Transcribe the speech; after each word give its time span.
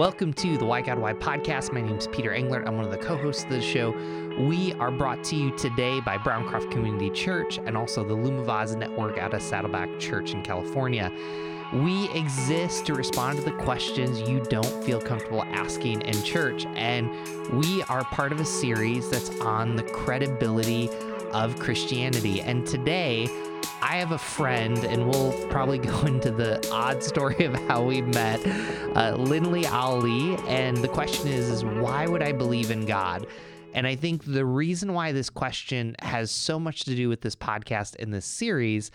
Welcome 0.00 0.32
to 0.32 0.56
the 0.56 0.64
Why 0.64 0.80
God 0.80 0.98
Why 0.98 1.12
podcast. 1.12 1.74
My 1.74 1.82
name 1.82 1.98
is 1.98 2.06
Peter 2.06 2.30
Englert. 2.30 2.66
I'm 2.66 2.76
one 2.76 2.86
of 2.86 2.90
the 2.90 2.96
co 2.96 3.18
hosts 3.18 3.44
of 3.44 3.50
the 3.50 3.60
show. 3.60 3.90
We 4.48 4.72
are 4.80 4.90
brought 4.90 5.22
to 5.24 5.36
you 5.36 5.54
today 5.58 6.00
by 6.00 6.16
Browncroft 6.16 6.70
Community 6.70 7.10
Church 7.10 7.58
and 7.58 7.76
also 7.76 8.02
the 8.02 8.14
Lumavaz 8.14 8.74
Network 8.78 9.18
out 9.18 9.34
of 9.34 9.42
Saddleback 9.42 10.00
Church 10.00 10.32
in 10.32 10.42
California. 10.42 11.12
We 11.74 12.08
exist 12.14 12.86
to 12.86 12.94
respond 12.94 13.40
to 13.40 13.44
the 13.44 13.52
questions 13.52 14.22
you 14.22 14.40
don't 14.44 14.84
feel 14.84 15.02
comfortable 15.02 15.44
asking 15.44 16.00
in 16.00 16.22
church. 16.22 16.64
And 16.76 17.10
we 17.52 17.82
are 17.82 18.02
part 18.04 18.32
of 18.32 18.40
a 18.40 18.46
series 18.46 19.10
that's 19.10 19.38
on 19.40 19.76
the 19.76 19.82
credibility 19.82 20.88
of 21.34 21.58
Christianity. 21.58 22.40
And 22.40 22.66
today, 22.66 23.28
I 23.82 23.96
have 23.96 24.12
a 24.12 24.18
friend, 24.18 24.78
and 24.84 25.08
we'll 25.08 25.32
probably 25.48 25.78
go 25.92 26.00
into 26.02 26.30
the 26.30 26.66
odd 26.70 27.02
story 27.02 27.44
of 27.44 27.54
how 27.68 27.82
we 27.82 28.02
met, 28.02 28.40
uh, 28.94 29.16
Linley 29.16 29.66
Ali. 29.66 30.36
And 30.46 30.76
the 30.76 30.88
question 30.88 31.28
is, 31.28 31.48
is 31.48 31.64
why 31.64 32.06
would 32.06 32.22
I 32.22 32.32
believe 32.32 32.70
in 32.70 32.86
God? 32.86 33.26
And 33.72 33.86
I 33.86 33.94
think 33.96 34.24
the 34.24 34.44
reason 34.44 34.92
why 34.92 35.12
this 35.12 35.30
question 35.30 35.94
has 36.00 36.30
so 36.30 36.58
much 36.58 36.84
to 36.84 36.94
do 36.94 37.08
with 37.08 37.20
this 37.20 37.36
podcast 37.36 37.96
and 37.98 38.12
this 38.12 38.26
series 38.26 38.90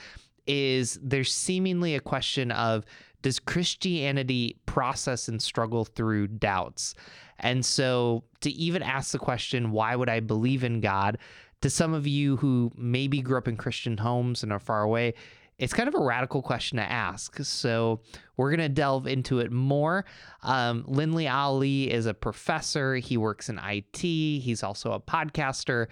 is 0.47 0.99
there's 1.01 1.33
seemingly 1.33 1.95
a 1.95 1.99
question 1.99 2.51
of 2.51 2.85
does 3.21 3.39
Christianity 3.39 4.55
process 4.67 5.27
and 5.27 5.41
struggle 5.41 5.85
through 5.85 6.27
doubts? 6.27 6.93
And 7.39 7.65
so 7.65 8.23
to 8.41 8.51
even 8.51 8.83
ask 8.83 9.11
the 9.11 9.17
question, 9.17 9.71
why 9.71 9.95
would 9.95 10.09
I 10.09 10.19
believe 10.19 10.63
in 10.63 10.79
God? 10.79 11.17
To 11.65 11.69
some 11.71 11.95
of 11.95 12.05
you 12.05 12.37
who 12.37 12.71
maybe 12.77 13.23
grew 13.23 13.39
up 13.39 13.47
in 13.47 13.57
Christian 13.57 13.97
homes 13.97 14.43
and 14.43 14.53
are 14.53 14.59
far 14.59 14.83
away, 14.83 15.15
it's 15.57 15.73
kind 15.73 15.89
of 15.89 15.95
a 15.95 15.99
radical 15.99 16.43
question 16.43 16.77
to 16.77 16.83
ask. 16.83 17.39
So 17.39 18.01
we're 18.37 18.51
going 18.51 18.59
to 18.59 18.69
delve 18.69 19.07
into 19.07 19.39
it 19.39 19.51
more. 19.51 20.05
Um, 20.43 20.83
Linley 20.85 21.27
Ali 21.27 21.91
is 21.91 22.05
a 22.05 22.13
professor, 22.13 22.97
he 22.97 23.17
works 23.17 23.49
in 23.49 23.57
IT, 23.57 23.97
he's 23.97 24.61
also 24.61 24.91
a 24.91 24.99
podcaster. 24.99 25.87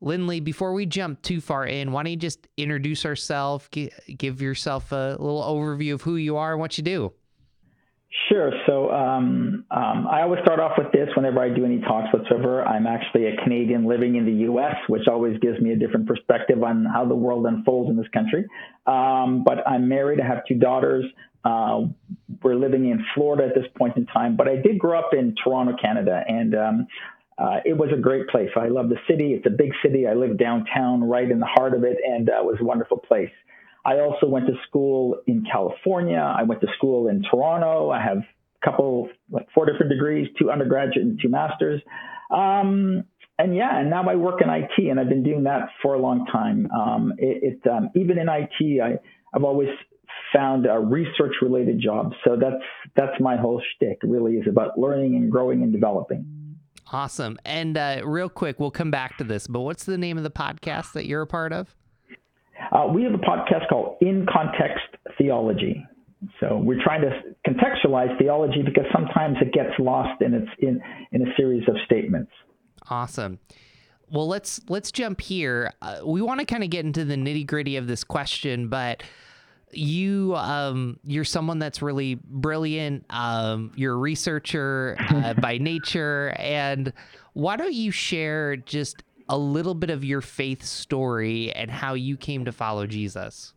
Linley, 0.00 0.40
before 0.40 0.72
we 0.72 0.86
jump 0.86 1.20
too 1.20 1.42
far 1.42 1.66
in, 1.66 1.92
why 1.92 2.02
don't 2.02 2.12
you 2.12 2.16
just 2.16 2.48
introduce 2.56 3.04
yourself, 3.04 3.68
give 3.70 4.40
yourself 4.40 4.90
a 4.90 5.18
little 5.20 5.42
overview 5.42 5.92
of 5.92 6.00
who 6.00 6.16
you 6.16 6.38
are 6.38 6.52
and 6.52 6.60
what 6.62 6.78
you 6.78 6.82
do? 6.82 7.12
Sure. 8.28 8.52
So 8.66 8.90
um, 8.92 9.64
um, 9.70 10.06
I 10.06 10.22
always 10.22 10.40
start 10.42 10.60
off 10.60 10.72
with 10.78 10.92
this 10.92 11.08
whenever 11.16 11.40
I 11.40 11.48
do 11.48 11.64
any 11.64 11.80
talks 11.80 12.12
whatsoever. 12.12 12.62
I'm 12.62 12.86
actually 12.86 13.26
a 13.26 13.36
Canadian 13.42 13.86
living 13.86 14.14
in 14.14 14.24
the 14.24 14.44
U.S., 14.44 14.76
which 14.88 15.08
always 15.08 15.38
gives 15.40 15.60
me 15.60 15.72
a 15.72 15.76
different 15.76 16.06
perspective 16.06 16.62
on 16.62 16.84
how 16.84 17.04
the 17.04 17.14
world 17.14 17.44
unfolds 17.46 17.90
in 17.90 17.96
this 17.96 18.06
country. 18.14 18.46
Um, 18.86 19.42
but 19.44 19.66
I'm 19.66 19.88
married. 19.88 20.20
I 20.20 20.26
have 20.26 20.46
two 20.46 20.54
daughters. 20.54 21.04
Uh, 21.44 21.82
we're 22.42 22.54
living 22.54 22.88
in 22.88 23.04
Florida 23.14 23.46
at 23.46 23.54
this 23.54 23.70
point 23.76 23.96
in 23.96 24.06
time. 24.06 24.36
But 24.36 24.48
I 24.48 24.56
did 24.56 24.78
grow 24.78 24.98
up 24.98 25.10
in 25.12 25.34
Toronto, 25.42 25.76
Canada, 25.80 26.22
and 26.26 26.54
um, 26.54 26.86
uh, 27.36 27.56
it 27.64 27.76
was 27.76 27.90
a 27.92 28.00
great 28.00 28.28
place. 28.28 28.50
I 28.56 28.68
love 28.68 28.88
the 28.88 28.98
city. 29.08 29.32
It's 29.32 29.46
a 29.46 29.50
big 29.50 29.72
city. 29.82 30.06
I 30.06 30.14
live 30.14 30.38
downtown, 30.38 31.02
right 31.02 31.28
in 31.28 31.40
the 31.40 31.46
heart 31.46 31.74
of 31.74 31.82
it, 31.82 31.98
and 32.06 32.30
uh, 32.30 32.38
it 32.38 32.44
was 32.44 32.58
a 32.60 32.64
wonderful 32.64 32.96
place. 32.96 33.32
I 33.84 34.00
also 34.00 34.26
went 34.26 34.46
to 34.46 34.54
school 34.68 35.20
in 35.26 35.44
California. 35.50 36.18
I 36.18 36.42
went 36.44 36.60
to 36.62 36.68
school 36.76 37.08
in 37.08 37.22
Toronto. 37.30 37.90
I 37.90 38.02
have 38.02 38.18
a 38.18 38.64
couple, 38.64 39.08
like 39.30 39.46
four 39.54 39.66
different 39.66 39.90
degrees, 39.90 40.28
two 40.38 40.50
undergraduate 40.50 41.04
and 41.04 41.18
two 41.20 41.28
masters. 41.28 41.82
Um, 42.30 43.04
and 43.38 43.54
yeah, 43.54 43.78
and 43.78 43.90
now 43.90 44.08
I 44.08 44.14
work 44.14 44.40
in 44.40 44.48
IT, 44.48 44.90
and 44.90 44.98
I've 44.98 45.08
been 45.08 45.24
doing 45.24 45.42
that 45.44 45.68
for 45.82 45.94
a 45.94 45.98
long 45.98 46.24
time. 46.26 46.68
Um, 46.70 47.12
it, 47.18 47.58
it 47.64 47.70
um, 47.70 47.90
even 47.96 48.18
in 48.18 48.28
IT, 48.28 48.80
I, 48.80 48.98
I've 49.34 49.44
always 49.44 49.68
found 50.32 50.66
a 50.66 50.78
research-related 50.78 51.80
job. 51.80 52.12
So 52.24 52.36
that's 52.40 52.62
that's 52.96 53.20
my 53.20 53.36
whole 53.36 53.60
shtick. 53.74 53.98
Really, 54.04 54.34
is 54.34 54.46
about 54.48 54.78
learning 54.78 55.16
and 55.16 55.30
growing 55.32 55.62
and 55.62 55.72
developing. 55.72 56.24
Awesome. 56.92 57.38
And 57.44 57.76
uh, 57.76 58.02
real 58.04 58.28
quick, 58.28 58.60
we'll 58.60 58.70
come 58.70 58.92
back 58.92 59.18
to 59.18 59.24
this. 59.24 59.48
But 59.48 59.60
what's 59.60 59.84
the 59.84 59.98
name 59.98 60.16
of 60.16 60.22
the 60.22 60.30
podcast 60.30 60.92
that 60.92 61.06
you're 61.06 61.22
a 61.22 61.26
part 61.26 61.52
of? 61.52 61.74
Uh, 62.72 62.86
we 62.92 63.02
have 63.04 63.14
a 63.14 63.18
podcast 63.18 63.68
called 63.68 63.96
In 64.00 64.26
Context 64.32 64.84
Theology. 65.18 65.86
So 66.40 66.58
we're 66.58 66.82
trying 66.82 67.02
to 67.02 67.10
contextualize 67.46 68.16
theology 68.18 68.62
because 68.62 68.84
sometimes 68.92 69.36
it 69.40 69.52
gets 69.52 69.70
lost 69.78 70.22
in 70.22 70.34
its 70.34 70.48
in 70.58 70.80
in 71.12 71.22
a 71.22 71.34
series 71.36 71.68
of 71.68 71.76
statements. 71.84 72.30
Awesome. 72.88 73.38
Well, 74.10 74.28
let's 74.28 74.60
let's 74.68 74.92
jump 74.92 75.20
here. 75.20 75.72
Uh, 75.82 76.00
we 76.04 76.22
want 76.22 76.40
to 76.40 76.46
kind 76.46 76.62
of 76.62 76.70
get 76.70 76.84
into 76.84 77.04
the 77.04 77.16
nitty 77.16 77.46
gritty 77.46 77.76
of 77.76 77.86
this 77.86 78.04
question, 78.04 78.68
but 78.68 79.02
you 79.72 80.34
um, 80.36 80.98
you're 81.04 81.24
someone 81.24 81.58
that's 81.58 81.82
really 81.82 82.16
brilliant. 82.24 83.04
Um, 83.10 83.72
you're 83.76 83.94
a 83.94 83.98
researcher 83.98 84.96
uh, 85.10 85.34
by 85.34 85.58
nature, 85.60 86.34
and 86.38 86.92
why 87.32 87.56
don't 87.56 87.74
you 87.74 87.90
share 87.90 88.56
just 88.56 89.02
a 89.28 89.38
little 89.38 89.74
bit 89.74 89.90
of 89.90 90.04
your 90.04 90.20
faith 90.20 90.62
story 90.62 91.52
and 91.52 91.70
how 91.70 91.94
you 91.94 92.16
came 92.16 92.44
to 92.44 92.52
follow 92.52 92.86
Jesus. 92.86 93.54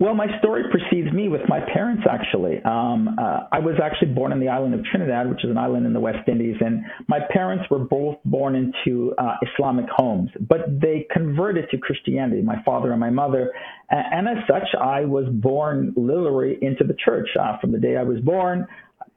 Well, 0.00 0.14
my 0.14 0.28
story 0.38 0.62
precedes 0.70 1.12
me 1.12 1.28
with 1.28 1.42
my 1.46 1.60
parents, 1.74 2.04
actually. 2.10 2.62
Um, 2.64 3.18
uh, 3.20 3.40
I 3.52 3.58
was 3.58 3.74
actually 3.84 4.14
born 4.14 4.32
on 4.32 4.40
the 4.40 4.48
island 4.48 4.72
of 4.72 4.82
Trinidad, 4.82 5.28
which 5.28 5.44
is 5.44 5.50
an 5.50 5.58
island 5.58 5.84
in 5.84 5.92
the 5.92 6.00
West 6.00 6.26
Indies, 6.26 6.56
and 6.60 6.82
my 7.06 7.18
parents 7.30 7.66
were 7.70 7.80
both 7.80 8.16
born 8.24 8.54
into 8.54 9.12
uh, 9.18 9.34
Islamic 9.42 9.84
homes, 9.94 10.30
but 10.48 10.60
they 10.80 11.06
converted 11.12 11.68
to 11.72 11.76
Christianity, 11.76 12.40
my 12.40 12.62
father 12.64 12.92
and 12.92 12.98
my 12.98 13.10
mother. 13.10 13.52
And, 13.90 14.26
and 14.26 14.38
as 14.38 14.44
such, 14.48 14.68
I 14.80 15.04
was 15.04 15.26
born 15.30 15.92
literally 15.94 16.56
into 16.62 16.82
the 16.82 16.94
church. 17.04 17.28
Uh, 17.38 17.58
from 17.60 17.70
the 17.70 17.78
day 17.78 17.98
I 17.98 18.02
was 18.02 18.20
born, 18.20 18.66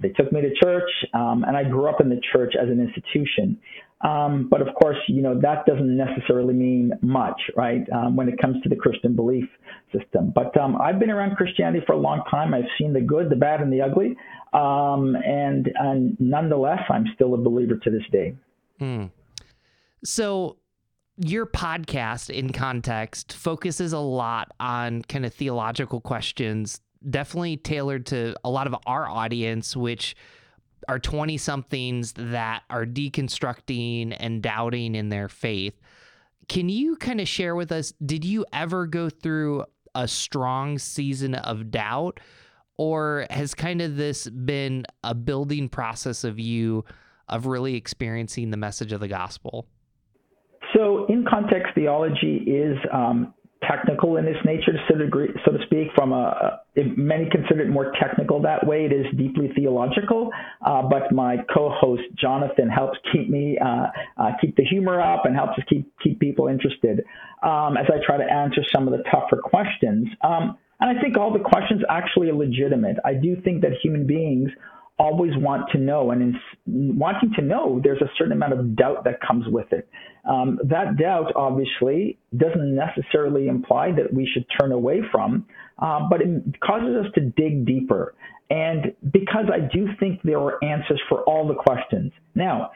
they 0.02 0.10
took 0.10 0.34
me 0.34 0.42
to 0.42 0.54
church, 0.62 0.90
um, 1.14 1.46
and 1.48 1.56
I 1.56 1.64
grew 1.64 1.88
up 1.88 2.02
in 2.02 2.10
the 2.10 2.20
church 2.34 2.56
as 2.62 2.68
an 2.68 2.82
institution. 2.82 3.58
Um, 4.04 4.48
but 4.50 4.62
of 4.62 4.68
course, 4.76 4.98
you 5.08 5.22
know, 5.22 5.40
that 5.40 5.66
doesn't 5.66 5.96
necessarily 5.96 6.54
mean 6.54 6.92
much, 7.02 7.40
right, 7.56 7.88
um, 7.94 8.18
when 8.18 8.28
it 8.28 8.38
comes 8.40 8.62
to 8.64 8.70
the 8.70 8.76
Christian 8.76 9.16
belief 9.16 9.46
system. 9.98 10.32
But 10.36 10.58
um, 10.60 10.80
I've 10.82 11.00
been 11.00 11.10
around 11.10 11.38
Christianity 11.38 11.84
for 11.88 11.94
a 11.94 11.98
long 11.98 12.22
time. 12.30 12.54
I've 12.54 12.66
seen 12.78 12.92
the 12.92 13.02
good, 13.02 13.30
the 13.30 13.38
bad, 13.38 13.62
and 13.62 13.72
the 13.72 13.82
ugly. 13.82 14.18
Um, 14.52 15.16
and, 15.16 15.72
and 15.80 16.18
nonetheless, 16.20 16.82
I'm 16.90 17.06
still 17.16 17.34
a 17.34 17.38
believer 17.38 17.76
to 17.78 17.90
this 17.90 18.04
day. 18.12 18.36
Hmm. 18.78 19.06
So, 20.04 20.58
your 21.16 21.46
podcast 21.46 22.30
in 22.30 22.52
context 22.52 23.34
focuses 23.34 23.94
a 23.94 24.00
lot 24.00 24.52
on 24.60 25.04
kind 25.04 25.26
of 25.26 25.34
theological 25.34 26.02
questions, 26.02 26.82
definitely 27.08 27.56
tailored 27.56 28.08
to 28.08 28.36
a 28.44 28.50
lot 28.50 28.68
of 28.68 28.76
our 28.86 29.08
audience, 29.08 29.78
which 29.78 30.16
are 30.88 31.00
20 31.00 31.38
somethings 31.38 32.14
that 32.14 32.64
are 32.70 32.86
deconstructing 32.86 34.16
and 34.20 34.42
doubting 34.42 34.96
in 34.96 35.10
their 35.10 35.30
faith. 35.30 35.80
Can 36.48 36.70
you 36.70 36.96
kind 36.96 37.22
of 37.22 37.28
share 37.28 37.56
with 37.56 37.72
us 37.72 37.94
did 38.06 38.26
you 38.26 38.46
ever 38.52 38.86
go 38.86 39.10
through 39.10 39.66
a 39.96 40.08
strong 40.08 40.78
season 40.78 41.36
of 41.36 41.72
doubt 41.72 42.20
or 42.78 43.26
has 43.30 43.54
kind 43.54 43.82
of 43.82 43.96
this 43.96 44.28
been 44.30 44.86
a 45.04 45.14
building 45.14 45.70
process 45.70 46.24
of 46.24 46.40
you 46.40 46.84
of 47.30 47.46
really 47.46 47.76
experiencing 47.76 48.52
the 48.52 48.58
message 48.58 48.92
of 48.92 49.00
the 49.00 49.08
gospel? 49.08 49.68
So, 50.76 51.06
in 51.08 51.24
context 51.30 51.74
theology 51.76 52.38
is 52.48 52.78
um, 52.92 53.34
technical 53.70 54.18
in 54.18 54.28
its 54.28 54.40
nature, 54.46 54.74
so 54.88 54.96
to, 54.96 55.10
so 55.46 55.52
to 55.52 55.58
speak. 55.66 55.88
From 55.96 56.14
a, 56.14 56.62
many 56.76 57.30
consider 57.30 57.62
it 57.62 57.70
more 57.70 57.92
technical 58.02 58.42
that 58.42 58.66
way. 58.66 58.86
It 58.86 58.94
is 58.94 59.06
deeply 59.18 59.50
theological, 59.56 60.32
uh, 60.66 60.84
but 60.84 61.12
my 61.12 61.38
co-host 61.54 62.04
Jonathan 62.20 62.70
helps 62.70 62.98
keep 63.12 63.30
me 63.30 63.58
uh, 63.58 63.88
uh, 64.18 64.32
keep 64.42 64.56
the 64.56 64.64
humor 64.64 65.02
up 65.02 65.26
and 65.26 65.36
helps 65.36 65.58
us 65.58 65.66
keep 65.70 65.92
keep 66.04 66.20
people 66.20 66.48
interested 66.48 67.04
um, 67.42 67.78
as 67.78 67.86
I 67.90 68.04
try 68.06 68.18
to 68.18 68.32
answer 68.32 68.62
some 68.74 68.88
of 68.88 68.94
the 68.98 69.04
tougher 69.10 69.42
questions. 69.44 70.08
Um, 70.22 70.58
and 70.80 70.98
I 70.98 71.02
think 71.02 71.18
all 71.18 71.32
the 71.32 71.40
questions 71.40 71.82
actually 71.90 72.30
are 72.30 72.36
legitimate. 72.36 72.98
I 73.06 73.14
do 73.14 73.38
think 73.44 73.62
that 73.62 73.72
human 73.82 74.06
beings 74.06 74.50
always 75.00 75.32
want 75.38 75.70
to 75.72 75.78
know, 75.78 76.12
and 76.12 76.22
in 76.22 76.98
wanting 76.98 77.32
to 77.36 77.42
know, 77.42 77.82
there's 77.84 78.02
a 78.02 78.10
certain 78.18 78.34
amount 78.34 78.54
of 78.54 78.76
doubt 78.76 79.04
that 79.06 79.20
comes 79.22 79.46
with 79.48 79.72
it. 79.74 79.90
Um, 80.30 80.60
that 80.64 80.98
doubt, 80.98 81.34
obviously, 81.36 82.18
doesn't 82.38 82.76
necessarily 82.76 83.48
imply 83.48 83.92
that 83.92 84.14
we 84.14 84.30
should 84.32 84.46
turn 84.60 84.72
away 84.72 85.02
from, 85.12 85.46
uh, 85.80 86.08
but 86.10 86.22
it 86.22 86.60
causes 86.62 87.06
us 87.06 87.12
to 87.16 87.22
dig 87.22 87.66
deeper. 87.66 88.14
And 88.50 88.94
because 89.12 89.46
I 89.52 89.60
do 89.60 89.88
think 90.00 90.22
there 90.24 90.40
are 90.40 90.64
answers 90.64 91.02
for 91.10 91.22
all 91.24 91.48
the 91.48 91.56
questions. 91.56 92.12
Now, 92.36 92.72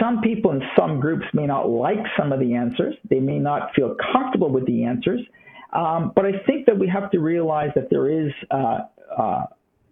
some 0.00 0.20
people 0.20 0.50
in 0.50 0.62
some 0.76 1.00
groups 1.00 1.24
may 1.32 1.46
not 1.46 1.68
like 1.70 1.98
some 2.18 2.32
of 2.32 2.40
the 2.40 2.54
answers. 2.54 2.94
They 3.08 3.20
may 3.20 3.38
not 3.38 3.74
feel 3.74 3.96
comfortable 4.12 4.50
with 4.50 4.66
the 4.66 4.84
answers. 4.84 5.20
Um, 5.72 6.12
but 6.14 6.24
I 6.24 6.32
think 6.46 6.66
that 6.66 6.78
we 6.78 6.88
have 6.88 7.10
to 7.12 7.18
realize 7.18 7.70
that 7.74 7.90
there 7.90 8.08
is 8.08 8.32
uh, 8.50 8.80
uh, 9.16 9.44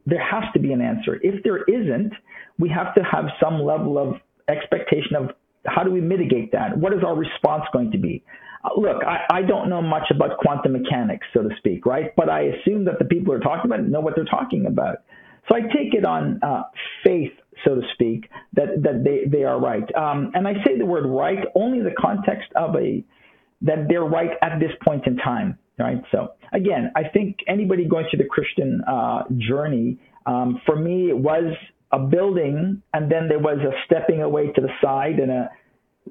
there 0.06 0.22
has 0.22 0.44
to 0.54 0.58
be 0.58 0.72
an 0.72 0.80
answer. 0.80 1.18
If 1.22 1.42
there 1.44 1.62
isn't, 1.64 2.12
we 2.58 2.68
have 2.70 2.94
to 2.94 3.02
have 3.02 3.26
some 3.40 3.62
level 3.62 3.98
of 3.98 4.16
expectation 4.48 5.16
of 5.16 5.30
how 5.66 5.84
do 5.84 5.90
we 5.90 6.00
mitigate 6.00 6.52
that? 6.52 6.76
What 6.76 6.92
is 6.92 7.04
our 7.04 7.14
response 7.14 7.64
going 7.72 7.92
to 7.92 7.98
be? 7.98 8.24
Uh, 8.64 8.70
look, 8.76 9.02
I, 9.04 9.24
I, 9.30 9.42
don't 9.42 9.68
know 9.68 9.80
much 9.80 10.10
about 10.10 10.38
quantum 10.38 10.72
mechanics, 10.72 11.26
so 11.32 11.42
to 11.42 11.50
speak, 11.58 11.86
right? 11.86 12.14
But 12.16 12.28
I 12.28 12.42
assume 12.42 12.84
that 12.86 12.98
the 12.98 13.04
people 13.04 13.32
who 13.32 13.40
are 13.40 13.40
talking 13.40 13.66
about 13.70 13.80
it 13.80 13.88
know 13.88 14.00
what 14.00 14.14
they're 14.16 14.24
talking 14.24 14.66
about. 14.66 14.98
So 15.48 15.56
I 15.56 15.60
take 15.60 15.94
it 15.94 16.04
on 16.04 16.40
uh, 16.42 16.62
faith, 17.04 17.32
so 17.64 17.74
to 17.74 17.82
speak, 17.94 18.28
that 18.54 18.82
that 18.82 19.02
they 19.04 19.28
they 19.28 19.44
are 19.44 19.60
right. 19.60 19.84
Um, 19.96 20.30
and 20.34 20.46
I 20.46 20.54
say 20.64 20.78
the 20.78 20.86
word 20.86 21.04
right 21.06 21.44
only 21.56 21.78
in 21.78 21.84
the 21.84 21.94
context 21.98 22.48
of 22.54 22.76
a 22.76 23.04
that 23.62 23.86
they're 23.88 24.04
right 24.04 24.30
at 24.40 24.60
this 24.60 24.70
point 24.84 25.06
in 25.06 25.16
time. 25.16 25.58
Right. 25.82 26.02
So 26.12 26.34
again, 26.52 26.92
I 26.94 27.08
think 27.12 27.38
anybody 27.48 27.86
going 27.86 28.06
through 28.08 28.22
the 28.22 28.28
Christian 28.28 28.82
uh, 28.86 29.24
journey, 29.36 29.98
um, 30.26 30.60
for 30.64 30.76
me, 30.76 31.08
it 31.08 31.18
was 31.18 31.54
a 31.90 31.98
building, 31.98 32.80
and 32.94 33.10
then 33.10 33.28
there 33.28 33.40
was 33.40 33.58
a 33.58 33.72
stepping 33.84 34.22
away 34.22 34.52
to 34.52 34.60
the 34.60 34.68
side 34.80 35.18
and 35.18 35.30
a 35.30 35.50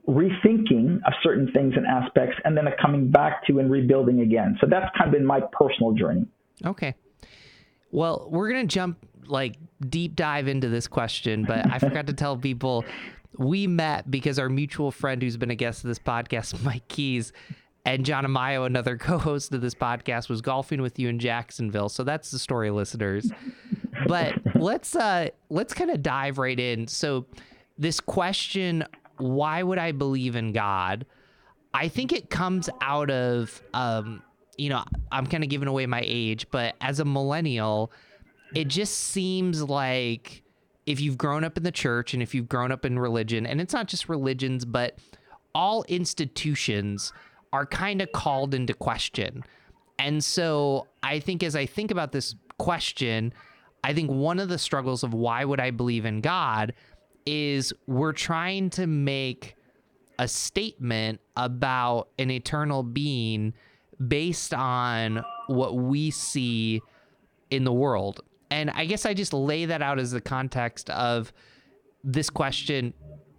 rethinking 0.07 0.97
of 1.07 1.13
certain 1.23 1.49
things 1.53 1.73
and 1.77 1.85
aspects, 1.87 2.35
and 2.43 2.57
then 2.57 2.67
a 2.67 2.71
coming 2.81 3.09
back 3.09 3.45
to 3.47 3.59
and 3.59 3.71
rebuilding 3.71 4.19
again. 4.19 4.57
So 4.59 4.67
that's 4.69 4.87
kind 4.97 5.07
of 5.07 5.13
been 5.13 5.25
my 5.25 5.39
personal 5.53 5.93
journey. 5.93 6.25
Okay. 6.65 6.93
Well, 7.91 8.27
we're 8.29 8.49
gonna 8.49 8.65
jump 8.65 8.97
like 9.25 9.55
deep 9.87 10.17
dive 10.17 10.49
into 10.49 10.67
this 10.67 10.87
question, 10.87 11.45
but 11.45 11.71
I 11.71 11.79
forgot 11.79 12.07
to 12.07 12.13
tell 12.13 12.35
people 12.35 12.83
we 13.37 13.67
met 13.67 14.11
because 14.11 14.37
our 14.37 14.49
mutual 14.49 14.91
friend 14.91 15.21
who's 15.21 15.37
been 15.37 15.51
a 15.51 15.55
guest 15.55 15.85
of 15.85 15.87
this 15.87 15.99
podcast, 15.99 16.61
Mike 16.65 16.87
Keys, 16.89 17.31
and 17.85 18.05
John 18.05 18.25
Amayo, 18.25 18.65
another 18.65 18.97
co-host 18.97 19.53
of 19.53 19.61
this 19.61 19.75
podcast, 19.75 20.29
was 20.29 20.41
golfing 20.41 20.81
with 20.81 20.99
you 20.99 21.09
in 21.09 21.19
Jacksonville. 21.19 21.89
So 21.89 22.03
that's 22.03 22.31
the 22.31 22.39
story, 22.39 22.69
listeners. 22.71 23.31
But 24.07 24.35
let's 24.55 24.95
uh 24.95 25.29
let's 25.49 25.73
kind 25.73 25.89
of 25.89 26.01
dive 26.01 26.37
right 26.37 26.59
in. 26.59 26.87
So 26.87 27.25
this 27.77 27.99
question, 27.99 28.85
why 29.17 29.63
would 29.63 29.77
I 29.77 29.91
believe 29.91 30.35
in 30.35 30.51
God? 30.51 31.05
I 31.73 31.87
think 31.87 32.11
it 32.11 32.29
comes 32.29 32.69
out 32.81 33.09
of 33.09 33.61
um, 33.73 34.21
you 34.57 34.69
know, 34.69 34.83
I'm 35.11 35.25
kind 35.25 35.43
of 35.43 35.49
giving 35.49 35.67
away 35.67 35.85
my 35.85 36.03
age, 36.05 36.45
but 36.51 36.75
as 36.81 36.99
a 36.99 37.05
millennial, 37.05 37.91
it 38.53 38.67
just 38.67 38.95
seems 38.95 39.63
like 39.63 40.43
if 40.85 40.99
you've 40.99 41.17
grown 41.17 41.43
up 41.43 41.57
in 41.57 41.63
the 41.63 41.71
church 41.71 42.13
and 42.13 42.21
if 42.21 42.35
you've 42.35 42.49
grown 42.49 42.71
up 42.71 42.85
in 42.85 42.99
religion, 42.99 43.45
and 43.45 43.61
it's 43.61 43.73
not 43.73 43.87
just 43.87 44.09
religions, 44.09 44.65
but 44.65 44.99
all 45.55 45.83
institutions 45.87 47.13
are 47.53 47.65
kind 47.65 48.01
of 48.01 48.11
called 48.11 48.53
into 48.53 48.73
question. 48.73 49.43
And 49.99 50.23
so 50.23 50.87
I 51.03 51.19
think 51.19 51.43
as 51.43 51.55
I 51.55 51.65
think 51.65 51.91
about 51.91 52.11
this 52.11 52.35
question, 52.57 53.33
I 53.83 53.93
think 53.93 54.09
one 54.09 54.39
of 54.39 54.49
the 54.49 54.57
struggles 54.57 55.03
of 55.03 55.13
why 55.13 55.45
would 55.45 55.59
I 55.59 55.71
believe 55.71 56.05
in 56.05 56.21
God 56.21 56.73
is 57.25 57.73
we're 57.87 58.13
trying 58.13 58.69
to 58.71 58.87
make 58.87 59.55
a 60.19 60.27
statement 60.27 61.19
about 61.35 62.09
an 62.19 62.29
eternal 62.29 62.83
being 62.83 63.53
based 64.07 64.53
on 64.53 65.23
what 65.47 65.75
we 65.75 66.11
see 66.11 66.81
in 67.49 67.63
the 67.63 67.73
world. 67.73 68.21
And 68.49 68.69
I 68.71 68.85
guess 68.85 69.05
I 69.05 69.13
just 69.13 69.33
lay 69.33 69.65
that 69.65 69.81
out 69.81 69.99
as 69.99 70.11
the 70.11 70.21
context 70.21 70.89
of 70.89 71.31
this 72.03 72.29
question. 72.29 72.93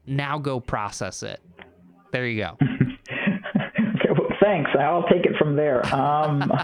Now 0.06 0.38
go 0.38 0.60
process 0.60 1.22
it. 1.22 1.40
There 2.12 2.26
you 2.26 2.42
go. 2.42 2.81
Thanks. 4.42 4.70
I'll 4.78 5.04
take 5.04 5.24
it 5.24 5.36
from 5.38 5.56
there. 5.56 5.84
Um, 5.94 6.50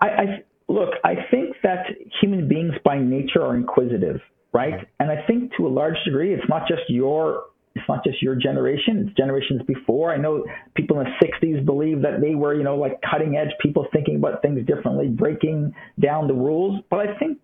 I, 0.00 0.08
I, 0.08 0.24
look, 0.68 0.94
I 1.04 1.14
think 1.30 1.56
that 1.62 1.86
human 2.20 2.48
beings 2.48 2.74
by 2.84 2.98
nature 2.98 3.42
are 3.42 3.56
inquisitive, 3.56 4.20
right? 4.52 4.88
And 5.00 5.10
I 5.10 5.26
think 5.26 5.52
to 5.56 5.66
a 5.66 5.68
large 5.68 5.96
degree, 6.04 6.34
it's 6.34 6.48
not 6.48 6.68
just 6.68 6.82
your 6.88 7.44
it's 7.74 7.88
not 7.88 8.02
just 8.02 8.20
your 8.20 8.34
generation, 8.34 9.06
it's 9.06 9.16
generations 9.16 9.62
before. 9.66 10.12
I 10.12 10.16
know 10.16 10.44
people 10.74 10.98
in 10.98 11.06
the 11.06 11.26
60s 11.26 11.64
believe 11.64 12.02
that 12.02 12.20
they 12.20 12.34
were, 12.34 12.54
you 12.54 12.64
know, 12.64 12.76
like 12.76 13.00
cutting 13.08 13.36
edge 13.36 13.50
people 13.60 13.86
thinking 13.92 14.16
about 14.16 14.42
things 14.42 14.66
differently, 14.66 15.06
breaking 15.06 15.72
down 16.00 16.26
the 16.26 16.34
rules. 16.34 16.82
But 16.90 17.08
I 17.08 17.16
think 17.18 17.38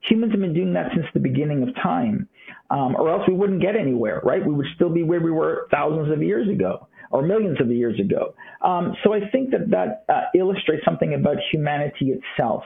humans 0.00 0.32
have 0.32 0.40
been 0.40 0.54
doing 0.54 0.72
that 0.72 0.90
since 0.92 1.06
the 1.14 1.20
beginning 1.20 1.62
of 1.62 1.74
time, 1.76 2.28
um, 2.70 2.96
or 2.96 3.10
else 3.10 3.22
we 3.28 3.34
wouldn't 3.34 3.60
get 3.60 3.76
anywhere, 3.76 4.20
right? 4.24 4.44
We 4.44 4.52
would 4.52 4.66
still 4.74 4.90
be 4.90 5.02
where 5.02 5.20
we 5.20 5.30
were 5.30 5.68
thousands 5.70 6.12
of 6.12 6.22
years 6.22 6.48
ago 6.48 6.88
or 7.10 7.22
millions 7.22 7.60
of 7.60 7.70
years 7.70 7.98
ago. 8.00 8.34
Um, 8.62 8.94
so 9.04 9.12
I 9.12 9.20
think 9.30 9.50
that 9.50 9.70
that 9.70 10.04
uh, 10.12 10.22
illustrates 10.34 10.84
something 10.84 11.14
about 11.14 11.36
humanity 11.52 12.12
itself. 12.12 12.64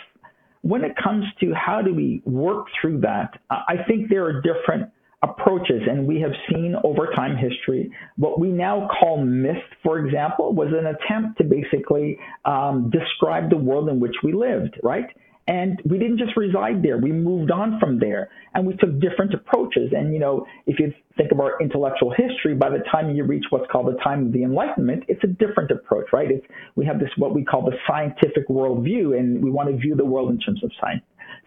When 0.62 0.84
it 0.84 0.92
comes 1.02 1.24
to 1.40 1.52
how 1.54 1.80
do 1.82 1.94
we 1.94 2.22
work 2.24 2.66
through 2.80 3.00
that, 3.00 3.30
I 3.50 3.76
think 3.88 4.10
there 4.10 4.24
are 4.24 4.42
different 4.42 4.90
approaches, 5.22 5.82
and 5.88 6.06
we 6.06 6.20
have 6.20 6.32
seen 6.50 6.74
over 6.82 7.08
time 7.14 7.36
history 7.36 7.90
what 8.16 8.40
we 8.40 8.48
now 8.48 8.88
call 8.88 9.22
myth, 9.22 9.62
for 9.82 9.98
example, 9.98 10.54
was 10.54 10.68
an 10.68 10.86
attempt 10.86 11.38
to 11.38 11.44
basically 11.44 12.18
um, 12.44 12.90
describe 12.90 13.50
the 13.50 13.56
world 13.56 13.88
in 13.88 14.00
which 14.00 14.14
we 14.22 14.32
lived, 14.32 14.78
right? 14.82 15.06
And 15.50 15.82
we 15.84 15.98
didn't 15.98 16.18
just 16.18 16.36
reside 16.36 16.80
there. 16.80 16.96
We 16.96 17.10
moved 17.10 17.50
on 17.50 17.80
from 17.80 17.98
there 17.98 18.30
and 18.54 18.64
we 18.64 18.76
took 18.76 19.00
different 19.00 19.34
approaches. 19.34 19.90
And, 19.90 20.14
you 20.14 20.20
know, 20.20 20.46
if 20.66 20.78
you 20.78 20.94
think 21.16 21.32
of 21.32 21.40
our 21.40 21.60
intellectual 21.60 22.14
history, 22.16 22.54
by 22.54 22.70
the 22.70 22.84
time 22.88 23.16
you 23.16 23.24
reach 23.24 23.46
what's 23.50 23.68
called 23.68 23.88
the 23.88 23.98
time 23.98 24.26
of 24.26 24.32
the 24.32 24.44
Enlightenment, 24.44 25.02
it's 25.08 25.24
a 25.24 25.26
different 25.26 25.72
approach, 25.72 26.06
right? 26.12 26.30
It's, 26.30 26.46
we 26.76 26.86
have 26.86 27.00
this, 27.00 27.08
what 27.16 27.34
we 27.34 27.44
call 27.44 27.62
the 27.62 27.76
scientific 27.88 28.48
worldview, 28.48 29.18
and 29.18 29.42
we 29.42 29.50
want 29.50 29.68
to 29.70 29.76
view 29.76 29.96
the 29.96 30.04
world 30.04 30.30
in 30.30 30.38
terms 30.38 30.62
of 30.62 30.70
science. 30.80 31.02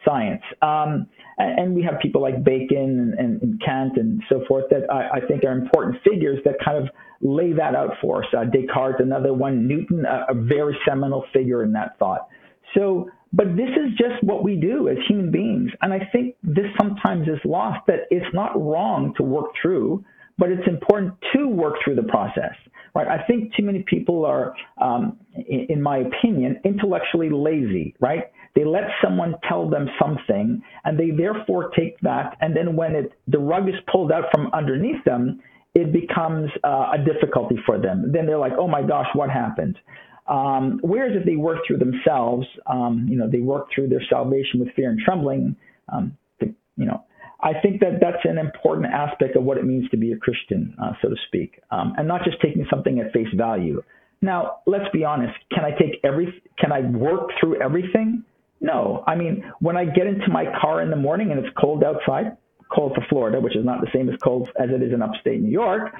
science. 0.06 0.44
Um, 0.62 1.08
and, 1.38 1.60
and, 1.60 1.74
we 1.74 1.82
have 1.84 2.02
people 2.02 2.22
like 2.22 2.44
Bacon 2.44 2.78
and, 2.78 3.14
and, 3.14 3.42
and 3.42 3.62
Kant 3.66 3.96
and 3.96 4.22
so 4.28 4.44
forth 4.50 4.66
that 4.70 4.92
I, 4.92 5.20
I, 5.20 5.28
think 5.30 5.46
are 5.46 5.54
important 5.54 6.04
figures 6.04 6.40
that 6.44 6.56
kind 6.64 6.78
of 6.78 6.90
lay 7.22 7.54
that 7.54 7.74
out 7.74 7.92
for 8.02 8.22
us. 8.24 8.30
Uh, 8.38 8.44
Descartes, 8.44 9.00
another 9.00 9.34
one, 9.34 9.66
Newton, 9.66 10.06
a, 10.06 10.34
a 10.34 10.36
very 10.36 10.78
seminal 10.86 11.24
figure 11.32 11.64
in 11.64 11.72
that 11.72 11.98
thought. 11.98 12.28
So 12.76 13.10
but 13.34 13.56
this 13.56 13.70
is 13.70 13.98
just 13.98 14.24
what 14.24 14.44
we 14.44 14.56
do 14.56 14.88
as 14.88 14.98
human 15.08 15.32
beings. 15.32 15.72
And 15.82 15.92
I 15.92 16.08
think 16.12 16.36
this 16.44 16.68
sometimes 16.80 17.28
is 17.28 17.40
lost 17.44 17.80
that 17.88 18.02
it's 18.12 18.34
not 18.34 18.54
wrong 18.56 19.14
to 19.18 19.24
work 19.24 19.48
through, 19.60 20.06
but 20.38 20.50
it's 20.50 20.68
important 20.68 21.16
to 21.36 21.48
work 21.48 21.76
through 21.84 21.96
the 21.96 22.04
process. 22.04 22.54
Right? 22.96 23.08
I 23.08 23.26
think 23.26 23.56
too 23.56 23.64
many 23.64 23.84
people 23.88 24.24
are, 24.24 24.54
um, 24.80 25.18
in, 25.36 25.82
my 25.82 25.98
opinion, 25.98 26.62
intellectually 26.64 27.32
lazy. 27.32 27.96
Right? 28.00 28.32
They 28.56 28.66
let 28.66 28.84
someone 29.04 29.34
tell 29.50 29.68
them 29.68 29.88
something, 30.00 30.62
and 30.86 31.00
they 31.00 31.10
therefore 31.10 31.72
take 31.76 32.00
that, 32.02 32.38
and 32.40 32.56
then 32.56 32.76
when 32.76 32.96
it 32.96 33.14
the 33.28 33.40
rug 33.40 33.68
is 33.68 33.74
pulled 33.92 34.12
out 34.12 34.26
from 34.32 34.52
underneath 34.54 35.04
them, 35.06 35.42
it 35.74 35.92
becomes 35.92 36.52
uh, 36.64 36.92
a 36.94 36.98
difficulty 37.04 37.56
for 37.66 37.80
them. 37.80 38.12
Then 38.14 38.28
they're 38.28 38.38
like, 38.38 38.54
"Oh 38.56 38.68
my 38.68 38.84
gosh, 38.84 39.08
what 39.14 39.32
happened?" 39.32 39.80
Um, 40.28 40.80
whereas 40.82 41.12
if 41.16 41.26
they 41.26 41.36
work 41.36 41.60
through 41.68 41.80
themselves, 41.80 42.48
um, 42.68 43.08
you 43.10 43.18
know, 43.18 43.30
they 43.30 43.40
work 43.40 43.68
through 43.74 43.90
their 43.90 44.04
salvation 44.10 44.60
with 44.60 44.70
fear 44.76 44.90
and 44.90 45.00
trembling. 45.00 45.56
Um, 45.92 46.18
to, 46.40 46.48
you 46.78 46.86
know, 46.86 47.04
I 47.42 47.60
think 47.62 47.82
that 47.82 48.00
that's 48.00 48.24
an 48.24 48.38
important 48.38 48.94
aspect 48.94 49.36
of 49.36 49.44
what 49.44 49.58
it 49.58 49.66
means 49.66 49.90
to 49.90 49.98
be 49.98 50.14
a 50.14 50.18
Christian, 50.18 50.76
uh, 50.82 50.94
so 51.02 51.10
to 51.10 51.16
speak, 51.28 51.60
um, 51.72 51.94
and 51.98 52.08
not 52.08 52.24
just 52.24 52.38
taking 52.42 52.66
something 52.70 53.00
at 53.00 53.12
face 53.12 53.28
value. 53.36 53.84
Now, 54.22 54.60
let's 54.66 54.90
be 54.94 55.04
honest. 55.04 55.34
Can 55.54 55.66
I 55.66 55.72
take 55.72 56.00
every? 56.06 56.42
Can 56.58 56.72
I 56.72 56.80
work 56.80 57.32
through 57.40 57.62
everything? 57.62 58.24
No. 58.62 59.04
I 59.06 59.16
mean, 59.16 59.44
when 59.60 59.76
I 59.76 59.84
get 59.84 60.08
into 60.08 60.30
my 60.32 60.46
car 60.62 60.82
in 60.82 60.90
the 60.90 60.96
morning 60.96 61.32
and 61.32 61.40
it's 61.40 61.54
cold 61.60 61.84
outside, 61.84 62.38
cold 62.72 62.94
for 62.96 63.06
Florida, 63.10 63.40
which 63.40 63.56
is 63.56 63.66
not 63.66 63.82
the 63.82 63.88
same 63.94 64.10
as 64.10 64.16
cold 64.24 64.50
as 64.60 64.70
it 64.70 64.82
is 64.82 64.94
in 64.94 65.02
upstate 65.02 65.42
New 65.42 65.52
York, 65.52 65.94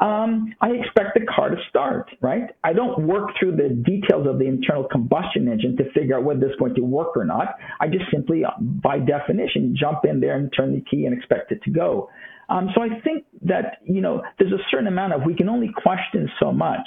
um, 0.00 0.54
I 0.60 0.70
expect 0.70 1.14
the 1.14 1.26
car 1.26 1.50
to 1.50 1.56
start, 1.68 2.10
right? 2.20 2.50
I 2.64 2.72
don't 2.72 3.06
work 3.06 3.30
through 3.38 3.56
the 3.56 3.68
details 3.68 4.26
of 4.26 4.38
the 4.38 4.46
internal 4.46 4.84
combustion 4.84 5.48
engine 5.48 5.76
to 5.76 5.90
figure 5.92 6.16
out 6.16 6.24
whether 6.24 6.46
it's 6.46 6.58
going 6.58 6.74
to 6.74 6.82
work 6.82 7.16
or 7.16 7.24
not. 7.24 7.56
I 7.80 7.88
just 7.88 8.04
simply, 8.12 8.44
by 8.60 8.98
definition, 8.98 9.76
jump 9.78 10.04
in 10.04 10.20
there 10.20 10.36
and 10.36 10.52
turn 10.56 10.74
the 10.74 10.82
key 10.90 11.04
and 11.04 11.16
expect 11.16 11.52
it 11.52 11.62
to 11.64 11.70
go. 11.70 12.08
Um, 12.48 12.70
so 12.74 12.82
I 12.82 13.00
think 13.00 13.24
that, 13.42 13.78
you 13.84 14.00
know, 14.00 14.22
there's 14.38 14.52
a 14.52 14.62
certain 14.70 14.88
amount 14.88 15.12
of, 15.12 15.22
we 15.24 15.34
can 15.34 15.48
only 15.48 15.70
question 15.76 16.28
so 16.42 16.52
much. 16.52 16.86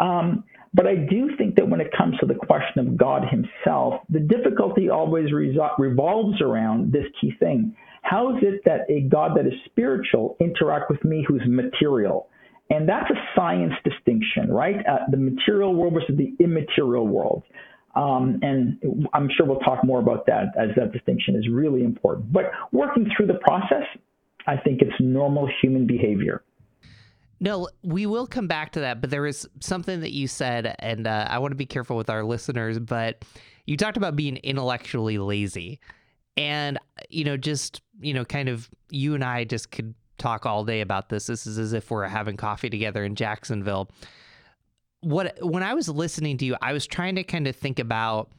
Um, 0.00 0.44
but 0.72 0.88
I 0.88 0.96
do 0.96 1.36
think 1.38 1.54
that 1.56 1.68
when 1.68 1.80
it 1.80 1.90
comes 1.96 2.18
to 2.18 2.26
the 2.26 2.34
question 2.34 2.80
of 2.80 2.96
God 2.96 3.22
himself, 3.28 4.00
the 4.08 4.18
difficulty 4.18 4.90
always 4.90 5.30
revolves 5.32 6.40
around 6.40 6.92
this 6.92 7.04
key 7.20 7.32
thing. 7.38 7.76
How 8.04 8.36
is 8.36 8.42
it 8.42 8.60
that 8.66 8.82
a 8.90 9.00
God 9.08 9.32
that 9.36 9.46
is 9.46 9.54
spiritual 9.64 10.36
interact 10.38 10.90
with 10.90 11.02
me 11.04 11.24
who's 11.26 11.42
material? 11.46 12.28
And 12.70 12.88
that's 12.88 13.10
a 13.10 13.14
science 13.34 13.72
distinction, 13.82 14.50
right? 14.50 14.76
Uh, 14.86 14.98
the 15.10 15.16
material 15.16 15.74
world 15.74 15.94
versus 15.94 16.16
the 16.16 16.34
immaterial 16.38 17.06
world. 17.06 17.42
Um, 17.94 18.40
and 18.42 19.06
I'm 19.14 19.28
sure 19.36 19.46
we'll 19.46 19.60
talk 19.60 19.84
more 19.84 20.00
about 20.00 20.26
that 20.26 20.46
as 20.58 20.70
that 20.76 20.92
distinction 20.92 21.36
is 21.36 21.48
really 21.50 21.82
important. 21.82 22.32
But 22.32 22.44
working 22.72 23.08
through 23.16 23.26
the 23.26 23.38
process, 23.40 23.84
I 24.46 24.56
think 24.56 24.82
it's 24.82 24.94
normal 25.00 25.48
human 25.62 25.86
behavior. 25.86 26.42
No, 27.40 27.68
we 27.82 28.06
will 28.06 28.26
come 28.26 28.48
back 28.48 28.72
to 28.72 28.80
that, 28.80 29.00
but 29.00 29.10
there 29.10 29.26
is 29.26 29.48
something 29.60 30.00
that 30.00 30.12
you 30.12 30.28
said, 30.28 30.74
and 30.78 31.06
uh, 31.06 31.26
I 31.28 31.38
want 31.38 31.52
to 31.52 31.56
be 31.56 31.66
careful 31.66 31.96
with 31.96 32.10
our 32.10 32.24
listeners, 32.24 32.78
but 32.78 33.24
you 33.66 33.76
talked 33.76 33.96
about 33.96 34.16
being 34.16 34.36
intellectually 34.38 35.18
lazy. 35.18 35.80
And, 36.36 36.78
you 37.10 37.24
know, 37.24 37.36
just, 37.36 37.80
you 38.00 38.14
know, 38.14 38.24
kind 38.24 38.48
of 38.48 38.68
you 38.90 39.14
and 39.14 39.24
I 39.24 39.44
just 39.44 39.70
could 39.70 39.94
talk 40.18 40.46
all 40.46 40.64
day 40.64 40.80
about 40.80 41.08
this. 41.08 41.26
This 41.26 41.46
is 41.46 41.58
as 41.58 41.72
if 41.72 41.90
we're 41.90 42.06
having 42.06 42.36
coffee 42.36 42.70
together 42.70 43.04
in 43.04 43.14
Jacksonville. 43.14 43.90
What 45.00 45.36
when 45.42 45.62
I 45.62 45.74
was 45.74 45.88
listening 45.88 46.38
to 46.38 46.44
you, 46.44 46.56
I 46.62 46.72
was 46.72 46.86
trying 46.86 47.16
to 47.16 47.24
kind 47.24 47.46
of 47.46 47.54
think 47.56 47.78
about 47.78 48.32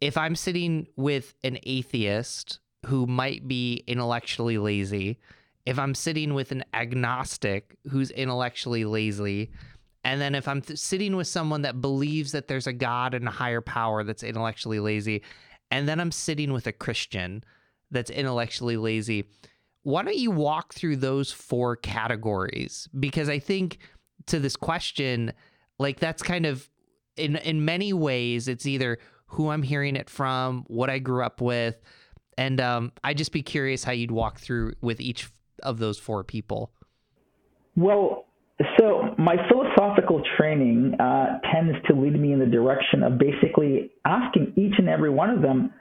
if 0.00 0.16
I'm 0.16 0.36
sitting 0.36 0.86
with 0.96 1.34
an 1.42 1.58
atheist 1.64 2.60
who 2.86 3.06
might 3.06 3.48
be 3.48 3.82
intellectually 3.86 4.58
lazy, 4.58 5.18
if 5.66 5.78
I'm 5.78 5.94
sitting 5.94 6.34
with 6.34 6.52
an 6.52 6.64
agnostic 6.72 7.76
who's 7.90 8.10
intellectually 8.10 8.84
lazy, 8.84 9.50
and 10.04 10.20
then 10.20 10.34
if 10.34 10.46
I'm 10.46 10.62
th- 10.62 10.78
sitting 10.78 11.16
with 11.16 11.26
someone 11.26 11.62
that 11.62 11.80
believes 11.80 12.32
that 12.32 12.48
there's 12.48 12.66
a 12.66 12.72
God 12.72 13.14
and 13.14 13.26
a 13.26 13.32
higher 13.32 13.60
power 13.60 14.04
that's 14.04 14.22
intellectually 14.22 14.78
lazy, 14.78 15.22
and 15.70 15.88
then 15.88 16.00
I'm 16.00 16.12
sitting 16.12 16.52
with 16.52 16.66
a 16.66 16.72
Christian 16.72 17.42
that's 17.90 18.10
intellectually 18.10 18.76
lazy, 18.76 19.24
why 19.82 20.02
don't 20.02 20.16
you 20.16 20.30
walk 20.30 20.74
through 20.74 20.96
those 20.96 21.32
four 21.32 21.76
categories? 21.76 22.88
Because 22.98 23.28
I 23.28 23.38
think 23.38 23.78
to 24.26 24.38
this 24.38 24.56
question, 24.56 25.32
like 25.78 26.00
that's 26.00 26.22
kind 26.22 26.46
of 26.46 26.68
in 27.16 27.36
in 27.36 27.64
many 27.64 27.92
ways, 27.92 28.48
it's 28.48 28.66
either 28.66 28.98
who 29.26 29.50
I'm 29.50 29.62
hearing 29.62 29.96
it 29.96 30.08
from, 30.08 30.64
what 30.68 30.90
I 30.90 30.98
grew 30.98 31.24
up 31.24 31.40
with, 31.40 31.80
and 32.36 32.60
um, 32.60 32.92
I'd 33.04 33.18
just 33.18 33.32
be 33.32 33.42
curious 33.42 33.84
how 33.84 33.92
you'd 33.92 34.10
walk 34.10 34.38
through 34.38 34.74
with 34.80 35.00
each 35.00 35.30
of 35.62 35.78
those 35.78 35.98
four 35.98 36.24
people. 36.24 36.70
Well, 37.76 38.26
so 38.78 39.14
my 39.18 39.36
philosophical 39.48 40.22
training 40.36 40.94
uh, 41.00 41.38
tends 41.52 41.76
to 41.88 41.94
lead 41.94 42.18
me 42.18 42.32
in 42.32 42.38
the 42.38 42.46
direction 42.46 43.02
of 43.02 43.18
basically 43.18 43.90
asking 44.04 44.52
each 44.56 44.74
and 44.78 44.88
every 44.88 45.10
one 45.10 45.30
of 45.30 45.42
them 45.42 45.72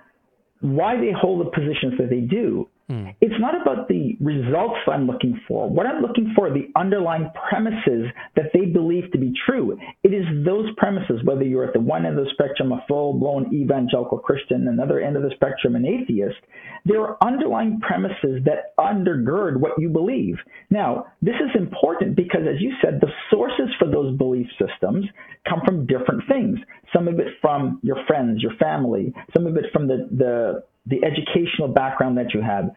why 0.61 0.97
they 0.97 1.11
hold 1.11 1.45
the 1.45 1.51
positions 1.51 1.93
that 1.99 2.09
they 2.09 2.21
do. 2.21 2.67
Mm. 2.89 3.13
It's 3.19 3.35
not 3.39 3.59
about 3.61 3.89
the 3.89 4.15
results 4.21 4.77
I'm 4.87 5.07
looking 5.07 5.39
for. 5.45 5.69
What 5.69 5.85
I'm 5.85 6.01
looking 6.01 6.31
for 6.33 6.47
are 6.47 6.53
the 6.53 6.69
underlying 6.77 7.29
premises 7.49 8.07
that 8.37 8.51
they 8.53 8.65
believe 8.65 9.11
to 9.11 9.17
be 9.17 9.33
true. 9.45 9.77
It 10.03 10.13
is 10.13 10.23
those 10.45 10.69
premises, 10.77 11.19
whether 11.25 11.43
you're 11.43 11.65
at 11.65 11.73
the 11.73 11.81
one 11.81 12.05
end 12.05 12.17
of 12.17 12.23
the 12.23 12.31
spectrum, 12.31 12.71
a 12.71 12.83
full 12.87 13.13
blown 13.19 13.53
evangelical 13.53 14.19
Christian, 14.19 14.67
another 14.69 15.01
end 15.01 15.17
of 15.17 15.23
the 15.23 15.31
spectrum, 15.35 15.75
an 15.75 15.85
atheist, 15.85 16.37
there 16.85 17.01
are 17.01 17.17
underlying 17.21 17.81
premises 17.81 18.41
that 18.45 18.73
undergird 18.79 19.59
what 19.59 19.73
you 19.77 19.89
believe. 19.89 20.37
Now, 20.69 21.07
this 21.21 21.35
is 21.35 21.61
important 21.61 22.15
because, 22.15 22.47
as 22.47 22.61
you 22.61 22.71
said, 22.81 23.01
the 23.01 23.11
sources 23.29 23.67
for 23.77 23.91
those 23.91 24.17
belief 24.17 24.47
systems 24.57 25.05
come 25.47 25.59
from 25.65 25.87
different 25.87 26.23
things. 26.29 26.57
Some 26.93 27.09
of 27.09 27.19
it 27.19 27.27
from 27.41 27.81
your 27.83 27.97
friends, 28.07 28.41
your 28.41 28.55
family, 28.55 29.13
some 29.35 29.45
of 29.45 29.57
it 29.57 29.65
from 29.73 29.87
the, 29.87 30.07
the 30.09 30.63
the 30.87 31.03
educational 31.03 31.67
background 31.67 32.17
that 32.17 32.33
you 32.33 32.41
had, 32.41 32.71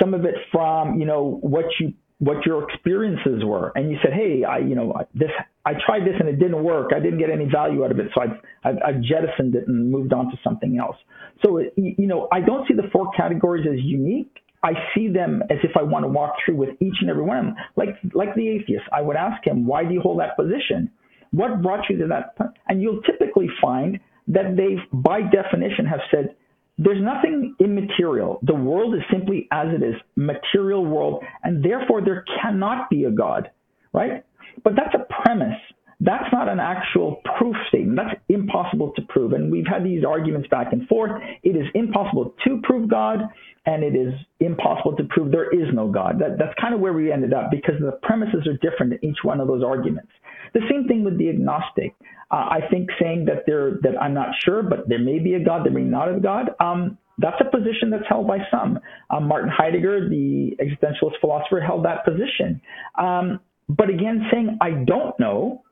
some 0.00 0.14
of 0.14 0.24
it 0.24 0.34
from 0.52 0.98
you 0.98 1.06
know 1.06 1.38
what 1.42 1.66
you 1.80 1.92
what 2.20 2.44
your 2.44 2.68
experiences 2.68 3.44
were, 3.44 3.70
and 3.76 3.90
you 3.90 3.96
said, 4.02 4.12
hey, 4.12 4.44
I 4.44 4.58
you 4.58 4.74
know 4.74 4.94
this 5.14 5.30
I 5.64 5.72
tried 5.86 6.00
this 6.00 6.14
and 6.18 6.28
it 6.28 6.38
didn't 6.38 6.62
work. 6.62 6.90
I 6.94 7.00
didn't 7.00 7.18
get 7.18 7.30
any 7.30 7.46
value 7.46 7.84
out 7.84 7.90
of 7.90 7.98
it, 7.98 8.06
so 8.14 8.22
I 8.22 8.68
I, 8.68 8.70
I 8.88 8.92
jettisoned 8.92 9.54
it 9.54 9.68
and 9.68 9.90
moved 9.90 10.12
on 10.12 10.26
to 10.30 10.36
something 10.42 10.78
else. 10.78 10.96
So 11.44 11.60
you 11.76 12.06
know 12.06 12.28
I 12.32 12.40
don't 12.40 12.66
see 12.68 12.74
the 12.74 12.88
four 12.92 13.10
categories 13.16 13.66
as 13.70 13.80
unique. 13.82 14.32
I 14.62 14.72
see 14.92 15.06
them 15.06 15.42
as 15.50 15.58
if 15.62 15.76
I 15.78 15.84
want 15.84 16.04
to 16.04 16.08
walk 16.08 16.34
through 16.44 16.56
with 16.56 16.70
each 16.80 16.96
and 17.00 17.08
every 17.08 17.22
one 17.22 17.38
of 17.38 17.44
them. 17.44 17.54
Like 17.76 17.90
like 18.14 18.34
the 18.34 18.48
atheist, 18.48 18.84
I 18.92 19.02
would 19.02 19.16
ask 19.16 19.46
him, 19.46 19.66
why 19.66 19.84
do 19.84 19.94
you 19.94 20.00
hold 20.00 20.20
that 20.20 20.36
position? 20.36 20.90
What 21.30 21.62
brought 21.62 21.88
you 21.90 21.98
to 21.98 22.06
that? 22.08 22.36
And 22.68 22.80
you'll 22.82 23.02
typically 23.02 23.48
find 23.60 24.00
that 24.28 24.56
they've, 24.56 24.78
by 24.92 25.22
definition, 25.22 25.86
have 25.86 26.00
said, 26.10 26.34
there's 26.78 27.02
nothing 27.02 27.56
immaterial. 27.58 28.38
The 28.42 28.54
world 28.54 28.94
is 28.94 29.00
simply 29.10 29.48
as 29.50 29.66
it 29.74 29.82
is, 29.82 29.94
material 30.16 30.84
world, 30.86 31.24
and 31.42 31.62
therefore 31.64 32.02
there 32.04 32.24
cannot 32.40 32.88
be 32.88 33.04
a 33.04 33.10
God, 33.10 33.50
right? 33.92 34.24
But 34.62 34.74
that's 34.76 34.94
a 34.94 35.06
premise. 35.22 35.58
That's 36.00 36.32
not 36.32 36.48
an 36.48 36.60
actual 36.60 37.20
proof 37.36 37.56
statement. 37.68 37.98
That's 37.98 38.20
impossible 38.28 38.92
to 38.94 39.02
prove. 39.08 39.32
And 39.32 39.50
we've 39.50 39.66
had 39.66 39.82
these 39.82 40.04
arguments 40.04 40.48
back 40.48 40.72
and 40.72 40.86
forth. 40.86 41.10
It 41.42 41.56
is 41.56 41.66
impossible 41.74 42.34
to 42.44 42.60
prove 42.62 42.88
God, 42.88 43.18
and 43.66 43.82
it 43.82 43.96
is 43.96 44.14
impossible 44.38 44.96
to 44.96 45.04
prove 45.10 45.32
there 45.32 45.50
is 45.50 45.74
no 45.74 45.90
God. 45.90 46.20
That, 46.20 46.38
that's 46.38 46.54
kind 46.60 46.72
of 46.72 46.80
where 46.80 46.92
we 46.92 47.10
ended 47.10 47.34
up 47.34 47.50
because 47.50 47.74
the 47.80 47.98
premises 48.02 48.46
are 48.46 48.56
different 48.58 48.92
in 48.92 49.10
each 49.10 49.18
one 49.24 49.40
of 49.40 49.48
those 49.48 49.64
arguments. 49.64 50.10
The 50.54 50.60
same 50.70 50.86
thing 50.86 51.02
with 51.02 51.18
the 51.18 51.30
agnostic. 51.30 51.94
Uh, 52.30 52.36
I 52.36 52.60
think 52.70 52.90
saying 53.00 53.24
that 53.24 53.44
there 53.46 53.78
that 53.82 54.00
I'm 54.00 54.14
not 54.14 54.28
sure, 54.44 54.62
but 54.62 54.88
there 54.88 54.98
may 54.98 55.18
be 55.18 55.34
a 55.34 55.44
God, 55.44 55.64
there 55.64 55.72
may 55.72 55.82
not 55.82 56.10
be 56.10 56.18
a 56.18 56.20
God. 56.20 56.50
Um, 56.60 56.98
that's 57.18 57.40
a 57.40 57.50
position 57.50 57.90
that's 57.90 58.04
held 58.08 58.28
by 58.28 58.38
some. 58.50 58.78
Um, 59.10 59.26
Martin 59.26 59.50
Heidegger, 59.50 60.08
the 60.08 60.56
existentialist 60.60 61.20
philosopher, 61.20 61.60
held 61.60 61.84
that 61.84 62.04
position. 62.04 62.60
Um, 62.96 63.40
but 63.68 63.90
again, 63.90 64.28
saying 64.30 64.58
I 64.60 64.70
don't 64.86 65.18
know, 65.18 65.64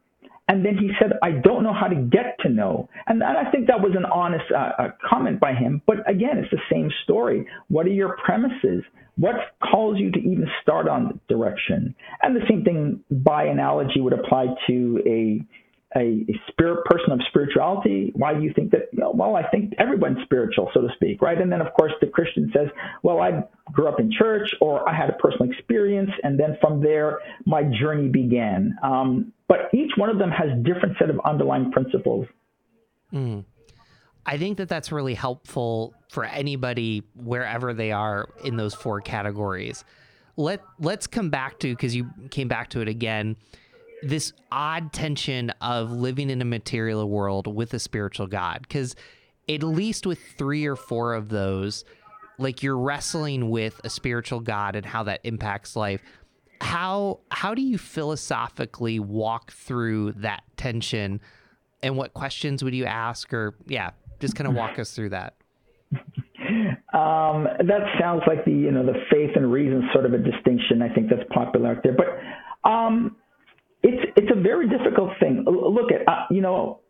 and 0.48 0.64
then 0.64 0.76
he 0.78 0.90
said, 1.00 1.12
I 1.22 1.32
don't 1.32 1.64
know 1.64 1.72
how 1.72 1.88
to 1.88 1.96
get 1.96 2.36
to 2.40 2.48
know. 2.48 2.88
And, 3.06 3.22
I 3.22 3.50
think 3.50 3.66
that 3.66 3.80
was 3.80 3.94
an 3.96 4.04
honest 4.04 4.44
uh, 4.54 4.82
uh, 4.82 4.88
comment 5.08 5.40
by 5.40 5.54
him. 5.54 5.82
But 5.86 6.08
again, 6.08 6.38
it's 6.38 6.50
the 6.50 6.60
same 6.70 6.90
story. 7.02 7.46
What 7.68 7.86
are 7.86 7.90
your 7.90 8.16
premises? 8.24 8.84
What 9.16 9.34
calls 9.60 9.98
you 9.98 10.12
to 10.12 10.18
even 10.18 10.46
start 10.62 10.88
on 10.88 11.18
direction? 11.28 11.94
And 12.22 12.36
the 12.36 12.42
same 12.48 12.62
thing 12.62 13.00
by 13.10 13.44
analogy 13.44 14.00
would 14.00 14.12
apply 14.12 14.46
to 14.68 15.02
a 15.06 15.44
a, 15.96 16.24
a 16.28 16.40
spirit 16.48 16.84
person 16.84 17.12
of 17.12 17.20
spirituality? 17.28 18.12
Why 18.14 18.34
do 18.34 18.42
you 18.42 18.52
think 18.54 18.70
that? 18.72 18.88
Well, 18.92 19.34
I 19.34 19.48
think 19.48 19.72
everyone's 19.78 20.18
spiritual, 20.24 20.70
so 20.74 20.82
to 20.82 20.88
speak, 20.94 21.22
right? 21.22 21.40
And 21.40 21.50
then, 21.50 21.60
of 21.60 21.72
course, 21.72 21.92
the 22.00 22.06
Christian 22.06 22.52
says, 22.54 22.68
well, 23.02 23.20
I 23.20 23.42
grew 23.72 23.88
up 23.88 23.98
in 23.98 24.12
church, 24.12 24.48
or 24.60 24.88
I 24.88 24.94
had 24.94 25.10
a 25.10 25.14
personal 25.14 25.50
experience, 25.50 26.10
and 26.22 26.38
then 26.38 26.56
from 26.60 26.82
there, 26.82 27.20
my 27.46 27.62
journey 27.80 28.08
began. 28.08 28.76
Um, 28.82 29.32
but 29.48 29.70
each 29.72 29.92
one 29.96 30.10
of 30.10 30.18
them 30.18 30.30
has 30.30 30.48
different 30.62 30.96
set 30.98 31.10
of 31.10 31.18
underlying 31.24 31.72
principles. 31.72 32.26
Mm. 33.12 33.44
I 34.26 34.38
think 34.38 34.58
that 34.58 34.68
that's 34.68 34.90
really 34.90 35.14
helpful 35.14 35.94
for 36.10 36.24
anybody 36.24 37.04
wherever 37.14 37.72
they 37.72 37.92
are 37.92 38.28
in 38.44 38.56
those 38.56 38.74
four 38.74 39.00
categories. 39.00 39.84
Let 40.36 40.60
let's 40.80 41.06
come 41.06 41.30
back 41.30 41.60
to 41.60 41.70
because 41.70 41.94
you 41.96 42.10
came 42.30 42.48
back 42.48 42.70
to 42.70 42.80
it 42.80 42.88
again 42.88 43.36
this 44.02 44.32
odd 44.52 44.92
tension 44.92 45.50
of 45.60 45.90
living 45.90 46.30
in 46.30 46.42
a 46.42 46.44
material 46.44 47.08
world 47.08 47.46
with 47.46 47.72
a 47.74 47.78
spiritual 47.78 48.26
God. 48.26 48.60
Because 48.62 48.94
at 49.48 49.62
least 49.62 50.06
with 50.06 50.18
three 50.36 50.66
or 50.66 50.76
four 50.76 51.14
of 51.14 51.28
those, 51.28 51.84
like 52.38 52.62
you're 52.62 52.76
wrestling 52.76 53.50
with 53.50 53.80
a 53.84 53.90
spiritual 53.90 54.40
God 54.40 54.76
and 54.76 54.84
how 54.84 55.02
that 55.04 55.20
impacts 55.24 55.76
life. 55.76 56.02
How 56.60 57.20
how 57.30 57.54
do 57.54 57.62
you 57.62 57.76
philosophically 57.76 58.98
walk 58.98 59.52
through 59.52 60.12
that 60.12 60.42
tension, 60.56 61.20
and 61.82 61.98
what 61.98 62.14
questions 62.14 62.64
would 62.64 62.74
you 62.74 62.86
ask, 62.86 63.32
or 63.34 63.54
yeah, 63.66 63.90
just 64.20 64.34
kind 64.34 64.48
of 64.48 64.54
walk 64.54 64.78
us 64.78 64.92
through 64.92 65.10
that. 65.10 65.34
Um, 66.94 67.44
that 67.58 67.82
sounds 68.00 68.22
like 68.26 68.44
the 68.46 68.52
you 68.52 68.70
know 68.70 68.86
the 68.86 68.94
faith 69.10 69.32
and 69.36 69.52
reason 69.52 69.86
sort 69.92 70.06
of 70.06 70.14
a 70.14 70.18
distinction. 70.18 70.80
I 70.80 70.88
think 70.88 71.10
that's 71.10 71.28
popular 71.30 71.72
out 71.72 71.82
there, 71.82 71.94
but 71.94 72.68
um, 72.68 73.16
it's 73.86 74.12
it's 74.16 74.30
a 74.30 74.40
very 74.40 74.68
difficult 74.68 75.12
thing. 75.20 75.44
Look 75.46 75.92
at 75.92 76.06
uh, 76.08 76.26
you 76.30 76.40
know, 76.40 76.80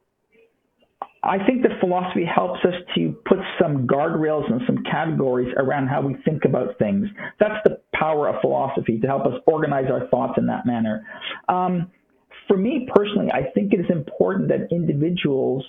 I 1.22 1.44
think 1.44 1.62
that 1.62 1.78
philosophy 1.80 2.24
helps 2.24 2.60
us 2.64 2.74
to 2.94 3.14
put 3.26 3.38
some 3.60 3.86
guardrails 3.86 4.50
and 4.50 4.62
some 4.66 4.82
categories 4.90 5.52
around 5.58 5.88
how 5.88 6.00
we 6.00 6.16
think 6.24 6.44
about 6.44 6.78
things. 6.78 7.06
That's 7.38 7.60
the 7.64 7.80
power 7.92 8.28
of 8.28 8.40
philosophy 8.40 8.98
to 9.00 9.06
help 9.06 9.26
us 9.26 9.34
organize 9.46 9.90
our 9.90 10.08
thoughts 10.08 10.34
in 10.38 10.46
that 10.46 10.64
manner. 10.64 11.06
Um, 11.48 11.90
for 12.48 12.56
me 12.56 12.88
personally, 12.94 13.28
I 13.32 13.50
think 13.54 13.72
it 13.72 13.80
is 13.80 13.90
important 13.90 14.48
that 14.48 14.68
individuals 14.70 15.64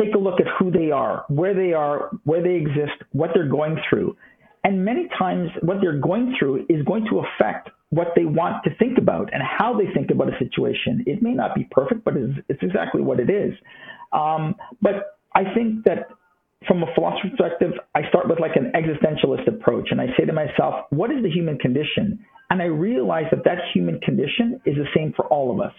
take 0.00 0.14
a 0.14 0.18
look 0.18 0.40
at 0.40 0.46
who 0.58 0.70
they 0.70 0.90
are, 0.90 1.26
where 1.28 1.54
they 1.54 1.74
are, 1.74 2.10
where 2.24 2.42
they 2.42 2.54
exist, 2.54 3.02
what 3.10 3.30
they're 3.34 3.48
going 3.48 3.76
through. 3.90 4.16
And 4.64 4.84
many 4.84 5.08
times, 5.18 5.50
what 5.60 5.78
they're 5.82 5.98
going 5.98 6.36
through 6.38 6.66
is 6.68 6.82
going 6.86 7.06
to 7.10 7.20
affect 7.20 7.68
what 7.92 8.08
they 8.16 8.24
want 8.24 8.64
to 8.64 8.74
think 8.76 8.96
about 8.96 9.28
and 9.34 9.42
how 9.42 9.76
they 9.76 9.84
think 9.92 10.10
about 10.10 10.28
a 10.28 10.38
situation. 10.38 11.04
It 11.06 11.22
may 11.22 11.32
not 11.32 11.54
be 11.54 11.68
perfect, 11.70 12.04
but 12.04 12.16
it's, 12.16 12.32
it's 12.48 12.62
exactly 12.62 13.02
what 13.02 13.20
it 13.20 13.28
is. 13.28 13.52
Um, 14.12 14.54
but 14.80 15.18
I 15.34 15.44
think 15.54 15.84
that 15.84 16.08
from 16.66 16.82
a 16.82 16.86
philosophy 16.94 17.28
perspective, 17.36 17.72
I 17.94 18.08
start 18.08 18.30
with 18.30 18.40
like 18.40 18.56
an 18.56 18.72
existentialist 18.74 19.46
approach 19.46 19.88
and 19.90 20.00
I 20.00 20.06
say 20.18 20.24
to 20.24 20.32
myself, 20.32 20.86
what 20.88 21.10
is 21.10 21.22
the 21.22 21.28
human 21.30 21.58
condition? 21.58 22.24
And 22.48 22.62
I 22.62 22.66
realize 22.66 23.26
that 23.30 23.44
that 23.44 23.58
human 23.74 24.00
condition 24.00 24.58
is 24.64 24.76
the 24.76 24.86
same 24.96 25.12
for 25.14 25.26
all 25.26 25.52
of 25.52 25.60
us. 25.60 25.74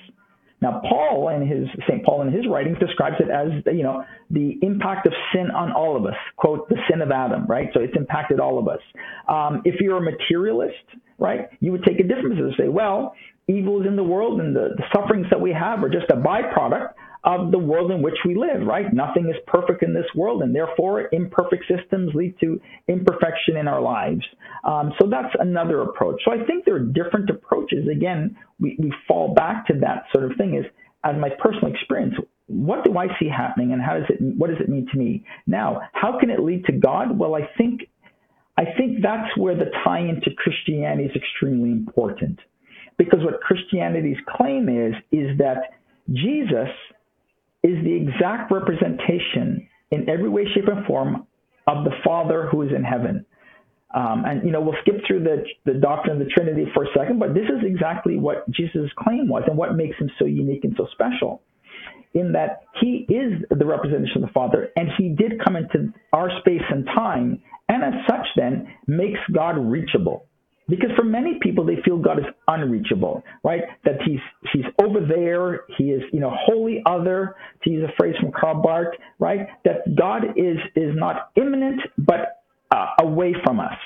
Now, 0.61 0.81
Paul 0.87 1.29
in 1.29 1.45
his 1.45 1.67
St. 1.89 2.05
Paul 2.05 2.21
in 2.21 2.31
his 2.31 2.45
writings 2.47 2.77
describes 2.79 3.17
it 3.19 3.29
as 3.29 3.49
you 3.75 3.83
know 3.83 4.05
the 4.29 4.57
impact 4.61 5.05
of 5.05 5.13
sin 5.33 5.51
on 5.51 5.73
all 5.73 5.97
of 5.97 6.05
us. 6.05 6.15
Quote 6.37 6.69
the 6.69 6.77
sin 6.89 7.01
of 7.01 7.11
Adam, 7.11 7.45
right? 7.47 7.67
So 7.73 7.81
it's 7.81 7.97
impacted 7.97 8.39
all 8.39 8.57
of 8.57 8.69
us. 8.69 8.79
Um, 9.27 9.61
if 9.65 9.81
you're 9.81 9.97
a 9.97 10.01
materialist, 10.01 10.85
right, 11.17 11.49
you 11.59 11.71
would 11.71 11.83
take 11.83 11.99
a 11.99 12.03
different 12.03 12.31
position 12.31 12.45
and 12.47 12.55
say, 12.57 12.67
well, 12.67 13.15
evil 13.47 13.81
is 13.81 13.87
in 13.87 13.95
the 13.95 14.03
world, 14.03 14.39
and 14.39 14.55
the, 14.55 14.69
the 14.77 14.83
sufferings 14.95 15.27
that 15.29 15.39
we 15.41 15.51
have 15.51 15.83
are 15.83 15.89
just 15.89 16.09
a 16.09 16.15
byproduct 16.15 16.93
of 17.25 17.51
the 17.51 17.57
world 17.57 17.89
in 17.89 18.01
which 18.01 18.17
we 18.25 18.35
live, 18.35 18.67
right? 18.67 18.93
Nothing 18.93 19.29
is 19.29 19.35
perfect 19.47 19.81
in 19.81 19.93
this 19.93 20.05
world, 20.13 20.41
and 20.41 20.53
therefore 20.53 21.07
imperfect 21.13 21.63
systems 21.73 22.11
lead 22.13 22.37
to 22.41 22.59
imperfection 22.89 23.55
in 23.55 23.67
our 23.67 23.81
lives. 23.81 24.25
Um, 24.65 24.91
so 24.99 25.07
that's 25.09 25.33
another 25.39 25.81
approach. 25.81 26.21
So 26.25 26.33
I 26.33 26.45
think 26.45 26.65
there 26.65 26.75
are 26.75 26.79
different 26.79 27.29
approaches. 27.29 27.87
Again, 27.89 28.35
we, 28.59 28.75
we 28.77 28.93
fall 29.07 29.33
back 29.33 29.67
to 29.67 29.73
that 29.79 30.05
sort 30.13 30.29
of 30.29 30.37
thing 30.37 30.55
is, 30.55 30.65
as 31.05 31.15
my 31.17 31.29
personal 31.41 31.73
experience, 31.73 32.15
what 32.47 32.83
do 32.83 32.97
I 32.97 33.07
see 33.19 33.29
happening 33.29 33.71
and 33.71 33.81
how 33.81 33.93
does 33.93 34.09
it, 34.09 34.17
what 34.37 34.49
does 34.49 34.59
it 34.59 34.67
mean 34.67 34.87
to 34.91 34.97
me? 34.97 35.25
Now, 35.47 35.81
how 35.93 36.19
can 36.19 36.29
it 36.29 36.41
lead 36.41 36.65
to 36.65 36.73
God? 36.73 37.17
Well, 37.17 37.35
I 37.35 37.47
think, 37.57 37.83
I 38.57 38.65
think 38.77 39.01
that's 39.01 39.35
where 39.37 39.55
the 39.55 39.71
tie 39.83 39.99
into 39.99 40.31
Christianity 40.37 41.05
is 41.05 41.15
extremely 41.15 41.71
important. 41.71 42.39
Because 42.97 43.19
what 43.23 43.41
Christianity's 43.41 44.17
claim 44.37 44.69
is, 44.69 44.93
is 45.11 45.37
that 45.39 45.73
Jesus 46.09 46.69
is 47.63 47.83
the 47.83 47.93
exact 47.93 48.51
representation 48.51 49.67
in 49.89 50.09
every 50.09 50.29
way, 50.29 50.45
shape, 50.53 50.67
and 50.67 50.85
form 50.85 51.27
of 51.67 51.85
the 51.85 51.91
Father 52.03 52.47
who 52.51 52.61
is 52.61 52.71
in 52.75 52.83
heaven. 52.83 53.25
Um, 53.93 54.23
and 54.25 54.43
you 54.43 54.51
know 54.51 54.59
we'll 54.59 54.75
skip 54.81 55.01
through 55.05 55.23
the 55.23 55.45
the 55.65 55.79
doctrine 55.79 56.19
of 56.19 56.27
the 56.27 56.33
Trinity 56.33 56.65
for 56.73 56.83
a 56.83 56.87
second, 56.97 57.19
but 57.19 57.35
this 57.35 57.45
is 57.45 57.63
exactly 57.63 58.17
what 58.17 58.49
Jesus' 58.49 58.89
claim 58.97 59.29
was 59.29 59.43
and 59.47 59.55
what 59.55 59.75
makes 59.75 59.97
him 59.97 60.09
so 60.17 60.25
unique 60.25 60.63
and 60.63 60.73
so 60.75 60.87
special. 60.91 61.41
In 62.15 62.31
that 62.33 62.63
he 62.79 63.05
is 63.09 63.43
the 63.49 63.65
representation 63.65 64.23
of 64.23 64.29
the 64.29 64.33
Father, 64.33 64.69
and 64.75 64.87
he 64.97 65.09
did 65.09 65.43
come 65.43 65.55
into 65.55 65.93
our 66.11 66.29
space 66.39 66.61
and 66.69 66.85
time, 66.85 67.41
and 67.73 67.83
as 67.83 68.05
such, 68.07 68.27
then 68.35 68.67
makes 68.87 69.19
God 69.33 69.57
reachable. 69.57 70.27
Because 70.69 70.91
for 70.95 71.03
many 71.03 71.39
people, 71.41 71.65
they 71.65 71.77
feel 71.83 71.97
God 71.97 72.19
is 72.19 72.25
unreachable, 72.47 73.23
right? 73.43 73.63
That 73.83 73.95
he's 74.05 74.19
he's 74.53 74.63
over 74.81 74.99
there, 75.05 75.61
he 75.77 75.85
is 75.91 76.03
you 76.13 76.21
know 76.21 76.31
wholly 76.33 76.81
other, 76.85 77.35
to 77.63 77.69
use 77.69 77.83
a 77.83 77.93
phrase 77.97 78.15
from 78.21 78.31
Karl 78.31 78.61
Barth, 78.61 78.95
right? 79.19 79.47
That 79.65 79.95
God 79.97 80.23
is 80.37 80.57
is 80.75 80.95
not 80.95 81.31
immanent, 81.35 81.81
but 81.97 82.43
uh, 82.73 82.87
away 83.01 83.33
from 83.43 83.59
us, 83.59 83.77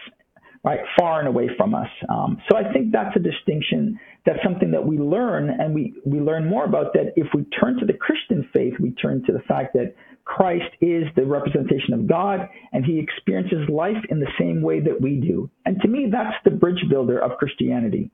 right? 0.63 0.79
Far 0.99 1.19
and 1.19 1.27
away 1.27 1.49
from 1.57 1.73
us. 1.73 1.89
Um, 2.09 2.37
so 2.49 2.57
I 2.57 2.71
think 2.71 2.91
that's 2.91 3.15
a 3.15 3.19
distinction. 3.19 3.99
That's 4.25 4.39
something 4.43 4.71
that 4.71 4.85
we 4.85 4.97
learn, 4.97 5.49
and 5.49 5.73
we, 5.73 5.95
we 6.05 6.19
learn 6.19 6.47
more 6.47 6.65
about 6.65 6.93
that 6.93 7.13
if 7.15 7.27
we 7.33 7.43
turn 7.59 7.79
to 7.79 7.85
the 7.85 7.93
Christian 7.93 8.47
faith, 8.53 8.73
we 8.79 8.91
turn 8.91 9.23
to 9.25 9.33
the 9.33 9.39
fact 9.47 9.73
that 9.73 9.95
Christ 10.27 10.75
is 10.81 11.05
the 11.15 11.25
representation 11.25 11.93
of 11.93 12.05
God, 12.05 12.49
and 12.73 12.85
he 12.85 12.99
experiences 12.99 13.67
life 13.69 13.97
in 14.09 14.19
the 14.19 14.27
same 14.37 14.61
way 14.61 14.81
that 14.81 14.99
we 14.99 15.21
do. 15.21 15.49
And 15.65 15.79
to 15.81 15.87
me, 15.87 16.09
that's 16.11 16.35
the 16.43 16.51
bridge 16.51 16.83
builder 16.89 17.17
of 17.17 17.37
Christianity. 17.37 18.11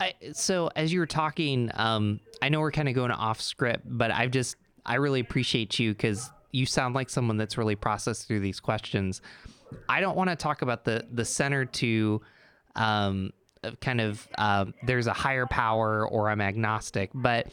I, 0.00 0.14
so 0.32 0.70
as 0.74 0.92
you 0.92 1.00
were 1.00 1.06
talking, 1.06 1.70
um, 1.74 2.20
I 2.40 2.48
know 2.48 2.60
we're 2.60 2.72
kind 2.72 2.88
of 2.88 2.94
going 2.94 3.10
off 3.10 3.40
script, 3.40 3.82
but 3.86 4.10
I've 4.10 4.30
just 4.30 4.56
I 4.86 4.96
really 4.96 5.20
appreciate 5.20 5.78
you 5.78 5.92
because 5.92 6.30
you 6.52 6.64
sound 6.64 6.94
like 6.94 7.10
someone 7.10 7.36
that's 7.36 7.58
really 7.58 7.76
processed 7.76 8.26
through 8.26 8.40
these 8.40 8.58
questions. 8.58 9.20
I 9.88 10.00
don't 10.00 10.16
want 10.16 10.30
to 10.30 10.36
talk 10.36 10.62
about 10.62 10.84
the 10.84 11.06
the 11.12 11.24
center 11.24 11.66
to 11.66 12.22
um, 12.76 13.30
kind 13.80 14.00
of 14.00 14.26
uh, 14.38 14.66
there's 14.82 15.06
a 15.06 15.12
higher 15.12 15.46
power 15.46 16.08
or 16.08 16.30
I'm 16.30 16.40
agnostic, 16.40 17.10
but 17.14 17.48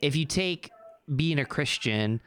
if 0.00 0.16
you 0.16 0.26
take 0.26 0.70
being 1.16 1.38
a 1.38 1.44
Christian 1.44 2.20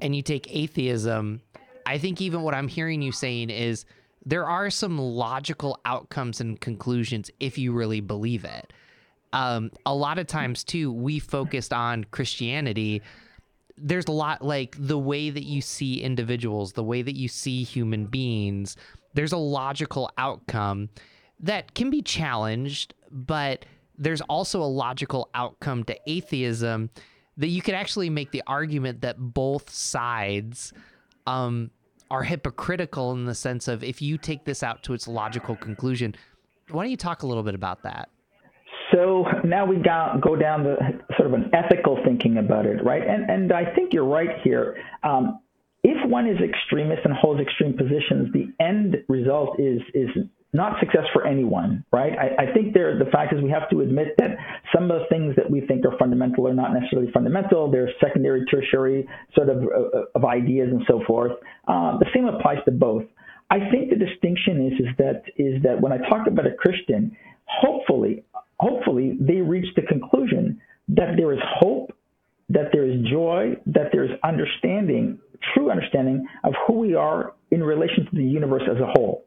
and 0.00 0.14
you 0.14 0.22
take 0.22 0.54
atheism, 0.54 1.40
I 1.86 1.98
think 1.98 2.20
even 2.20 2.42
what 2.42 2.54
I'm 2.54 2.68
hearing 2.68 3.02
you 3.02 3.12
saying 3.12 3.50
is 3.50 3.84
there 4.24 4.46
are 4.46 4.70
some 4.70 4.98
logical 4.98 5.80
outcomes 5.84 6.40
and 6.40 6.60
conclusions 6.60 7.30
if 7.40 7.58
you 7.58 7.72
really 7.72 8.00
believe 8.00 8.44
it. 8.44 8.72
Um, 9.32 9.70
a 9.86 9.94
lot 9.94 10.18
of 10.18 10.26
times 10.26 10.64
too, 10.64 10.92
we 10.92 11.18
focused 11.18 11.72
on 11.72 12.04
Christianity 12.04 13.02
there's 13.82 14.06
a 14.06 14.12
lot 14.12 14.44
like 14.44 14.76
the 14.78 14.98
way 14.98 15.30
that 15.30 15.44
you 15.44 15.62
see 15.62 16.02
individuals, 16.02 16.74
the 16.74 16.84
way 16.84 17.02
that 17.02 17.16
you 17.16 17.28
see 17.28 17.62
human 17.62 18.06
beings, 18.06 18.76
there's 19.14 19.32
a 19.32 19.38
logical 19.38 20.10
outcome 20.18 20.88
that 21.40 21.74
can 21.74 21.90
be 21.90 22.02
challenged, 22.02 22.94
but 23.10 23.64
there's 23.98 24.20
also 24.22 24.62
a 24.62 24.64
logical 24.64 25.30
outcome 25.34 25.84
to 25.84 25.96
atheism 26.06 26.90
that 27.40 27.48
you 27.48 27.62
could 27.62 27.74
actually 27.74 28.10
make 28.10 28.30
the 28.32 28.42
argument 28.46 29.00
that 29.00 29.16
both 29.18 29.70
sides 29.70 30.74
um, 31.26 31.70
are 32.10 32.22
hypocritical 32.22 33.12
in 33.12 33.24
the 33.24 33.34
sense 33.34 33.66
of 33.66 33.82
if 33.82 34.02
you 34.02 34.18
take 34.18 34.44
this 34.44 34.62
out 34.62 34.82
to 34.82 34.92
its 34.92 35.08
logical 35.08 35.56
conclusion. 35.56 36.14
Why 36.70 36.84
don't 36.84 36.90
you 36.90 36.98
talk 36.98 37.22
a 37.22 37.26
little 37.26 37.42
bit 37.42 37.54
about 37.54 37.82
that? 37.84 38.10
So 38.92 39.24
now 39.42 39.64
we 39.64 39.76
go 39.76 40.36
down 40.36 40.64
the 40.64 40.76
sort 41.16 41.28
of 41.28 41.34
an 41.34 41.50
ethical 41.54 41.98
thinking 42.04 42.36
about 42.36 42.66
it, 42.66 42.84
right? 42.84 43.02
And 43.06 43.30
and 43.30 43.52
I 43.52 43.74
think 43.74 43.94
you're 43.94 44.04
right 44.04 44.40
here. 44.42 44.76
Um, 45.02 45.40
if 45.82 46.10
one 46.10 46.28
is 46.28 46.36
extremist 46.42 47.00
and 47.04 47.14
holds 47.14 47.40
extreme 47.40 47.74
positions, 47.74 48.32
the 48.32 48.52
end 48.62 48.96
result 49.08 49.58
is 49.58 49.80
is 49.94 50.10
not 50.52 50.80
success 50.80 51.04
for 51.12 51.26
anyone, 51.26 51.84
right? 51.92 52.12
I, 52.18 52.44
I 52.44 52.52
think 52.52 52.74
there 52.74 52.98
the 52.98 53.10
fact 53.10 53.32
is 53.32 53.40
we 53.40 53.50
have 53.50 53.70
to 53.70 53.80
admit 53.82 54.14
that 54.18 54.36
some 54.74 54.90
of 54.90 55.00
the 55.00 55.06
things 55.08 55.36
that 55.36 55.48
we 55.48 55.60
think 55.60 55.84
are 55.86 55.96
fundamental 55.98 56.48
are 56.48 56.54
not 56.54 56.72
necessarily 56.72 57.10
fundamental. 57.12 57.70
They're 57.70 57.90
secondary, 58.00 58.44
tertiary 58.46 59.08
sort 59.34 59.48
of 59.48 59.58
uh, 59.58 60.02
of 60.14 60.24
ideas 60.24 60.68
and 60.70 60.82
so 60.88 61.02
forth. 61.06 61.32
Uh, 61.68 61.98
the 61.98 62.06
same 62.14 62.26
applies 62.26 62.58
to 62.64 62.72
both. 62.72 63.04
I 63.50 63.58
think 63.70 63.90
the 63.90 63.96
distinction 63.96 64.66
is 64.66 64.80
is 64.80 64.96
that 64.98 65.22
is 65.36 65.62
that 65.62 65.80
when 65.80 65.92
I 65.92 65.98
talk 66.08 66.26
about 66.26 66.46
a 66.46 66.54
Christian, 66.54 67.16
hopefully 67.44 68.24
hopefully 68.58 69.16
they 69.20 69.40
reach 69.40 69.66
the 69.76 69.82
conclusion 69.82 70.60
that 70.88 71.14
there 71.16 71.32
is 71.32 71.38
hope, 71.60 71.92
that 72.48 72.70
there 72.72 72.84
is 72.84 73.00
joy, 73.08 73.56
that 73.66 73.90
there 73.92 74.04
is 74.04 74.10
understanding, 74.24 75.18
true 75.54 75.70
understanding 75.70 76.26
of 76.42 76.52
who 76.66 76.74
we 76.74 76.94
are 76.94 77.34
in 77.50 77.62
relation 77.62 78.04
to 78.04 78.16
the 78.16 78.24
universe 78.24 78.62
as 78.68 78.80
a 78.80 78.86
whole. 78.86 79.24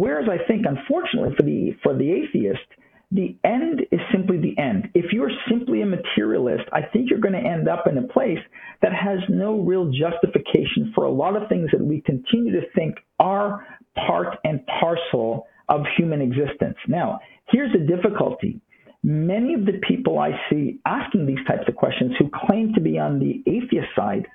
Whereas 0.00 0.28
I 0.30 0.38
think, 0.48 0.64
unfortunately, 0.66 1.34
for 1.36 1.42
the 1.42 1.70
for 1.82 1.92
the 1.94 2.10
atheist, 2.10 2.68
the 3.12 3.36
end 3.44 3.80
is 3.92 4.00
simply 4.12 4.38
the 4.38 4.56
end. 4.56 4.88
If 4.94 5.12
you're 5.12 5.30
simply 5.50 5.82
a 5.82 5.86
materialist, 5.86 6.64
I 6.72 6.82
think 6.82 7.10
you're 7.10 7.20
going 7.26 7.40
to 7.40 7.50
end 7.54 7.68
up 7.68 7.86
in 7.86 7.98
a 7.98 8.06
place 8.08 8.38
that 8.82 8.92
has 8.94 9.18
no 9.28 9.60
real 9.60 9.90
justification 9.90 10.92
for 10.94 11.04
a 11.04 11.10
lot 11.10 11.36
of 11.36 11.48
things 11.48 11.68
that 11.72 11.84
we 11.84 12.00
continue 12.00 12.52
to 12.52 12.66
think 12.74 12.94
are 13.18 13.66
part 14.06 14.38
and 14.44 14.64
parcel 14.80 15.46
of 15.68 15.80
human 15.98 16.22
existence. 16.22 16.78
Now, 16.88 17.20
Here's 17.52 17.72
the 17.72 17.80
difficulty. 17.80 18.60
Many 19.02 19.54
of 19.54 19.64
the 19.66 19.80
people 19.86 20.18
I 20.18 20.30
see 20.48 20.78
asking 20.86 21.26
these 21.26 21.44
types 21.46 21.64
of 21.68 21.74
questions 21.74 22.12
who 22.18 22.30
claim 22.46 22.72
to 22.74 22.80
be 22.80 22.98
on 22.98 23.18
the 23.18 23.42
atheist 23.50 23.88
side 23.96 24.26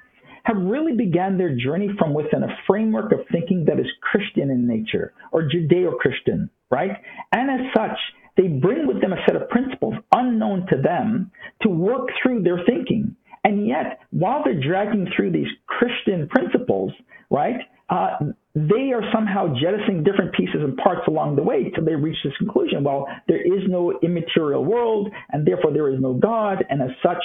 have 0.45 0.57
really 0.57 0.93
began 0.95 1.37
their 1.37 1.55
journey 1.55 1.89
from 1.97 2.13
within 2.13 2.43
a 2.43 2.57
framework 2.67 3.11
of 3.11 3.19
thinking 3.31 3.65
that 3.65 3.79
is 3.79 3.87
Christian 4.01 4.49
in 4.49 4.67
nature 4.67 5.13
or 5.31 5.43
Judeo-Christian, 5.43 6.49
right? 6.69 6.91
And 7.31 7.49
as 7.49 7.67
such, 7.75 7.97
they 8.37 8.47
bring 8.47 8.87
with 8.87 9.01
them 9.01 9.13
a 9.13 9.17
set 9.25 9.35
of 9.35 9.49
principles 9.49 9.95
unknown 10.11 10.67
to 10.69 10.81
them 10.81 11.31
to 11.63 11.69
work 11.69 12.09
through 12.21 12.43
their 12.43 12.59
thinking. 12.65 13.15
And 13.43 13.67
yet, 13.67 13.99
while 14.11 14.43
they're 14.43 14.59
dragging 14.59 15.07
through 15.15 15.31
these 15.31 15.47
Christian 15.67 16.27
principles, 16.27 16.91
right, 17.29 17.61
uh, 17.89 18.17
they 18.55 18.91
are 18.93 19.03
somehow 19.13 19.53
jettisoning 19.53 20.03
different 20.03 20.33
pieces 20.33 20.61
and 20.61 20.75
parts 20.77 21.01
along 21.07 21.35
the 21.35 21.43
way 21.43 21.69
till 21.75 21.85
they 21.85 21.95
reach 21.95 22.17
this 22.23 22.35
conclusion. 22.37 22.83
Well, 22.83 23.07
there 23.27 23.41
is 23.41 23.63
no 23.67 23.99
immaterial 24.01 24.65
world, 24.65 25.09
and 25.31 25.45
therefore 25.45 25.71
there 25.73 25.89
is 25.93 25.99
no 25.99 26.13
God, 26.13 26.65
and 26.69 26.81
as 26.81 26.89
such, 27.03 27.23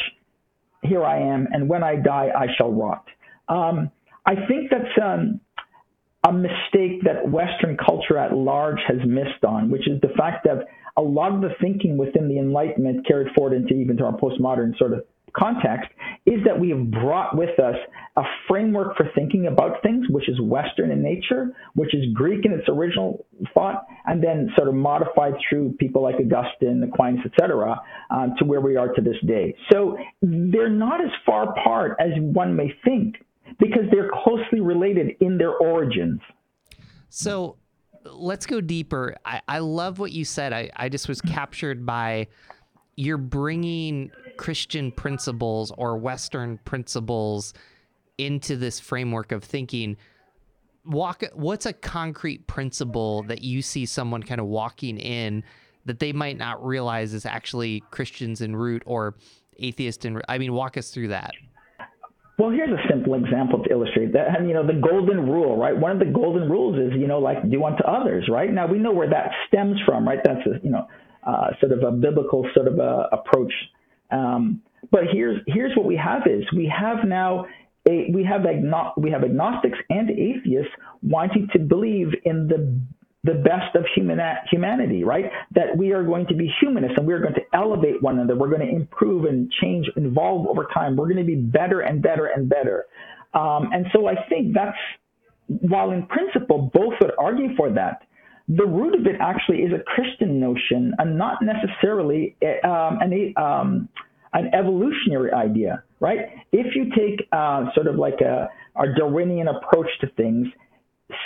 here 0.83 1.05
I 1.05 1.21
am, 1.21 1.47
and 1.51 1.69
when 1.69 1.83
I 1.83 1.97
die, 1.97 2.31
I 2.37 2.47
shall 2.57 2.73
rot. 2.73 3.05
Um, 3.49 3.91
I 4.25 4.35
think 4.47 4.71
that's 4.71 4.99
um, 5.03 5.41
a 6.27 6.33
mistake 6.33 7.03
that 7.05 7.29
Western 7.29 7.77
culture 7.77 8.19
at 8.19 8.35
large 8.35 8.79
has 8.87 8.99
missed 9.07 9.45
on, 9.47 9.71
which 9.71 9.89
is 9.89 10.01
the 10.01 10.13
fact 10.17 10.45
that 10.45 10.67
a 10.97 11.03
lot 11.03 11.35
of 11.35 11.41
the 11.41 11.51
thinking 11.61 11.97
within 11.97 12.29
the 12.29 12.39
Enlightenment 12.39 13.07
carried 13.07 13.33
forward 13.35 13.55
into 13.55 13.75
even 13.75 13.97
to 13.97 14.05
our 14.05 14.17
postmodern 14.17 14.77
sort 14.79 14.93
of 14.93 15.05
context 15.37 15.91
is 16.27 16.41
that 16.45 16.59
we 16.59 16.71
have 16.71 16.91
brought 16.91 17.37
with 17.37 17.59
us 17.59 17.77
a 18.17 18.23
framework 18.49 18.97
for 18.97 19.09
thinking 19.15 19.47
about 19.47 19.83
things, 19.83 20.07
which 20.11 20.29
is 20.29 20.41
Western 20.41 20.91
in 20.91 21.03
nature, 21.03 21.53
which 21.75 21.95
is 21.95 22.05
Greek 22.15 22.45
in 22.45 22.53
its 22.53 22.69
original 22.69 23.25
thought, 23.55 23.87
and 24.07 24.23
then 24.23 24.51
sort 24.57 24.69
of 24.69 24.75
modified 24.75 25.35
through 25.49 25.73
people 25.79 26.03
like 26.03 26.17
Augustine, 26.17 26.83
Aquinas, 26.83 27.25
etc., 27.25 27.81
um, 28.11 28.35
to 28.39 28.45
where 28.45 28.61
we 28.61 28.77
are 28.77 28.89
to 28.89 29.01
this 29.01 29.17
day. 29.27 29.55
So 29.73 29.97
they're 30.23 30.69
not 30.69 31.01
as 31.01 31.11
far 31.25 31.51
apart 31.51 31.97
as 32.01 32.11
one 32.19 32.55
may 32.55 32.73
think 32.85 33.17
because 33.59 33.85
they're 33.91 34.11
closely 34.25 34.61
related 34.61 35.17
in 35.21 35.39
their 35.39 35.57
origins. 35.57 36.21
So 37.09 37.57
let's 38.05 38.47
go 38.47 38.61
deeper. 38.61 39.17
I, 39.25 39.43
I 39.49 39.59
love 39.59 39.99
what 39.99 40.13
you 40.13 40.25
said. 40.25 40.53
I, 40.53 40.71
I 40.77 40.89
just 40.89 41.09
was 41.09 41.21
captured 41.21 41.85
by 41.85 42.29
you're 42.97 43.19
bringing 43.19 44.11
Christian 44.41 44.91
principles 44.91 45.71
or 45.77 45.99
Western 45.99 46.57
principles 46.65 47.53
into 48.17 48.57
this 48.57 48.81
framework 48.81 49.33
of 49.33 49.45
thinking. 49.45 49.99
Walk. 50.87 51.23
What's 51.35 51.67
a 51.67 51.75
concrete 51.75 52.47
principle 52.47 53.23
that 53.25 53.43
you 53.43 53.61
see 53.61 53.85
someone 53.85 54.23
kind 54.23 54.41
of 54.41 54.47
walking 54.47 54.97
in 54.97 55.45
that 55.85 55.99
they 55.99 56.15
might 56.15 56.39
not 56.39 56.65
realize 56.65 57.13
is 57.13 57.27
actually 57.27 57.83
Christians 57.91 58.41
in 58.41 58.57
root 58.57 58.83
or 58.87 59.15
atheist 59.59 60.07
in? 60.07 60.23
I 60.27 60.39
mean, 60.39 60.55
walk 60.55 60.79
us 60.79 60.91
through 60.91 61.09
that. 61.09 61.33
Well, 62.39 62.49
here's 62.49 62.71
a 62.71 62.81
simple 62.89 63.17
example 63.23 63.63
to 63.63 63.71
illustrate 63.71 64.15
that. 64.15 64.39
And, 64.39 64.49
you 64.49 64.55
know, 64.55 64.67
the 64.67 64.81
golden 64.81 65.29
rule, 65.29 65.59
right? 65.59 65.77
One 65.77 65.93
of 65.93 65.99
the 65.99 66.11
golden 66.11 66.49
rules 66.49 66.79
is, 66.79 66.99
you 66.99 67.07
know, 67.07 67.19
like 67.19 67.51
do 67.51 67.63
unto 67.63 67.85
others, 67.85 68.27
right? 68.33 68.51
Now 68.51 68.67
we 68.67 68.79
know 68.79 68.93
where 68.93 69.11
that 69.11 69.33
stems 69.49 69.77
from, 69.85 70.09
right? 70.09 70.21
That's 70.25 70.41
a, 70.47 70.65
you 70.65 70.71
know, 70.71 70.89
uh, 71.27 71.49
sort 71.61 71.73
of 71.73 71.83
a 71.83 71.93
biblical 71.93 72.49
sort 72.55 72.69
of 72.69 72.79
a 72.79 73.09
approach. 73.13 73.53
Um, 74.11 74.63
but 74.91 75.03
here's 75.13 75.41
here's 75.47 75.77
what 75.77 75.87
we 75.87 75.97
have 75.97 76.27
is 76.27 76.45
we 76.57 76.73
have 76.77 77.07
now 77.07 77.47
a, 77.89 78.11
we 78.13 78.25
have 78.25 78.43
agno- 78.43 78.93
we 78.97 79.11
have 79.11 79.25
agnostics 79.25 79.79
and 79.89 80.11
atheists 80.11 80.73
wanting 81.03 81.49
to 81.53 81.59
believe 81.59 82.09
in 82.25 82.49
the 82.49 82.81
the 83.23 83.35
best 83.35 83.77
of 83.77 83.85
human, 83.95 84.19
humanity, 84.51 85.05
right? 85.05 85.27
That 85.55 85.77
we 85.77 85.93
are 85.93 86.03
going 86.03 86.27
to 86.29 86.35
be 86.35 86.51
humanists 86.61 86.97
and 86.97 87.07
we're 87.07 87.21
going 87.21 87.35
to 87.35 87.43
elevate 87.53 88.03
one 88.03 88.19
another. 88.19 88.35
We're 88.35 88.49
going 88.49 88.67
to 88.67 88.75
improve 88.75 89.27
and 89.27 89.53
change, 89.61 89.91
evolve 89.97 90.47
over 90.47 90.67
time. 90.73 90.97
We're 90.97 91.09
going 91.13 91.19
to 91.19 91.25
be 91.25 91.37
better 91.37 91.81
and 91.81 92.01
better 92.01 92.27
and 92.27 92.49
better. 92.49 92.87
Um, 93.35 93.71
and 93.73 93.87
so 93.93 94.07
I 94.07 94.15
think 94.29 94.55
that's, 94.55 94.77
while 95.47 95.91
in 95.91 96.07
principle 96.07 96.71
both 96.73 96.95
would 97.03 97.13
argue 97.19 97.55
for 97.57 97.71
that, 97.73 98.03
the 98.57 98.67
root 98.67 98.99
of 98.99 99.07
it 99.07 99.17
actually 99.21 99.59
is 99.59 99.73
a 99.73 99.83
Christian 99.85 100.41
notion 100.41 100.93
and 100.99 101.17
not 101.17 101.39
necessarily 101.41 102.37
um, 102.65 102.99
an, 103.01 103.35
um, 103.37 103.89
an 104.33 104.51
evolutionary 104.53 105.33
idea, 105.33 105.85
right? 106.01 106.19
If 106.51 106.75
you 106.75 106.91
take 106.97 107.29
uh, 107.31 107.67
sort 107.75 107.87
of 107.87 107.95
like 107.95 108.21
a, 108.21 108.49
a 108.77 108.87
Darwinian 108.99 109.47
approach 109.47 109.87
to 110.01 110.09
things, 110.17 110.49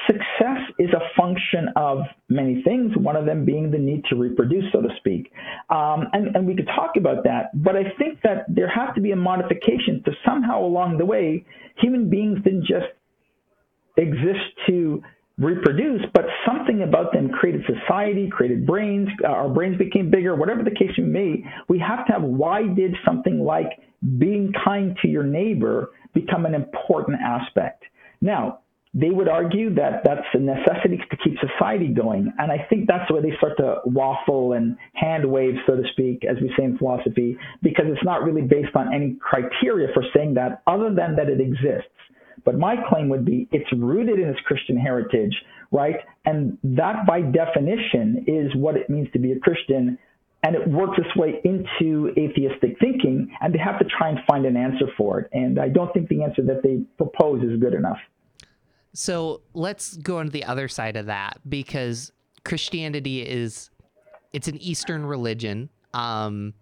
success 0.07 0.59
is 0.79 0.91
a 0.91 1.01
function 1.19 1.69
of 1.77 2.01
many 2.29 2.63
things, 2.63 2.93
one 2.97 3.17
of 3.17 3.25
them 3.25 3.47
being 3.47 3.71
the 3.71 3.79
need 3.79 4.05
to 4.11 4.17
reproduce, 4.17 4.65
so 4.73 4.83
to 4.83 4.89
speak. 4.99 5.33
Um, 5.71 6.05
and, 6.13 6.37
and 6.37 6.47
we 6.47 6.55
could 6.55 6.69
talk 6.75 6.93
about 6.99 7.25
that, 7.25 7.51
but 7.55 7.75
I 7.75 7.85
think 7.99 8.21
that 8.23 8.45
there 8.49 8.69
has 8.69 8.95
to 8.97 9.01
be 9.01 9.13
a 9.13 9.17
modification 9.17 10.03
to 10.05 10.13
somehow 10.27 10.63
along 10.63 10.99
the 10.99 11.07
way, 11.07 11.47
human 11.77 12.11
beings 12.11 12.39
didn't 12.45 12.67
just 12.67 12.87
exist 13.97 14.45
to 14.67 15.03
reproduce, 15.39 16.03
but 16.13 16.25
something 16.47 16.83
about 16.83 17.13
them 17.13 17.29
created 17.29 17.63
society, 17.67 18.29
created 18.31 18.67
brains, 18.67 19.09
uh, 19.25 19.29
our 19.29 19.49
brains 19.49 19.77
became 19.77 20.11
bigger, 20.11 20.37
whatever 20.37 20.63
the 20.63 20.71
case 20.71 20.93
may 20.99 21.35
be. 21.35 21.47
We 21.69 21.79
have 21.81 22.07
to 22.07 22.13
have 22.13 22.23
why 22.23 22.63
did 22.63 22.95
something 23.05 23.41
like 23.41 23.81
being 24.19 24.53
kind 24.65 24.97
to 25.03 25.09
your 25.09 25.25
neighbor 25.25 25.91
become 26.13 26.47
an 26.47 26.55
important 26.55 27.19
aspect? 27.21 27.83
Now, 28.21 28.61
they 28.95 29.11
would 29.11 29.29
argue 29.29 29.75
that 29.75 30.03
that's 30.05 30.27
a 30.35 30.39
necessity 30.39 30.99
to 31.11 31.17
keep 31.17 31.35
society 31.41 31.89
going. 31.89 32.33
And 32.39 32.53
I 32.53 32.65
think 32.71 32.87
that's 32.87 33.11
where 33.11 33.21
they 33.21 33.33
start 33.39 33.57
to 33.57 33.79
waffle 33.87 34.53
and 34.53 34.77
hand 34.93 35.29
wave, 35.29 35.55
so 35.67 35.75
to 35.75 35.83
speak, 35.91 36.25
as 36.25 36.37
we 36.41 36.53
say 36.57 36.65
in 36.65 36.79
philosophy, 36.79 37.37
because 37.61 37.87
it's 37.89 38.05
not 38.05 38.23
really 38.23 38.43
based 38.43 38.77
on 38.77 38.95
any 38.95 39.17
criteria 39.21 39.89
for 39.93 40.05
saying 40.15 40.35
that 40.35 40.63
other 40.69 40.95
than 40.95 41.17
that 41.17 41.29
it 41.29 41.41
exists. 41.41 41.91
But 42.45 42.59
my 42.59 42.77
claim 42.89 43.09
would 43.09 43.25
be 43.25 43.49
it's 43.53 43.71
rooted 43.73 44.19
in 44.19 44.29
its 44.29 44.41
Christian 44.41 44.77
heritage, 44.77 45.35
right? 45.73 45.97
And 46.27 46.59
that 46.63 47.07
by 47.07 47.23
definition 47.23 48.25
is 48.27 48.55
what 48.55 48.77
it 48.77 48.91
means 48.91 49.09
to 49.13 49.19
be 49.19 49.33
a 49.33 49.39
Christian. 49.39 49.99
And 50.43 50.55
it 50.55 50.69
works 50.69 50.99
its 50.99 51.17
way 51.17 51.41
into 51.45 52.13
atheistic 52.19 52.79
thinking, 52.79 53.35
and 53.41 53.55
they 53.55 53.59
have 53.59 53.79
to 53.79 53.87
try 53.87 54.11
and 54.11 54.19
find 54.29 54.45
an 54.45 54.59
answer 54.59 54.87
for 54.95 55.21
it. 55.21 55.31
And 55.33 55.59
I 55.59 55.71
don't 55.71 55.91
think 55.95 56.11
the 56.11 56.23
answer 56.23 56.43
that 56.43 56.63
they 56.63 56.83
propose 56.99 57.43
is 57.43 57.59
good 57.59 57.73
enough. 57.73 57.97
So 58.93 59.41
let's 59.55 59.97
go 59.97 60.19
on 60.19 60.27
to 60.27 60.31
the 60.31 60.45
other 60.45 60.69
side 60.69 60.97
of 60.97 61.07
that 61.07 61.41
because 61.49 62.13
Christianity 62.45 63.23
is 63.23 63.71
it's 64.35 64.47
an 64.47 64.59
Eastern 64.59 65.07
religion. 65.07 65.71
Um, 65.95 66.53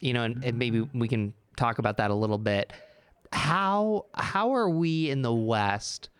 you 0.00 0.12
know, 0.12 0.22
and, 0.22 0.42
and 0.42 0.58
maybe 0.58 0.80
we 0.94 1.08
can 1.08 1.34
talk 1.56 1.78
about 1.78 1.98
that 1.98 2.10
a 2.10 2.14
little 2.14 2.38
bit. 2.38 2.72
How 3.32 4.06
how 4.14 4.54
are 4.54 4.68
we 4.68 5.10
in 5.10 5.22
the 5.22 5.34
West 5.34 6.10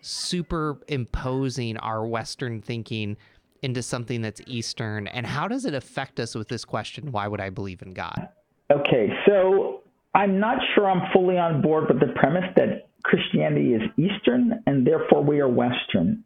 superimposing 0.00 1.76
our 1.78 2.06
Western 2.06 2.62
thinking 2.62 3.16
into 3.62 3.82
something 3.82 4.22
that's 4.22 4.40
Eastern, 4.46 5.08
and 5.08 5.26
how 5.26 5.48
does 5.48 5.64
it 5.64 5.74
affect 5.74 6.20
us 6.20 6.34
with 6.34 6.48
this 6.48 6.64
question? 6.64 7.10
Why 7.10 7.26
would 7.26 7.40
I 7.40 7.50
believe 7.50 7.82
in 7.82 7.92
God? 7.92 8.28
Okay, 8.70 9.08
so 9.26 9.82
I'm 10.14 10.38
not 10.38 10.58
sure 10.74 10.90
I'm 10.90 11.10
fully 11.12 11.38
on 11.38 11.62
board 11.62 11.84
with 11.88 12.00
the 12.00 12.12
premise 12.14 12.44
that 12.56 12.88
Christianity 13.04 13.74
is 13.74 13.82
Eastern 13.96 14.62
and 14.66 14.86
therefore 14.86 15.22
we 15.22 15.40
are 15.40 15.48
Western. 15.48 16.24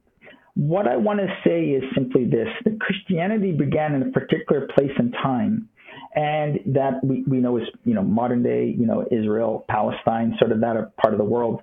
What 0.55 0.87
I 0.87 0.97
want 0.97 1.21
to 1.21 1.29
say 1.47 1.71
is 1.71 1.83
simply 1.95 2.25
this 2.25 2.49
that 2.65 2.81
Christianity 2.81 3.53
began 3.53 3.95
in 3.95 4.03
a 4.03 4.11
particular 4.11 4.69
place 4.75 4.91
and 4.99 5.13
time, 5.23 5.69
and 6.15 6.75
that 6.75 7.03
we, 7.03 7.25
we 7.27 7.39
know 7.39 7.57
is 7.57 7.65
you 7.85 7.95
know 7.95 8.03
modern 8.03 8.43
day 8.43 8.75
you 8.77 8.87
know 8.87 9.05
Israel, 9.11 9.65
Palestine, 9.69 10.37
sort 10.39 10.53
of 10.53 10.61
that 10.61 10.97
part 10.97 11.15
of 11.15 11.19
the 11.19 11.25
world. 11.25 11.63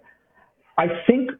I 0.77 0.87
think 1.07 1.31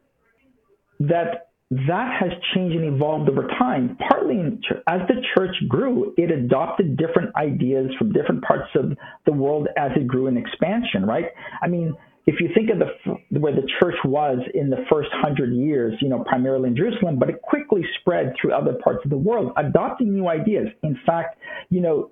that 1.00 1.48
that 1.70 2.20
has 2.20 2.32
changed 2.52 2.76
and 2.76 2.94
evolved 2.94 3.30
over 3.30 3.46
time. 3.58 3.96
Partly 4.08 4.40
in, 4.40 4.60
as 4.88 5.00
the 5.06 5.22
church 5.36 5.54
grew, 5.68 6.12
it 6.16 6.30
adopted 6.30 6.96
different 6.96 7.34
ideas 7.36 7.90
from 7.96 8.12
different 8.12 8.42
parts 8.42 8.68
of 8.74 8.96
the 9.24 9.32
world 9.32 9.68
as 9.76 9.92
it 9.94 10.08
grew 10.08 10.26
in 10.26 10.36
expansion. 10.36 11.06
Right? 11.06 11.26
I 11.62 11.68
mean, 11.68 11.94
if 12.26 12.40
you 12.40 12.48
think 12.54 12.70
of 12.70 12.78
the 12.78 13.38
where 13.38 13.54
the 13.54 13.66
church 13.80 13.94
was 14.04 14.38
in 14.52 14.68
the 14.68 14.84
first 14.90 15.10
hundred 15.12 15.54
years, 15.54 15.94
you 16.00 16.08
know, 16.08 16.24
primarily 16.24 16.68
in 16.68 16.76
Jerusalem, 16.76 17.18
but 17.18 17.30
it 17.30 17.40
quickly 17.40 17.82
spread 18.00 18.34
through 18.40 18.52
other 18.52 18.74
parts 18.84 19.00
of 19.04 19.10
the 19.10 19.16
world, 19.16 19.52
adopting 19.56 20.12
new 20.12 20.28
ideas. 20.28 20.68
In 20.82 20.98
fact, 21.06 21.38
you 21.70 21.80
know, 21.80 22.10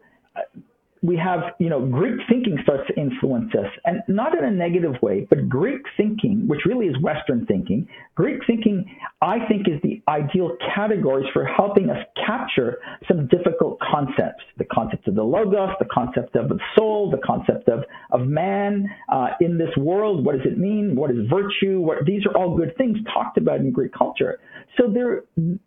we 1.03 1.17
have, 1.17 1.41
you 1.59 1.69
know, 1.69 1.85
Greek 1.87 2.21
thinking 2.29 2.59
starts 2.63 2.83
to 2.89 3.01
influence 3.01 3.53
us, 3.55 3.71
and 3.85 4.03
not 4.09 4.37
in 4.37 4.45
a 4.45 4.51
negative 4.51 4.95
way, 5.03 5.27
but 5.29 5.49
Greek 5.49 5.83
thinking, 5.97 6.45
which 6.47 6.61
really 6.67 6.87
is 6.87 6.97
Western 7.03 7.47
thinking, 7.47 7.87
Greek 8.15 8.41
thinking, 8.47 8.85
I 9.23 9.39
think, 9.49 9.69
is 9.69 9.81
the 9.83 10.03
ideal 10.09 10.57
categories 10.75 11.27
for 11.33 11.45
helping 11.45 11.91
us 11.91 11.99
capture 12.27 12.79
some 13.07 13.29
difficult 13.29 13.79
concepts. 13.81 14.43
The 14.57 14.65
concept 14.65 15.07
of 15.09 15.15
the 15.15 15.23
logos, 15.23 15.71
the 15.79 15.89
concept 15.93 16.37
of 16.37 16.49
the 16.49 16.59
soul, 16.77 17.11
the 17.11 17.21
concept 17.25 17.69
of, 17.69 17.85
of 18.11 18.27
man 18.27 18.89
uh, 19.09 19.29
in 19.41 19.59
this 19.59 19.71
world. 19.77 20.25
What 20.25 20.37
does 20.37 20.47
it 20.47 20.59
mean? 20.59 20.97
What 20.97 21.11
is 21.11 21.19
virtue? 21.31 21.81
What, 21.81 22.05
these 22.05 22.27
are 22.27 22.37
all 22.37 22.57
good 22.57 22.77
things 22.77 22.99
talked 23.13 23.39
about 23.39 23.61
in 23.61 23.71
Greek 23.71 23.93
culture. 23.93 24.41
So 24.77 24.89
there, 24.93 25.25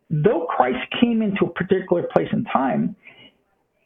though 0.09 0.47
Christ 0.49 0.79
came 1.01 1.21
into 1.21 1.45
a 1.45 1.49
particular 1.49 2.03
place 2.13 2.27
and 2.31 2.47
time, 2.51 2.95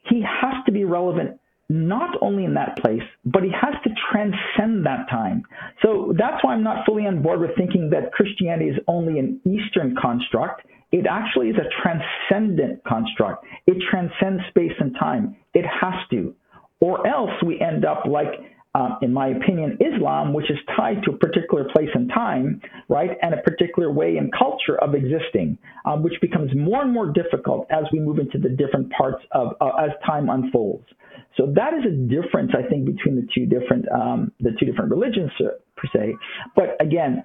he 0.09 0.21
has 0.21 0.53
to 0.65 0.71
be 0.71 0.85
relevant 0.85 1.39
not 1.67 2.15
only 2.21 2.45
in 2.45 2.53
that 2.53 2.77
place, 2.77 3.01
but 3.25 3.41
he 3.43 3.49
has 3.49 3.73
to 3.83 3.89
transcend 4.11 4.85
that 4.85 5.09
time. 5.09 5.43
So 5.81 6.13
that's 6.17 6.43
why 6.43 6.53
I'm 6.53 6.63
not 6.63 6.85
fully 6.85 7.07
on 7.07 7.23
board 7.23 7.39
with 7.39 7.51
thinking 7.57 7.89
that 7.89 8.11
Christianity 8.11 8.69
is 8.69 8.77
only 8.87 9.17
an 9.17 9.41
Eastern 9.45 9.95
construct. 9.99 10.61
It 10.91 11.07
actually 11.09 11.49
is 11.49 11.55
a 11.57 11.67
transcendent 11.81 12.83
construct. 12.83 13.45
It 13.65 13.77
transcends 13.89 14.43
space 14.49 14.73
and 14.79 14.95
time. 14.99 15.35
It 15.53 15.65
has 15.65 15.95
to. 16.11 16.35
Or 16.79 17.07
else 17.07 17.31
we 17.43 17.59
end 17.59 17.83
up 17.83 18.05
like 18.05 18.33
uh, 18.75 18.97
in 19.01 19.13
my 19.13 19.29
opinion, 19.29 19.77
Islam, 19.79 20.33
which 20.33 20.51
is 20.51 20.57
tied 20.75 21.01
to 21.03 21.11
a 21.11 21.17
particular 21.17 21.63
place 21.73 21.87
and 21.93 22.09
time, 22.09 22.61
right, 22.89 23.11
and 23.21 23.33
a 23.33 23.37
particular 23.37 23.89
way 23.89 24.17
and 24.17 24.31
culture 24.37 24.77
of 24.81 24.93
existing, 24.93 25.57
um, 25.85 26.03
which 26.03 26.19
becomes 26.19 26.51
more 26.53 26.81
and 26.81 26.91
more 26.91 27.09
difficult 27.11 27.67
as 27.71 27.85
we 27.93 27.99
move 27.99 28.19
into 28.19 28.37
the 28.37 28.49
different 28.49 28.91
parts 28.91 29.23
of 29.31 29.53
uh, 29.61 29.71
as 29.81 29.91
time 30.05 30.29
unfolds. 30.29 30.85
So 31.37 31.53
that 31.55 31.73
is 31.73 31.85
a 31.85 31.95
difference, 31.95 32.51
I 32.53 32.67
think, 32.67 32.85
between 32.85 33.15
the 33.15 33.27
two 33.33 33.45
different 33.45 33.85
um, 33.91 34.33
the 34.41 34.51
two 34.59 34.65
different 34.65 34.91
religions 34.91 35.31
uh, 35.39 35.55
per 35.77 35.87
se. 35.93 36.15
But 36.55 36.75
again, 36.81 37.23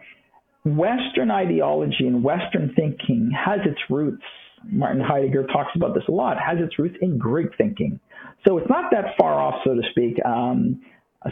Western 0.64 1.32
ideology 1.32 2.06
and 2.06 2.22
Western 2.22 2.72
thinking 2.76 3.32
has 3.34 3.58
its 3.66 3.80
roots. 3.90 4.22
Martin 4.64 5.00
Heidegger 5.00 5.46
talks 5.46 5.70
about 5.74 5.94
this 5.94 6.04
a 6.08 6.12
lot. 6.12 6.36
Has 6.38 6.58
its 6.60 6.78
roots 6.78 6.96
in 7.00 7.18
Greek 7.18 7.48
thinking. 7.58 7.98
So 8.46 8.58
it's 8.58 8.68
not 8.68 8.92
that 8.92 9.16
far 9.18 9.34
off, 9.34 9.62
so 9.64 9.74
to 9.74 9.82
speak. 9.90 10.14
Um, 10.24 10.82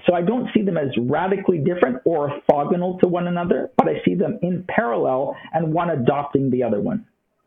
so 0.07 0.15
I 0.15 0.21
don't 0.21 0.49
see 0.53 0.63
them 0.63 0.77
as 0.77 0.91
radically 0.99 1.59
different 1.59 2.03
or 2.05 2.31
orthogonal 2.51 3.01
to 3.01 3.09
one 3.09 3.27
another, 3.27 3.71
but 3.77 3.89
I 3.89 4.03
see 4.05 4.15
them 4.15 4.39
in 4.43 4.65
parallel 4.69 5.35
and 5.55 5.73
one 5.73 5.91
adopting 5.91 6.51
the 6.51 6.63
other 6.63 6.81
one. 6.81 7.07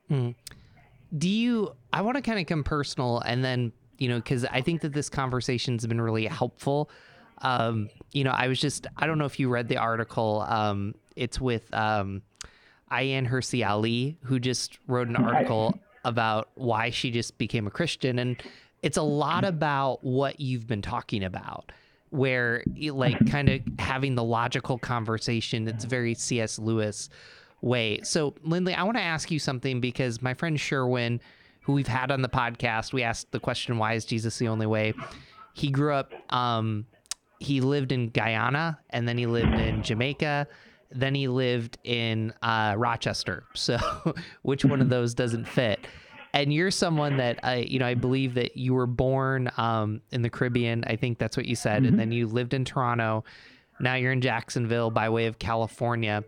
Mm. 0.10 0.36
Do 1.17 1.30
you, 1.30 1.75
I 1.93 2.01
want 2.01 2.15
to 2.15 2.21
kind 2.21 2.39
of 2.39 2.47
come 2.47 2.63
personal 2.63 3.19
and 3.19 3.43
then, 3.43 3.71
you 3.99 4.10
know, 4.10 4.15
because 4.15 4.45
I 4.45 4.62
think 4.62 4.82
that 4.82 4.93
this 4.93 5.10
conversation's 5.10 5.86
been 5.86 6.01
really 6.01 6.25
helpful. 6.25 6.89
Um, 7.43 7.89
you 8.12 8.23
know, 8.23 8.32
I 8.32 8.47
was 8.47 8.60
just, 8.60 8.88
I 8.97 9.06
don't 9.06 9.19
know 9.19 9.25
if 9.25 9.39
you 9.39 9.47
read 9.49 9.67
the 9.67 9.77
article. 9.77 10.43
Um, 10.47 10.95
it's 11.15 11.39
with 11.39 11.71
um, 11.73 12.23
Ayaan 12.91 13.27
Hirsi 13.30 13.67
Ali, 13.67 14.17
who 14.23 14.39
just 14.39 14.80
wrote 14.88 15.08
an 15.08 15.15
article 15.15 15.77
about 16.04 16.49
why 16.56 16.89
she 16.89 17.12
just 17.12 17.38
became 17.38 17.67
a 17.67 17.71
Christian. 17.71 18.17
And 18.17 18.41
it's 18.82 18.97
a 18.97 19.04
lot 19.04 19.43
about 19.43 20.04
what 20.04 20.39
you've 20.39 20.65
been 20.65 20.82
talking 20.82 21.23
about 21.23 21.71
where 22.12 22.63
like 22.91 23.30
kind 23.30 23.50
of 23.50 23.62
having 23.80 24.15
the 24.15 24.24
logical 24.24 24.78
conversation 24.78 25.67
it's 25.67 25.86
very 25.86 26.13
cs 26.13 26.60
lewis 26.60 27.10
way. 27.62 28.00
So 28.04 28.36
linley 28.43 28.74
i 28.74 28.84
want 28.84 28.97
to 28.97 29.04
ask 29.04 29.32
you 29.32 29.39
something 29.39 29.82
because 29.82 30.21
my 30.21 30.34
friend 30.34 30.60
sherwin 30.60 31.19
who 31.62 31.74
we've 31.74 31.88
had 31.88 32.12
on 32.12 32.21
the 32.21 32.30
podcast 32.30 32.93
we 32.93 33.04
asked 33.04 33.32
the 33.32 33.39
question 33.39 33.78
why 33.78 33.93
is 33.93 34.06
jesus 34.06 34.38
the 34.38 34.47
only 34.47 34.65
way? 34.65 34.93
He 35.54 35.69
grew 35.69 35.93
up 35.93 36.13
um, 36.34 36.86
he 37.39 37.62
lived 37.62 37.91
in 37.91 38.10
guyana 38.10 38.80
and 38.89 39.08
then 39.08 39.17
he 39.17 39.26
lived 39.26 39.54
in 39.54 39.84
jamaica 39.84 40.47
then 40.93 41.15
he 41.15 41.28
lived 41.28 41.78
in 41.84 42.34
uh, 42.41 42.76
rochester. 42.78 43.45
So 43.56 43.78
which 44.41 44.65
one 44.65 44.82
of 44.82 44.89
those 44.89 45.13
doesn't 45.13 45.47
fit 45.47 45.80
and 46.34 46.54
you're 46.54 46.72
someone 46.72 47.17
that 47.17 47.39
I, 47.44 47.58
you 47.58 47.80
know, 47.80 47.86
I 47.86 47.94
believe 47.94 48.36
that 48.36 48.56
you 48.56 48.74
were 48.74 48.88
born 48.88 49.52
um, 49.58 50.02
in 50.12 50.22
the 50.22 50.30
Caribbean. 50.30 50.84
I 50.86 50.96
think 50.96 51.17
that's 51.17 51.36
what 51.36 51.46
you 51.46 51.56
said, 51.56 51.84
mm-hmm. 51.84 51.88
and 51.88 52.00
then 52.00 52.12
you 52.12 52.28
lived 52.28 52.54
in 52.54 52.65
Toronto. 52.65 53.24
Now 53.80 53.96
you're 53.96 54.12
in 54.12 54.22
Jacksonville 54.22 54.91
by 54.91 55.10
way 55.10 55.26
of 55.26 55.39
California. 55.39 56.24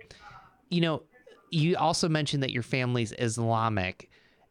You 0.70 0.82
know, 0.82 1.04
you 1.52 1.78
also 1.78 2.10
mentioned 2.10 2.44
that 2.44 2.52
your 2.52 2.64
family's 2.64 3.14
Islamic. 3.18 4.10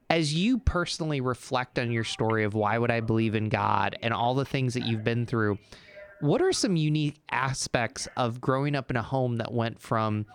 As 0.08 0.34
you 0.34 0.58
personally 0.58 1.20
reflect 1.20 1.78
on 1.78 1.90
your 1.90 2.04
story 2.04 2.44
of 2.44 2.54
why 2.54 2.78
would 2.78 2.90
I 2.90 3.00
believe 3.00 3.34
in 3.34 3.48
God 3.48 3.96
and 4.02 4.12
all 4.12 4.34
the 4.34 4.44
things 4.44 4.74
that 4.74 4.84
you've 4.84 5.04
been 5.04 5.26
through, 5.26 5.58
what 6.20 6.40
are 6.40 6.52
some 6.52 6.76
unique 6.76 7.16
aspects 7.30 8.06
of 8.16 8.40
growing 8.40 8.76
up 8.76 8.90
in 8.90 8.96
a 8.96 9.02
home 9.02 9.38
that 9.38 9.52
went 9.52 9.80
from 9.80 10.26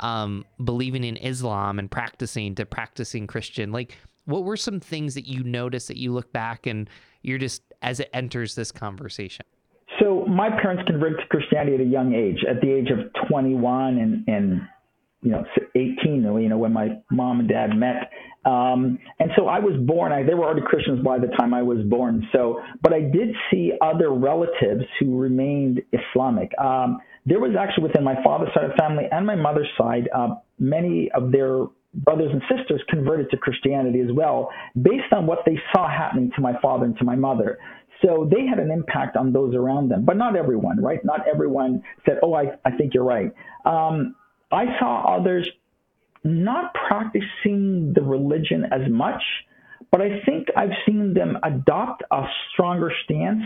um, 0.00 0.44
believing 0.62 1.02
in 1.02 1.16
Islam 1.16 1.78
and 1.78 1.90
practicing 1.90 2.54
to 2.56 2.66
practicing 2.66 3.26
Christian? 3.26 3.72
Like, 3.72 3.96
what 4.24 4.44
were 4.44 4.56
some 4.56 4.80
things 4.80 5.14
that 5.14 5.26
you 5.26 5.42
noticed 5.42 5.88
that 5.88 5.96
you 5.96 6.12
look 6.12 6.32
back 6.32 6.66
and 6.66 6.88
you're 7.22 7.38
just 7.38 7.62
as 7.82 8.00
it 8.00 8.10
enters 8.12 8.54
this 8.54 8.72
conversation? 8.72 9.44
So 10.00 10.24
my 10.26 10.48
parents 10.48 10.82
converted 10.86 11.18
to 11.18 11.26
Christianity 11.26 11.74
at 11.74 11.80
a 11.80 11.84
young 11.84 12.14
age, 12.14 12.44
at 12.48 12.60
the 12.60 12.72
age 12.72 12.88
of 12.90 13.28
21 13.28 13.98
and, 13.98 14.24
and 14.26 14.62
you 15.22 15.30
know 15.30 15.44
18, 15.74 15.96
you 16.04 16.48
know 16.48 16.58
when 16.58 16.72
my 16.72 16.88
mom 17.10 17.40
and 17.40 17.48
dad 17.48 17.76
met. 17.76 18.10
Um, 18.44 18.98
and 19.20 19.30
so 19.36 19.46
I 19.46 19.60
was 19.60 19.74
born. 19.86 20.10
I, 20.10 20.24
they 20.24 20.34
were 20.34 20.44
already 20.44 20.66
Christians 20.66 21.04
by 21.04 21.18
the 21.18 21.28
time 21.38 21.54
I 21.54 21.62
was 21.62 21.78
born. 21.88 22.26
So, 22.32 22.60
but 22.82 22.92
I 22.92 23.00
did 23.00 23.28
see 23.50 23.72
other 23.80 24.10
relatives 24.12 24.82
who 24.98 25.16
remained 25.16 25.80
Islamic. 25.92 26.50
Um, 26.58 26.98
there 27.24 27.38
was 27.38 27.52
actually 27.58 27.84
within 27.84 28.02
my 28.02 28.16
father's 28.24 28.48
side 28.52 28.64
of 28.64 28.72
family 28.76 29.04
and 29.12 29.24
my 29.24 29.36
mother's 29.36 29.68
side, 29.78 30.08
uh, 30.12 30.34
many 30.58 31.08
of 31.14 31.30
their 31.30 31.66
brothers 31.94 32.30
and 32.32 32.42
sisters 32.48 32.82
converted 32.88 33.30
to 33.30 33.36
Christianity 33.36 34.00
as 34.00 34.12
well, 34.12 34.50
based 34.80 35.12
on 35.12 35.26
what 35.26 35.40
they 35.44 35.58
saw 35.72 35.88
happening 35.88 36.30
to 36.36 36.40
my 36.40 36.54
father 36.60 36.84
and 36.84 36.96
to 36.98 37.04
my 37.04 37.16
mother. 37.16 37.58
So 38.04 38.28
they 38.30 38.46
had 38.46 38.58
an 38.58 38.70
impact 38.70 39.16
on 39.16 39.32
those 39.32 39.54
around 39.54 39.88
them, 39.90 40.04
but 40.04 40.16
not 40.16 40.34
everyone, 40.34 40.82
right? 40.82 41.04
Not 41.04 41.20
everyone 41.32 41.82
said, 42.04 42.18
"Oh, 42.22 42.34
I, 42.34 42.56
I 42.64 42.72
think 42.72 42.94
you're 42.94 43.04
right." 43.04 43.32
Um, 43.64 44.16
I 44.50 44.64
saw 44.80 45.16
others 45.16 45.48
not 46.24 46.74
practicing 46.74 47.92
the 47.94 48.02
religion 48.02 48.64
as 48.72 48.90
much, 48.90 49.22
but 49.90 50.00
I 50.00 50.20
think 50.24 50.48
I've 50.56 50.70
seen 50.86 51.14
them 51.14 51.38
adopt 51.42 52.02
a 52.10 52.24
stronger 52.52 52.92
stance. 53.04 53.42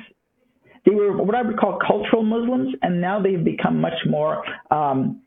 They 0.86 0.94
were 0.94 1.16
what 1.22 1.34
I 1.34 1.42
would 1.42 1.58
call 1.58 1.78
cultural 1.86 2.22
Muslims, 2.22 2.74
and 2.80 3.00
now 3.00 3.20
they've 3.20 3.42
become 3.42 3.80
much 3.80 3.98
more 4.06 4.42
um, 4.70 5.22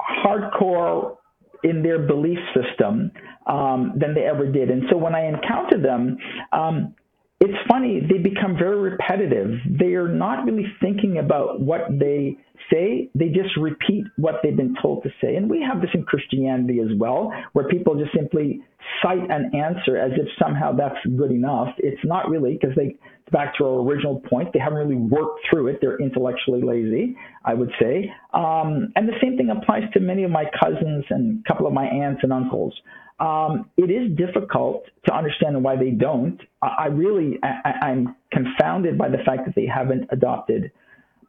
hardcore 0.00 1.16
in 1.62 1.82
their 1.82 2.06
belief 2.06 2.38
system 2.54 3.10
um, 3.46 3.92
than 3.96 4.14
they 4.14 4.22
ever 4.22 4.50
did. 4.50 4.70
And 4.70 4.82
so 4.90 4.96
when 4.96 5.14
I 5.14 5.26
encounter 5.26 5.80
them, 5.80 6.18
um, 6.52 6.94
it's 7.40 7.58
funny, 7.68 8.00
they 8.00 8.18
become 8.18 8.56
very 8.56 8.78
repetitive. 8.78 9.50
They 9.68 9.94
are 9.94 10.08
not 10.08 10.44
really 10.44 10.66
thinking 10.80 11.18
about 11.18 11.60
what 11.60 11.80
they 11.90 12.36
say, 12.70 13.10
they 13.16 13.28
just 13.28 13.56
repeat 13.56 14.04
what 14.16 14.36
they've 14.42 14.56
been 14.56 14.76
told 14.80 15.02
to 15.02 15.10
say. 15.20 15.34
And 15.34 15.50
we 15.50 15.60
have 15.60 15.80
this 15.80 15.90
in 15.94 16.04
Christianity 16.04 16.78
as 16.78 16.96
well, 16.96 17.32
where 17.52 17.66
people 17.66 17.96
just 17.96 18.14
simply 18.14 18.60
cite 19.02 19.28
an 19.28 19.50
answer 19.54 19.96
as 19.96 20.12
if 20.12 20.28
somehow 20.40 20.72
that's 20.72 21.04
good 21.18 21.32
enough. 21.32 21.68
It's 21.78 22.00
not 22.04 22.30
really, 22.30 22.56
because 22.60 22.76
they, 22.76 22.94
back 23.32 23.56
to 23.58 23.64
our 23.64 23.80
original 23.80 24.20
point, 24.28 24.52
they 24.52 24.60
haven't 24.60 24.78
really 24.78 24.94
worked 24.96 25.40
through 25.50 25.68
it. 25.68 25.78
They're 25.80 25.98
intellectually 25.98 26.62
lazy, 26.62 27.16
I 27.44 27.54
would 27.54 27.70
say. 27.80 28.12
Um, 28.32 28.92
and 28.94 29.08
the 29.08 29.18
same 29.22 29.36
thing 29.36 29.50
applies 29.50 29.84
to 29.94 30.00
many 30.00 30.22
of 30.24 30.30
my 30.30 30.44
cousins 30.62 31.04
and 31.10 31.42
a 31.44 31.48
couple 31.48 31.66
of 31.66 31.72
my 31.72 31.86
aunts 31.86 32.20
and 32.22 32.32
uncles 32.32 32.74
um, 33.22 33.70
it 33.76 33.90
is 33.90 34.16
difficult 34.16 34.84
to 35.06 35.14
understand 35.14 35.62
why 35.62 35.76
they 35.76 35.90
don't. 35.90 36.40
I, 36.60 36.86
really, 36.86 37.38
I, 37.42 37.86
I'm 37.86 38.16
confounded 38.32 38.98
by 38.98 39.10
the 39.10 39.18
fact 39.24 39.46
that 39.46 39.54
they 39.54 39.66
haven't 39.66 40.08
adopted. 40.10 40.72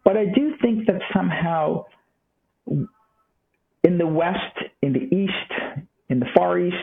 But 0.04 0.18
I 0.18 0.26
do 0.26 0.54
think 0.60 0.88
that 0.88 1.02
somehow 1.16 1.86
in 2.66 3.98
the 3.98 4.08
West, 4.08 4.58
in 4.82 4.94
the 4.94 5.16
East, 5.16 5.88
in 6.10 6.20
the 6.20 6.26
Far 6.36 6.60
East, 6.60 6.76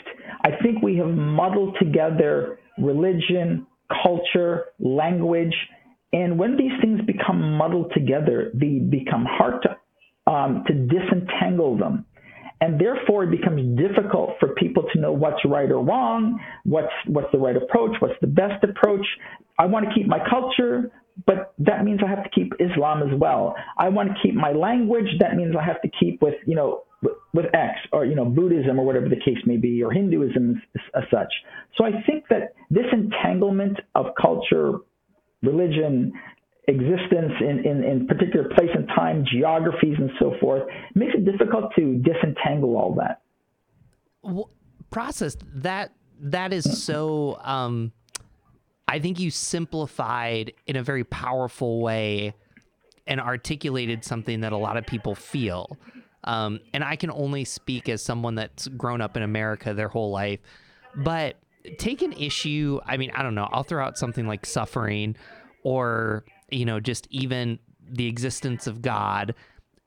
I 0.44 0.50
think 0.62 0.80
we 0.80 0.96
have 0.98 1.08
muddled 1.08 1.76
together 1.80 2.60
religion, 2.78 3.66
culture, 4.02 4.66
language, 4.78 5.54
and 6.12 6.38
when 6.38 6.56
these 6.56 6.72
things 6.80 7.00
become 7.06 7.56
muddled 7.56 7.92
together, 7.94 8.50
they 8.54 8.78
become 8.78 9.24
hard 9.28 9.62
to 9.62 10.30
um, 10.30 10.64
to 10.66 10.74
disentangle 10.74 11.76
them. 11.76 12.04
And 12.60 12.78
therefore, 12.78 13.24
it 13.24 13.30
becomes 13.30 13.78
difficult 13.78 14.34
for 14.38 14.48
people 14.54 14.84
to 14.92 15.00
know 15.00 15.12
what's 15.12 15.42
right 15.46 15.70
or 15.70 15.82
wrong, 15.82 16.38
what's, 16.64 16.92
what's 17.06 17.28
the 17.32 17.38
right 17.38 17.56
approach, 17.56 17.96
what's 18.00 18.20
the 18.20 18.26
best 18.26 18.62
approach. 18.62 19.06
I 19.58 19.64
want 19.64 19.86
to 19.88 19.94
keep 19.94 20.06
my 20.06 20.18
culture, 20.28 20.92
but 21.26 21.54
that 21.58 21.84
means 21.84 22.00
I 22.04 22.10
have 22.10 22.22
to 22.22 22.30
keep 22.30 22.52
Islam 22.60 23.02
as 23.02 23.18
well. 23.18 23.56
I 23.78 23.88
want 23.88 24.10
to 24.10 24.14
keep 24.22 24.34
my 24.34 24.52
language. 24.52 25.06
That 25.20 25.36
means 25.36 25.54
I 25.58 25.64
have 25.64 25.80
to 25.82 25.88
keep 25.98 26.20
with, 26.20 26.34
you 26.46 26.54
know, 26.54 26.82
with 27.32 27.46
X 27.54 27.78
or, 27.92 28.04
you 28.04 28.14
know, 28.14 28.24
Buddhism 28.24 28.78
or 28.78 28.84
whatever 28.84 29.08
the 29.08 29.16
case 29.16 29.38
may 29.46 29.56
be, 29.56 29.82
or 29.82 29.92
Hinduism 29.92 30.60
as, 30.94 31.02
such. 31.10 31.32
So 31.76 31.84
I 31.84 31.90
think 32.06 32.24
that 32.28 32.54
this 32.70 32.86
entanglement 32.92 33.78
of 33.94 34.06
culture, 34.20 34.78
religion, 35.42 36.12
existence 36.68 37.32
in, 37.40 37.64
in, 37.64 37.84
in 37.84 38.06
particular 38.06 38.48
place 38.50 38.70
and 38.74 38.86
time, 38.88 39.24
geographies, 39.32 39.96
and 39.98 40.10
so 40.18 40.34
forth, 40.40 40.62
makes 40.94 41.12
it 41.14 41.24
difficult 41.24 41.72
to 41.76 41.96
disentangle 41.96 42.76
all 42.76 42.94
that. 42.96 43.22
Well, 44.22 44.50
process 44.90 45.36
that 45.54 45.92
that 46.20 46.52
is 46.52 46.84
so. 46.84 47.38
Um, 47.42 47.92
I 48.86 48.98
think 48.98 49.20
you 49.20 49.30
simplified 49.30 50.52
in 50.66 50.74
a 50.76 50.82
very 50.82 51.04
powerful 51.04 51.80
way 51.80 52.34
and 53.06 53.20
articulated 53.20 54.04
something 54.04 54.40
that 54.40 54.52
a 54.52 54.56
lot 54.56 54.76
of 54.76 54.84
people 54.84 55.14
feel. 55.14 55.78
Um, 56.24 56.60
and 56.74 56.84
I 56.84 56.96
can 56.96 57.10
only 57.10 57.44
speak 57.44 57.88
as 57.88 58.02
someone 58.02 58.34
that's 58.34 58.68
grown 58.68 59.00
up 59.00 59.16
in 59.16 59.22
America 59.22 59.72
their 59.72 59.88
whole 59.88 60.10
life, 60.10 60.40
but 60.94 61.36
take 61.78 62.02
an 62.02 62.12
issue. 62.12 62.80
I 62.86 62.96
mean, 62.96 63.10
I 63.14 63.22
don't 63.22 63.34
know. 63.34 63.48
I'll 63.50 63.62
throw 63.62 63.84
out 63.84 63.96
something 63.98 64.26
like 64.26 64.44
suffering 64.44 65.16
or 65.62 66.24
you 66.50 66.64
know, 66.64 66.80
just 66.80 67.06
even 67.10 67.58
the 67.88 68.06
existence 68.06 68.66
of 68.66 68.82
God 68.82 69.34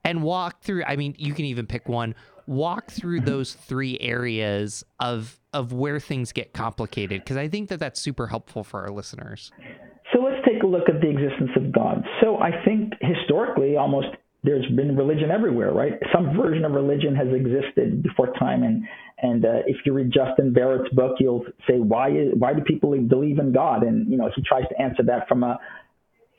and 0.04 0.22
walk 0.22 0.62
through 0.62 0.84
I 0.84 0.96
mean, 0.96 1.14
you 1.18 1.34
can 1.34 1.44
even 1.44 1.66
pick 1.66 1.88
one. 1.88 2.14
Walk 2.46 2.90
through 2.90 3.18
mm-hmm. 3.18 3.26
those 3.26 3.54
three 3.54 3.98
areas 4.00 4.84
of 5.00 5.40
of 5.52 5.72
where 5.72 5.98
things 5.98 6.32
get 6.32 6.52
complicated 6.52 7.22
because 7.22 7.36
I 7.36 7.48
think 7.48 7.70
that 7.70 7.78
that's 7.78 8.00
super 8.00 8.26
helpful 8.26 8.64
for 8.64 8.82
our 8.82 8.90
listeners. 8.90 9.50
So 10.12 10.20
let's 10.20 10.44
take 10.46 10.62
a 10.62 10.66
look 10.66 10.88
at 10.88 11.00
the 11.00 11.08
existence 11.08 11.50
of 11.56 11.72
God. 11.72 12.04
So 12.20 12.38
I 12.38 12.50
think 12.64 12.92
historically 13.00 13.76
almost 13.76 14.08
there's 14.44 14.66
been 14.76 14.94
religion 14.94 15.30
everywhere, 15.30 15.72
right? 15.72 15.94
Some 16.14 16.36
version 16.36 16.64
of 16.66 16.72
religion 16.72 17.16
has 17.16 17.28
existed 17.28 18.02
before 18.02 18.32
time, 18.34 18.62
and 18.62 18.84
and 19.18 19.44
uh, 19.44 19.62
if 19.66 19.78
you 19.86 19.94
read 19.94 20.12
Justin 20.12 20.52
Barrett's 20.52 20.92
book, 20.94 21.16
you'll 21.18 21.44
say 21.66 21.78
why 21.78 22.10
is, 22.10 22.28
why 22.38 22.52
do 22.52 22.60
people 22.60 22.90
believe 22.90 23.38
in 23.38 23.52
God? 23.52 23.82
And 23.82 24.10
you 24.10 24.18
know 24.18 24.28
he 24.36 24.42
tries 24.42 24.68
to 24.68 24.80
answer 24.80 25.02
that 25.04 25.26
from 25.28 25.42
a 25.42 25.58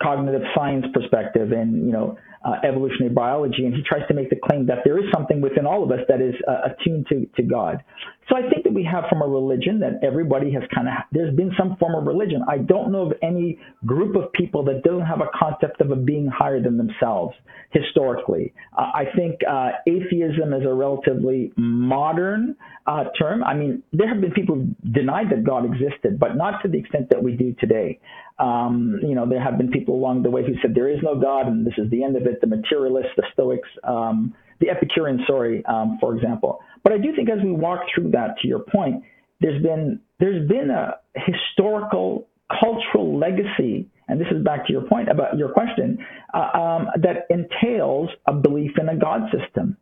cognitive 0.02 0.42
science 0.56 0.86
perspective 0.94 1.52
and 1.52 1.86
you 1.86 1.92
know 1.92 2.18
uh, 2.46 2.60
evolutionary 2.64 3.14
biology, 3.14 3.66
and 3.66 3.74
he 3.74 3.82
tries 3.82 4.08
to 4.08 4.14
make 4.14 4.30
the 4.30 4.36
claim 4.36 4.68
that 4.68 4.80
there 4.86 5.00
is 5.00 5.06
something 5.14 5.42
within 5.42 5.66
all 5.66 5.84
of 5.84 5.92
us 5.92 6.00
that 6.08 6.22
is 6.22 6.36
uh, 6.48 6.70
attuned 6.70 7.08
to, 7.08 7.26
to 7.36 7.42
God. 7.42 7.84
So 8.30 8.36
I 8.38 8.48
think 8.50 8.64
that 8.66 8.74
we 8.74 8.84
have 8.84 9.06
from 9.10 9.22
a 9.22 9.28
religion 9.28 9.80
that 9.80 10.00
everybody 10.04 10.52
has 10.54 10.64
kind 10.74 10.88
of 10.88 10.94
there's 11.12 11.36
been 11.36 11.52
some 11.58 11.76
form 11.78 11.96
of 11.96 12.06
religion. 12.06 12.44
I 12.48 12.60
don't 12.60 12.92
know 12.92 13.08
of 13.08 13.14
any 13.24 13.60
group 13.86 14.16
of 14.16 14.32
people 14.34 14.64
that 14.66 14.84
doesn't 14.84 15.06
have 15.06 15.22
a 15.22 15.30
concept 15.34 15.82
of 15.82 15.92
a 15.92 15.96
being 15.96 16.28
higher 16.28 16.62
than 16.62 16.78
themselves 16.78 17.36
historically. 17.72 18.54
Uh, 18.78 18.92
I 18.94 19.06
think 19.16 19.40
uh, 19.50 19.70
atheism 19.88 20.54
is 20.54 20.66
a 20.66 20.74
relatively 20.74 21.52
modern 21.58 22.56
uh, 22.88 23.06
term. 23.18 23.44
I 23.44 23.54
mean, 23.56 23.82
there 23.94 24.08
have 24.08 24.22
been 24.22 24.32
people 24.32 24.56
who 24.56 24.92
denied 24.92 25.32
that 25.32 25.44
God 25.44 25.66
existed, 25.66 26.20
but 26.20 26.36
not 26.36 26.62
to 26.62 26.68
the 26.68 26.78
extent 26.78 27.10
that 27.10 27.22
we 27.22 27.36
do 27.36 27.56
today. 27.60 28.00
Um, 28.38 29.00
you 29.02 29.16
know, 29.16 29.28
there 29.28 29.42
have 29.42 29.58
been 29.58 29.70
people 29.72 29.96
along 29.96 30.24
the 30.24 30.30
way 30.30 30.46
who 30.46 30.54
said 30.62 30.76
there 30.76 30.90
is 30.90 31.00
no 31.02 31.20
God 31.20 31.48
and 31.48 31.66
this 31.66 31.74
is 31.78 31.90
the 31.90 32.04
end 32.04 32.16
of 32.16 32.24
it. 32.24 32.42
The 32.42 32.48
materialists, 32.48 33.12
the 33.18 33.24
Stoics, 33.34 33.70
um, 33.84 34.36
the 34.60 34.70
Epicurean, 34.70 35.20
sorry, 35.28 35.66
um, 35.66 35.98
for 36.00 36.16
example. 36.16 36.60
But 36.84 36.94
I 36.94 36.98
do 36.98 37.16
think 37.16 37.30
as 37.30 37.40
we 37.44 37.52
walk 37.52 37.82
through 37.94 38.12
that, 38.12 38.38
to 38.42 38.48
your 38.48 38.60
point, 38.60 39.04
there's 39.42 39.62
been 39.62 40.00
there's 40.20 40.48
been 40.48 40.70
a 40.70 40.96
historical 41.16 42.28
cultural 42.62 43.18
legacy, 43.18 43.90
and 44.08 44.22
this 44.22 44.28
is 44.32 44.44
back 44.44 44.66
to 44.68 44.72
your 44.72 44.84
point 44.84 45.10
about 45.10 45.38
your 45.38 45.50
question, 45.50 45.98
uh, 46.34 46.58
um, 46.58 46.88
that 47.02 47.26
entails 47.30 48.10
a 48.28 48.34
belief 48.34 48.72
in 48.80 48.90
a 48.90 48.96
God 48.96 49.22
system. 49.32 49.76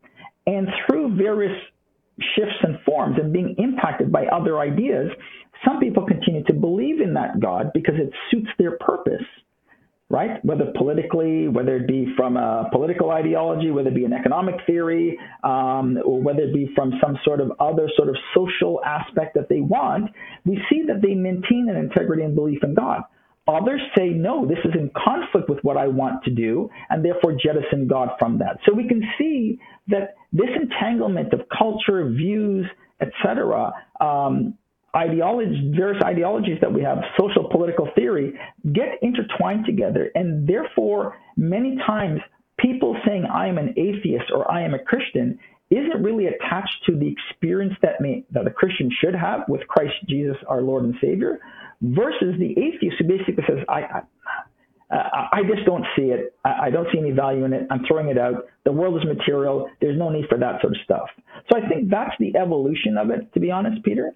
And 0.47 0.67
through 0.85 1.15
various 1.15 1.55
shifts 2.35 2.55
and 2.61 2.77
forms 2.85 3.17
and 3.21 3.33
being 3.33 3.55
impacted 3.57 4.11
by 4.11 4.25
other 4.27 4.59
ideas, 4.59 5.09
some 5.65 5.79
people 5.79 6.05
continue 6.05 6.43
to 6.45 6.53
believe 6.53 7.01
in 7.01 7.13
that 7.13 7.39
God 7.39 7.71
because 7.73 7.95
it 7.97 8.11
suits 8.29 8.49
their 8.59 8.77
purpose, 8.77 9.23
right? 10.09 10.43
Whether 10.43 10.71
politically, 10.77 11.47
whether 11.47 11.77
it 11.77 11.87
be 11.87 12.13
from 12.17 12.37
a 12.37 12.69
political 12.71 13.11
ideology, 13.11 13.71
whether 13.71 13.89
it 13.89 13.95
be 13.95 14.05
an 14.05 14.13
economic 14.13 14.55
theory, 14.67 15.17
um, 15.43 15.97
or 16.05 16.21
whether 16.21 16.41
it 16.41 16.53
be 16.53 16.69
from 16.75 16.93
some 17.01 17.17
sort 17.23 17.39
of 17.39 17.51
other 17.59 17.89
sort 17.95 18.09
of 18.09 18.15
social 18.35 18.81
aspect 18.85 19.35
that 19.35 19.49
they 19.49 19.61
want, 19.61 20.11
we 20.45 20.59
see 20.69 20.83
that 20.87 21.01
they 21.01 21.15
maintain 21.15 21.67
an 21.69 21.77
integrity 21.77 22.23
and 22.23 22.35
belief 22.35 22.59
in 22.63 22.73
God. 22.73 23.03
Others 23.47 23.81
say, 23.97 24.09
no, 24.09 24.45
this 24.47 24.59
is 24.63 24.71
in 24.73 24.89
conflict 24.95 25.49
with 25.49 25.59
what 25.63 25.75
I 25.75 25.87
want 25.87 26.23
to 26.23 26.31
do, 26.31 26.69
and 26.89 27.03
therefore 27.03 27.33
jettison 27.33 27.87
God 27.87 28.09
from 28.17 28.37
that. 28.39 28.59
So 28.65 28.73
we 28.73 28.87
can 28.87 29.03
see 29.17 29.59
that 29.87 30.15
this 30.31 30.49
entanglement 30.55 31.33
of 31.33 31.41
culture, 31.55 32.09
views, 32.09 32.65
etc., 33.01 33.73
um, 33.99 34.57
ideologies, 34.95 35.75
various 35.75 36.01
ideologies 36.03 36.57
that 36.61 36.71
we 36.71 36.81
have, 36.83 36.99
social 37.19 37.49
political 37.49 37.89
theory, 37.95 38.33
get 38.71 38.99
intertwined 39.01 39.65
together. 39.65 40.09
And 40.15 40.47
therefore, 40.47 41.17
many 41.35 41.77
times, 41.85 42.21
people 42.57 42.95
saying, 43.05 43.25
I 43.25 43.47
am 43.47 43.57
an 43.57 43.73
atheist 43.75 44.31
or 44.33 44.49
I 44.49 44.63
am 44.63 44.73
a 44.73 44.79
Christian 44.79 45.37
isn't 45.69 46.03
really 46.03 46.27
attached 46.27 46.83
to 46.85 46.95
the 46.95 47.07
experience 47.11 47.73
that, 47.81 47.99
may, 47.99 48.23
that 48.31 48.45
a 48.45 48.51
Christian 48.51 48.91
should 49.01 49.15
have 49.15 49.41
with 49.47 49.67
Christ 49.67 49.95
Jesus, 50.07 50.37
our 50.47 50.61
Lord 50.61 50.83
and 50.83 50.93
Savior, 51.01 51.39
versus 51.83 52.35
the 52.39 52.51
atheist 52.51 52.95
who 52.99 53.07
basically 53.07 53.43
says, 53.47 53.59
I, 53.69 53.81
I 53.81 54.01
I 54.91 55.41
just 55.51 55.65
don't 55.65 55.85
see 55.95 56.11
it. 56.11 56.35
I 56.45 56.69
don't 56.69 56.87
see 56.91 56.99
any 56.99 57.11
value 57.11 57.45
in 57.45 57.53
it. 57.53 57.65
I'm 57.71 57.83
throwing 57.87 58.09
it 58.09 58.17
out. 58.17 58.45
The 58.63 58.71
world 58.71 58.95
is 58.97 59.07
material. 59.07 59.67
There's 59.81 59.97
no 59.97 60.09
need 60.09 60.25
for 60.29 60.37
that 60.37 60.61
sort 60.61 60.73
of 60.73 60.79
stuff. 60.83 61.09
So 61.51 61.57
I 61.57 61.67
think 61.67 61.89
that's 61.89 62.11
the 62.19 62.35
evolution 62.35 62.97
of 62.97 63.09
it, 63.09 63.33
to 63.33 63.39
be 63.39 63.49
honest, 63.49 63.83
Peter. 63.83 64.15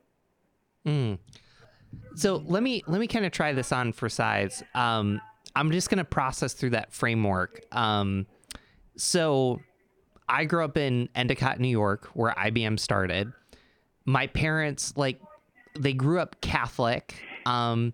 Mm. 0.86 1.17
So 2.15 2.43
let 2.45 2.62
me 2.62 2.84
let 2.88 2.99
me 2.99 3.08
kind 3.08 3.25
of 3.25 3.32
try 3.32 3.53
this 3.53 3.71
on 3.71 3.91
for 3.91 4.08
size. 4.08 4.63
Um, 4.75 5.19
I'm 5.56 5.71
just 5.71 5.89
going 5.89 5.97
to 5.97 6.06
process 6.06 6.53
through 6.53 6.71
that 6.71 6.93
framework. 6.93 7.62
Um, 7.71 8.27
so 8.97 9.60
I 10.30 10.45
grew 10.45 10.63
up 10.63 10.77
in 10.77 11.10
Endicott, 11.15 11.60
New 11.60 11.69
York, 11.69 12.10
where 12.13 12.34
IBM 12.38 12.80
started. 12.80 13.32
My 14.06 14.27
parents 14.27 14.93
like 14.95 15.19
they 15.77 15.93
grew 15.93 16.19
up 16.19 16.39
Catholic. 16.41 17.15
Um, 17.47 17.93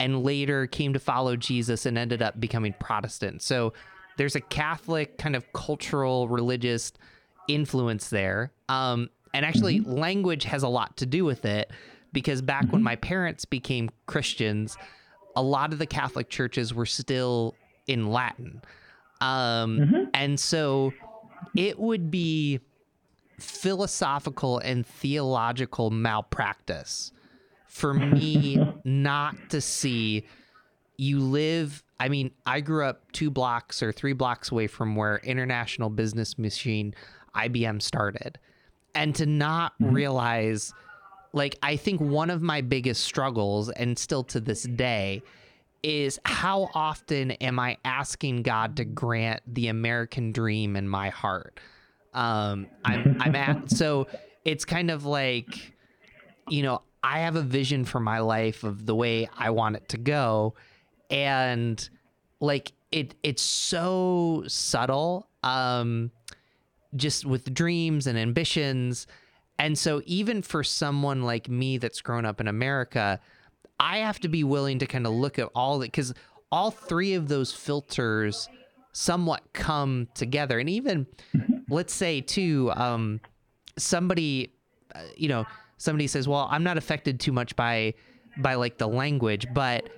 and 0.00 0.24
later 0.24 0.66
came 0.66 0.94
to 0.94 0.98
follow 0.98 1.36
Jesus 1.36 1.86
and 1.86 1.96
ended 1.96 2.22
up 2.22 2.40
becoming 2.40 2.74
Protestant. 2.80 3.42
So 3.42 3.74
there's 4.16 4.34
a 4.34 4.40
Catholic 4.40 5.18
kind 5.18 5.36
of 5.36 5.52
cultural 5.52 6.26
religious 6.26 6.92
influence 7.48 8.08
there. 8.08 8.52
Um, 8.68 9.10
and 9.32 9.46
actually, 9.46 9.80
mm-hmm. 9.80 9.92
language 9.92 10.44
has 10.44 10.62
a 10.62 10.68
lot 10.68 10.96
to 10.96 11.06
do 11.06 11.24
with 11.24 11.44
it 11.44 11.70
because 12.12 12.42
back 12.42 12.64
mm-hmm. 12.64 12.72
when 12.72 12.82
my 12.82 12.96
parents 12.96 13.44
became 13.44 13.90
Christians, 14.06 14.76
a 15.36 15.42
lot 15.42 15.72
of 15.72 15.78
the 15.78 15.86
Catholic 15.86 16.28
churches 16.28 16.74
were 16.74 16.86
still 16.86 17.54
in 17.86 18.10
Latin. 18.10 18.62
Um, 19.20 19.78
mm-hmm. 19.78 20.04
And 20.14 20.40
so 20.40 20.92
it 21.54 21.78
would 21.78 22.10
be 22.10 22.60
philosophical 23.38 24.58
and 24.58 24.84
theological 24.84 25.90
malpractice 25.90 27.12
for 27.70 27.94
me 27.94 28.62
not 28.84 29.36
to 29.50 29.60
see 29.60 30.26
you 30.96 31.20
live 31.20 31.82
I 32.00 32.08
mean, 32.08 32.30
I 32.46 32.62
grew 32.62 32.86
up 32.86 33.12
two 33.12 33.30
blocks 33.30 33.82
or 33.82 33.92
three 33.92 34.14
blocks 34.14 34.50
away 34.50 34.68
from 34.68 34.96
where 34.96 35.18
International 35.18 35.90
Business 35.90 36.38
Machine 36.38 36.94
IBM 37.36 37.82
started. 37.82 38.38
And 38.94 39.14
to 39.16 39.26
not 39.26 39.74
mm-hmm. 39.74 39.94
realize 39.94 40.72
like 41.32 41.56
I 41.62 41.76
think 41.76 42.00
one 42.00 42.30
of 42.30 42.42
my 42.42 42.62
biggest 42.62 43.04
struggles, 43.04 43.68
and 43.70 43.98
still 43.98 44.24
to 44.24 44.40
this 44.40 44.62
day, 44.62 45.22
is 45.82 46.18
how 46.24 46.70
often 46.74 47.32
am 47.32 47.58
I 47.58 47.76
asking 47.84 48.42
God 48.42 48.76
to 48.78 48.84
grant 48.84 49.42
the 49.46 49.68
American 49.68 50.32
dream 50.32 50.74
in 50.74 50.88
my 50.88 51.10
heart? 51.10 51.60
Um, 52.14 52.66
I'm 52.84 53.18
I'm 53.20 53.36
at 53.36 53.70
so 53.76 54.08
it's 54.44 54.64
kind 54.64 54.90
of 54.90 55.04
like, 55.04 55.74
you 56.48 56.62
know, 56.62 56.82
I 57.02 57.20
have 57.20 57.36
a 57.36 57.42
vision 57.42 57.84
for 57.84 58.00
my 58.00 58.20
life 58.20 58.64
of 58.64 58.86
the 58.86 58.94
way 58.94 59.28
I 59.36 59.50
want 59.50 59.76
it 59.76 59.88
to 59.90 59.98
go, 59.98 60.54
and 61.10 61.88
like 62.40 62.72
it 62.92 63.14
it's 63.22 63.42
so 63.42 64.44
subtle, 64.46 65.28
um, 65.42 66.10
just 66.96 67.24
with 67.24 67.52
dreams 67.54 68.06
and 68.06 68.18
ambitions. 68.18 69.06
And 69.58 69.78
so, 69.78 70.02
even 70.06 70.42
for 70.42 70.64
someone 70.64 71.22
like 71.22 71.48
me 71.48 71.78
that's 71.78 72.00
grown 72.00 72.24
up 72.24 72.40
in 72.40 72.48
America, 72.48 73.20
I 73.78 73.98
have 73.98 74.18
to 74.20 74.28
be 74.28 74.44
willing 74.44 74.78
to 74.78 74.86
kind 74.86 75.06
of 75.06 75.12
look 75.12 75.38
at 75.38 75.48
all 75.54 75.78
that 75.80 75.86
because 75.86 76.14
all 76.50 76.70
three 76.70 77.14
of 77.14 77.28
those 77.28 77.52
filters 77.52 78.48
somewhat 78.92 79.42
come 79.52 80.08
together. 80.14 80.58
And 80.58 80.68
even, 80.68 81.06
let's 81.68 81.94
say, 81.94 82.20
too, 82.20 82.72
um, 82.74 83.20
somebody, 83.76 84.52
uh, 84.94 85.00
you 85.16 85.28
know, 85.28 85.46
somebody 85.80 86.06
says, 86.06 86.28
"Well, 86.28 86.46
I'm 86.50 86.62
not 86.62 86.76
affected 86.76 87.18
too 87.18 87.32
much 87.32 87.56
by 87.56 87.94
by 88.36 88.54
like 88.54 88.78
the 88.78 88.86
language," 88.86 89.46
but 89.52 89.88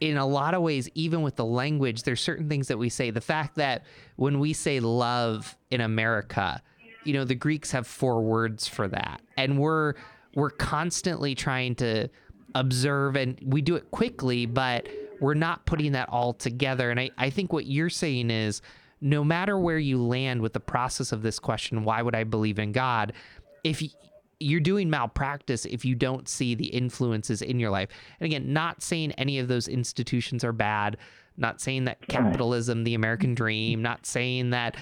in 0.00 0.16
a 0.16 0.26
lot 0.26 0.54
of 0.54 0.62
ways, 0.62 0.88
even 0.94 1.22
with 1.22 1.36
the 1.36 1.44
language, 1.44 2.02
there's 2.04 2.20
certain 2.20 2.48
things 2.48 2.68
that 2.68 2.78
we 2.78 2.88
say. 2.88 3.10
The 3.10 3.20
fact 3.20 3.56
that 3.56 3.84
when 4.16 4.38
we 4.38 4.52
say 4.52 4.80
love 4.80 5.56
in 5.70 5.80
America, 5.80 6.62
you 7.04 7.14
know 7.14 7.24
the 7.24 7.34
Greeks 7.34 7.72
have 7.72 7.86
four 7.86 8.22
words 8.22 8.68
for 8.68 8.86
that, 8.88 9.22
and 9.36 9.58
we're 9.58 9.94
we're 10.34 10.50
constantly 10.50 11.34
trying 11.34 11.74
to 11.76 12.08
observe, 12.54 13.16
and 13.16 13.38
we 13.42 13.62
do 13.62 13.76
it 13.76 13.90
quickly, 13.90 14.44
but 14.44 14.86
we're 15.20 15.34
not 15.34 15.64
putting 15.66 15.92
that 15.92 16.08
all 16.08 16.32
together. 16.34 16.90
And 16.90 17.00
I, 17.00 17.10
I 17.18 17.30
think 17.30 17.52
what 17.52 17.66
you're 17.66 17.90
saying 17.90 18.30
is 18.30 18.60
no 19.00 19.24
matter 19.24 19.58
where 19.58 19.78
you 19.78 20.02
land 20.02 20.42
with 20.42 20.52
the 20.52 20.60
process 20.60 21.12
of 21.12 21.22
this 21.22 21.38
question, 21.38 21.84
why 21.84 22.02
would 22.02 22.14
I 22.14 22.24
believe 22.24 22.58
in 22.58 22.72
God? 22.72 23.12
If 23.64 23.82
you're 24.40 24.60
doing 24.60 24.90
malpractice 24.90 25.66
if 25.66 25.84
you 25.84 25.94
don't 25.94 26.28
see 26.28 26.54
the 26.54 26.66
influences 26.66 27.42
in 27.42 27.60
your 27.60 27.70
life. 27.70 27.90
And 28.18 28.26
again, 28.26 28.52
not 28.52 28.82
saying 28.82 29.12
any 29.12 29.38
of 29.38 29.48
those 29.48 29.68
institutions 29.68 30.42
are 30.42 30.52
bad, 30.52 30.96
not 31.36 31.60
saying 31.60 31.84
that 31.84 32.06
capitalism, 32.08 32.84
the 32.84 32.94
American 32.94 33.34
dream, 33.34 33.82
not 33.82 34.06
saying 34.06 34.50
that 34.50 34.76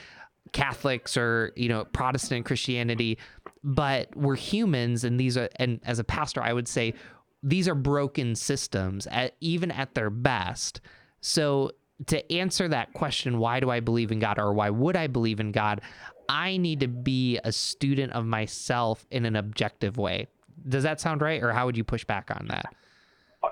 Catholics 0.52 1.16
or 1.16 1.52
you 1.56 1.68
know 1.68 1.84
Protestant 1.84 2.46
Christianity, 2.46 3.18
but 3.62 4.14
we're 4.16 4.36
humans, 4.36 5.04
and 5.04 5.18
these 5.18 5.36
are 5.36 5.48
and 5.56 5.80
as 5.84 5.98
a 5.98 6.04
pastor, 6.04 6.42
I 6.42 6.52
would 6.52 6.68
say 6.68 6.94
these 7.42 7.68
are 7.68 7.74
broken 7.74 8.34
systems, 8.34 9.06
at, 9.08 9.34
even 9.40 9.70
at 9.70 9.94
their 9.94 10.10
best. 10.10 10.80
So 11.20 11.72
to 12.06 12.32
answer 12.32 12.68
that 12.68 12.92
question, 12.92 13.38
why 13.38 13.60
do 13.60 13.70
I 13.70 13.80
believe 13.80 14.10
in 14.10 14.18
God, 14.18 14.38
or 14.38 14.52
why 14.52 14.70
would 14.70 14.96
I 14.96 15.06
believe 15.06 15.40
in 15.40 15.52
God? 15.52 15.80
I 16.28 16.56
need 16.56 16.80
to 16.80 16.88
be 16.88 17.38
a 17.42 17.52
student 17.52 18.12
of 18.12 18.24
myself 18.26 19.06
in 19.10 19.24
an 19.24 19.36
objective 19.36 19.96
way. 19.96 20.28
Does 20.68 20.82
that 20.82 21.00
sound 21.00 21.22
right, 21.22 21.42
or 21.42 21.52
how 21.52 21.66
would 21.66 21.76
you 21.76 21.84
push 21.84 22.04
back 22.04 22.30
on 22.30 22.46
that? 22.48 22.74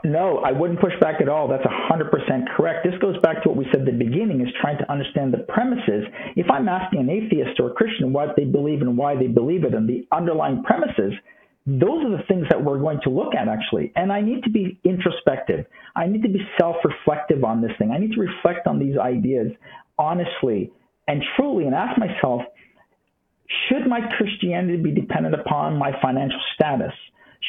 No, 0.04 0.38
I 0.38 0.52
wouldn't 0.52 0.80
push 0.80 0.92
back 1.00 1.20
at 1.20 1.28
all. 1.28 1.48
That's 1.48 1.64
100% 1.64 2.10
correct. 2.56 2.84
This 2.84 2.98
goes 3.00 3.16
back 3.22 3.42
to 3.42 3.48
what 3.48 3.56
we 3.56 3.66
said 3.72 3.82
at 3.82 3.86
the 3.86 3.92
beginning 3.92 4.40
is 4.40 4.48
trying 4.60 4.78
to 4.78 4.90
understand 4.90 5.32
the 5.32 5.46
premises. 5.48 6.04
If 6.34 6.50
I'm 6.50 6.68
asking 6.68 7.00
an 7.00 7.10
atheist 7.10 7.60
or 7.60 7.70
a 7.70 7.74
Christian 7.74 8.12
what 8.12 8.34
they 8.36 8.44
believe 8.44 8.82
and 8.82 8.98
why 8.98 9.16
they 9.16 9.28
believe 9.28 9.64
it 9.64 9.74
and 9.74 9.88
the 9.88 10.06
underlying 10.10 10.64
premises, 10.64 11.12
those 11.66 12.04
are 12.04 12.10
the 12.10 12.22
things 12.28 12.46
that 12.50 12.62
we're 12.62 12.78
going 12.78 13.00
to 13.04 13.10
look 13.10 13.34
at 13.34 13.48
actually. 13.48 13.92
And 13.96 14.12
I 14.12 14.20
need 14.20 14.42
to 14.44 14.50
be 14.50 14.78
introspective. 14.84 15.66
I 15.94 16.06
need 16.06 16.22
to 16.22 16.28
be 16.28 16.40
self-reflective 16.58 17.44
on 17.44 17.62
this 17.62 17.72
thing. 17.78 17.92
I 17.92 17.98
need 17.98 18.12
to 18.12 18.20
reflect 18.20 18.66
on 18.66 18.78
these 18.78 18.98
ideas 18.98 19.52
honestly 19.98 20.72
and 21.08 21.22
truly 21.36 21.64
and 21.64 21.74
ask 21.74 21.98
myself, 21.98 22.42
should 23.68 23.87
my 23.87 24.00
Christianity 24.16 24.76
be 24.76 24.92
dependent 24.92 25.35
upon 25.35 25.76
my 25.76 25.92
financial 26.02 26.40
status? 26.54 26.92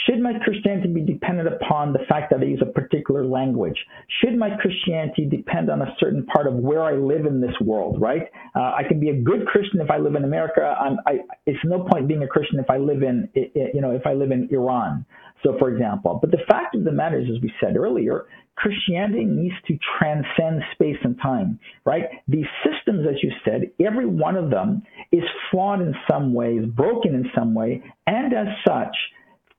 Should 0.05 0.19
my 0.19 0.33
Christianity 0.43 0.89
be 0.89 1.01
dependent 1.01 1.47
upon 1.47 1.93
the 1.93 1.99
fact 2.07 2.29
that 2.31 2.39
I 2.41 2.43
use 2.43 2.62
a 2.62 2.71
particular 2.71 3.25
language? 3.25 3.77
Should 4.21 4.38
my 4.38 4.49
Christianity 4.57 5.25
depend 5.25 5.69
on 5.69 5.81
a 5.81 5.95
certain 5.99 6.25
part 6.25 6.45
of 6.45 6.53
where 6.55 6.83
I 6.83 6.93
live 6.93 7.25
in 7.25 7.41
this 7.41 7.55
world, 7.62 7.99
right? 7.99 8.23
Uh, 8.55 8.73
I 8.77 8.83
can 8.88 8.99
be 8.99 9.10
a 9.10 9.15
good 9.15 9.47
Christian 9.47 9.81
if 9.81 9.89
I 9.89 9.97
live 9.97 10.15
in 10.15 10.23
America. 10.23 10.75
I'm, 10.79 10.97
I, 11.07 11.19
it's 11.45 11.60
no 11.63 11.88
point 11.91 12.07
being 12.07 12.21
a 12.23 12.27
Christian 12.27 12.60
if 12.60 12.69
I 12.69 12.77
live 12.77 13.01
in, 13.01 13.29
you 13.33 13.81
know, 13.81 13.91
if 13.91 14.05
I 14.05 14.13
live 14.13 14.32
in 14.32 14.49
Iran. 14.51 15.05
So, 15.43 15.55
for 15.59 15.69
example, 15.69 16.19
but 16.21 16.31
the 16.31 16.43
fact 16.47 16.75
of 16.75 16.83
the 16.83 16.91
matter 16.91 17.19
is, 17.19 17.25
as 17.29 17.41
we 17.41 17.51
said 17.61 17.77
earlier, 17.77 18.25
Christianity 18.55 19.23
needs 19.23 19.53
to 19.67 19.77
transcend 19.99 20.63
space 20.73 20.97
and 21.03 21.15
time, 21.21 21.59
right? 21.85 22.05
These 22.27 22.47
systems, 22.65 23.05
as 23.07 23.21
you 23.21 23.31
said, 23.45 23.71
every 23.79 24.07
one 24.07 24.35
of 24.35 24.49
them 24.49 24.81
is 25.11 25.23
flawed 25.51 25.81
in 25.81 25.93
some 26.09 26.33
way, 26.33 26.55
is 26.55 26.65
broken 26.65 27.13
in 27.13 27.29
some 27.35 27.53
way, 27.53 27.83
and 28.07 28.33
as 28.33 28.47
such, 28.67 28.95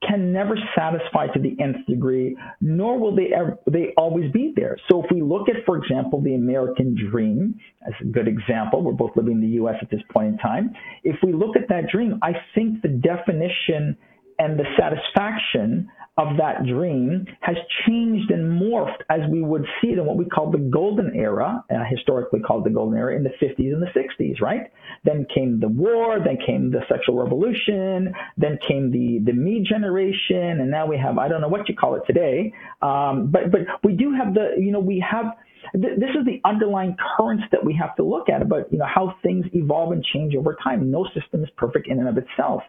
can 0.07 0.33
never 0.33 0.57
satisfy 0.77 1.27
to 1.29 1.41
the 1.41 1.57
nth 1.61 1.85
degree, 1.87 2.37
nor 2.61 2.99
will 2.99 3.15
they 3.15 3.31
ever, 3.35 3.59
they 3.71 3.93
always 3.97 4.31
be 4.33 4.53
there. 4.55 4.77
So 4.89 5.03
if 5.03 5.11
we 5.13 5.23
look 5.23 5.49
at, 5.49 5.65
for 5.67 5.77
example, 5.77 6.21
the 6.21 6.35
American 6.35 6.97
dream 7.11 7.59
as 7.87 7.95
a 8.01 8.05
good 8.05 8.29
example, 8.29 8.83
we're 8.83 8.93
both 8.93 9.11
living 9.17 9.35
in 9.35 9.41
the 9.41 9.55
U.S. 9.57 9.75
at 9.83 9.91
this 9.91 10.01
point 10.13 10.29
in 10.29 10.39
time. 10.39 10.71
If 11.03 11.17
we 11.23 11.33
look 11.33 11.57
at 11.57 11.69
that 11.69 11.89
dream, 11.93 12.21
I 12.23 12.33
think 12.55 12.83
the 12.83 12.89
definition 12.89 13.97
and 14.39 14.59
the 14.59 14.65
satisfaction 14.79 15.89
of 16.19 16.37
that 16.37 16.67
dream 16.67 17.25
has 17.41 17.57
changed 17.87 18.31
and 18.33 18.61
morphed 18.61 19.03
as 19.09 19.21
we 19.31 19.41
would 19.41 19.65
see 19.81 19.89
it 19.89 19.99
in 19.99 20.05
what 20.05 20.17
we 20.17 20.25
call 20.25 20.51
the 20.51 20.59
golden 20.59 21.15
era, 21.15 21.65
uh, 21.71 21.85
historically 21.89 22.41
called 22.41 22.65
the 22.65 22.71
golden 22.71 22.99
era 22.99 23.15
in 23.15 23.23
the 23.23 23.31
50s 23.41 23.73
and 23.73 23.81
the 23.81 23.87
60s, 23.87 24.41
right? 24.41 24.73
Then 25.05 25.27
came 25.33 25.61
the 25.61 25.69
war, 25.69 26.19
then 26.19 26.37
came 26.45 26.73
the 26.73 26.81
sexual 26.89 27.23
revolution, 27.23 28.13
then 28.37 28.59
came 28.67 28.91
the, 28.91 29.21
the 29.25 29.33
me 29.33 29.65
generation, 29.67 30.61
and 30.61 30.71
now 30.71 30.87
we 30.87 30.99
have, 30.99 31.19
I 31.19 31.29
don't 31.29 31.41
know 31.41 31.49
what 31.49 31.69
you 31.69 31.77
call 31.77 31.95
it 31.95 32.03
today, 32.05 32.53
um, 32.83 33.31
but, 33.31 33.53
but 33.53 33.61
we 33.85 33.93
do 33.93 34.13
have 34.13 34.35
the, 34.35 34.57
you 34.59 34.73
know, 34.73 34.81
we 34.81 35.05
have, 35.09 35.27
this 35.73 36.11
is 36.19 36.27
the 36.27 36.41
underlying 36.45 36.97
currents 37.17 37.45
that 37.53 37.65
we 37.65 37.75
have 37.75 37.95
to 37.95 38.03
look 38.03 38.29
at 38.29 38.43
about, 38.43 38.73
you 38.73 38.79
know, 38.79 38.87
how 38.93 39.15
things 39.23 39.47
evolve 39.53 39.93
and 39.93 40.05
change 40.13 40.35
over 40.35 40.57
time. 40.65 40.91
No 40.91 41.07
system 41.15 41.45
is 41.45 41.51
perfect 41.57 41.87
in 41.87 42.01
and 42.01 42.09
of 42.09 42.19
itself. 42.19 42.63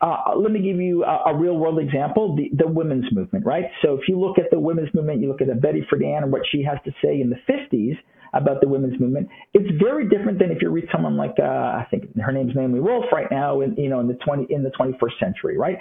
Uh, 0.00 0.32
let 0.36 0.50
me 0.50 0.62
give 0.62 0.80
you 0.80 1.04
a, 1.04 1.30
a, 1.30 1.36
real 1.36 1.58
world 1.58 1.78
example, 1.78 2.34
the, 2.34 2.50
the 2.56 2.66
women's 2.66 3.04
movement, 3.12 3.44
right? 3.44 3.64
So 3.82 3.94
if 3.94 4.08
you 4.08 4.18
look 4.18 4.38
at 4.38 4.50
the 4.50 4.58
women's 4.58 4.88
movement, 4.94 5.20
you 5.20 5.28
look 5.28 5.42
at 5.42 5.60
Betty 5.60 5.86
Friedan 5.92 6.22
and 6.22 6.32
what 6.32 6.42
she 6.50 6.62
has 6.62 6.78
to 6.86 6.92
say 7.04 7.20
in 7.20 7.28
the 7.28 7.36
50s 7.46 7.98
about 8.32 8.62
the 8.62 8.68
women's 8.68 8.98
movement, 8.98 9.28
it's 9.52 9.68
very 9.82 10.08
different 10.08 10.38
than 10.38 10.50
if 10.52 10.62
you 10.62 10.70
read 10.70 10.86
someone 10.90 11.18
like, 11.18 11.34
uh, 11.38 11.42
I 11.42 11.86
think 11.90 12.18
her 12.18 12.32
name's 12.32 12.54
Naomi 12.54 12.80
Wolf 12.80 13.04
right 13.12 13.26
now 13.30 13.60
in, 13.60 13.76
you 13.76 13.90
know, 13.90 14.00
in 14.00 14.08
the 14.08 14.14
20, 14.24 14.46
in 14.48 14.62
the 14.62 14.70
21st 14.70 15.18
century, 15.20 15.58
right? 15.58 15.76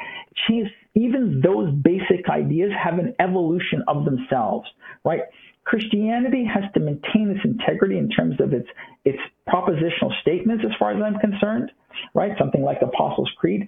She's, 0.48 0.66
even 0.96 1.40
those 1.42 1.74
basic 1.82 2.28
ideas 2.30 2.72
have 2.84 3.00
an 3.00 3.16
evolution 3.20 3.84
of 3.88 4.04
themselves, 4.04 4.68
right? 5.06 5.22
Christianity 5.64 6.44
has 6.44 6.64
to 6.74 6.82
maintain 6.82 7.30
its 7.30 7.46
integrity 7.46 7.98
in 7.98 8.10
terms 8.10 8.36
of 8.42 8.52
its, 8.52 8.68
its 9.06 9.20
propositional 9.48 10.12
statements 10.22 10.66
as 10.66 10.72
far 10.78 10.92
as 10.92 11.02
I'm 11.02 11.20
concerned, 11.20 11.72
right? 12.14 12.32
Something 12.38 12.64
like 12.64 12.82
the 12.82 12.88
Apostles' 12.88 13.32
Creed 13.38 13.68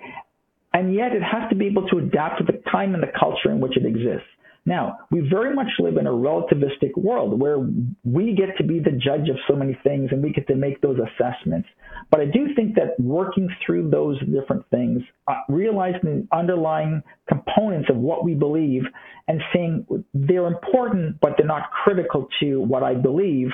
and 0.74 0.94
yet 0.94 1.14
it 1.14 1.22
has 1.22 1.50
to 1.50 1.56
be 1.56 1.68
able 1.68 1.88
to 1.90 1.98
adapt 1.98 2.40
to 2.40 2.44
the 2.46 2.62
time 2.72 2.94
and 2.94 3.04
the 3.04 3.12
culture 3.20 3.52
in 3.52 3.60
which 3.60 3.78
it 3.78 3.86
exists. 3.86 4.28
Now, 4.66 5.00
we 5.10 5.22
very 5.28 5.56
much 5.56 5.70
live 5.80 5.98
in 5.98 6.06
a 6.06 6.12
relativistic 6.12 6.96
world 6.96 7.40
where 7.40 7.58
we 8.04 8.36
get 8.36 8.56
to 8.58 8.64
be 8.64 8.80
the 8.80 8.92
judge 8.92 9.28
of 9.28 9.38
so 9.48 9.56
many 9.56 9.76
things 9.84 10.10
and 10.12 10.22
we 10.22 10.32
get 10.32 10.46
to 10.48 10.56
make 10.56 10.82
those 10.82 11.00
assessments. 11.00 11.68
But 12.12 12.20
I 12.20 12.26
do 12.26 12.54
think 12.56 12.76
that 12.76 13.00
working 13.00 13.50
through 13.66 13.90
those 13.90 14.20
different 14.20 14.70
things, 14.70 15.02
uh, 15.28 15.42
realizing 15.50 16.28
the 16.30 16.38
underlying 16.38 17.02
components 17.28 17.90
of 17.90 17.98
what 17.98 18.24
we 18.24 18.36
believe 18.36 18.84
and 19.28 19.42
saying 19.52 19.88
they're 20.14 20.46
important, 20.46 21.20
but 21.22 21.34
they're 21.38 21.48
not 21.48 21.72
critical 21.84 22.28
to 22.42 22.62
what 22.62 22.84
I 22.84 22.94
believe, 22.94 23.50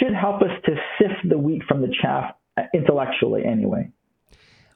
should 0.00 0.14
help 0.14 0.42
us 0.42 0.50
to 0.64 0.74
sift 0.98 1.28
the 1.28 1.38
wheat 1.38 1.62
from 1.68 1.80
the 1.80 1.94
chaff 2.02 2.34
uh, 2.56 2.62
intellectually 2.74 3.44
anyway. 3.44 3.88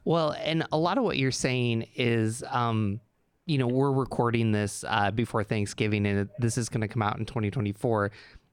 Well, 0.05 0.35
and 0.43 0.65
a 0.71 0.77
lot 0.77 0.97
of 0.97 1.03
what 1.03 1.17
you're 1.17 1.31
saying 1.31 1.87
is, 1.95 2.43
um, 2.49 2.99
you 3.45 3.57
know, 3.57 3.67
we're 3.67 3.91
recording 3.91 4.51
this 4.51 4.83
uh, 4.87 5.11
before 5.11 5.43
Thanksgiving, 5.43 6.05
and 6.05 6.29
this 6.39 6.57
is 6.57 6.69
going 6.69 6.81
to 6.81 6.87
come 6.87 7.01
out 7.01 7.17
in 7.19 7.25
2024. 7.25 8.11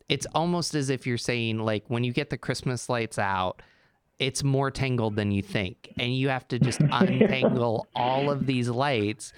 It's 0.09 0.27
almost 0.35 0.75
as 0.75 0.91
if 0.91 1.07
you're 1.07 1.19
saying, 1.19 1.59
like, 1.59 1.85
when 1.89 2.05
you 2.05 2.13
get 2.13 2.31
the 2.31 2.39
Christmas 2.39 2.89
lights 2.89 3.19
out, 3.19 3.63
it's 4.19 4.45
more 4.45 4.71
tangled 4.71 5.17
than 5.17 5.31
you 5.31 5.43
think, 5.43 5.93
and 5.99 6.15
you 6.15 6.29
have 6.29 6.47
to 6.49 6.59
just 6.59 6.81
untangle 6.93 7.87
all 7.95 8.31
of 8.31 8.47
these 8.47 8.69
lights 8.69 9.33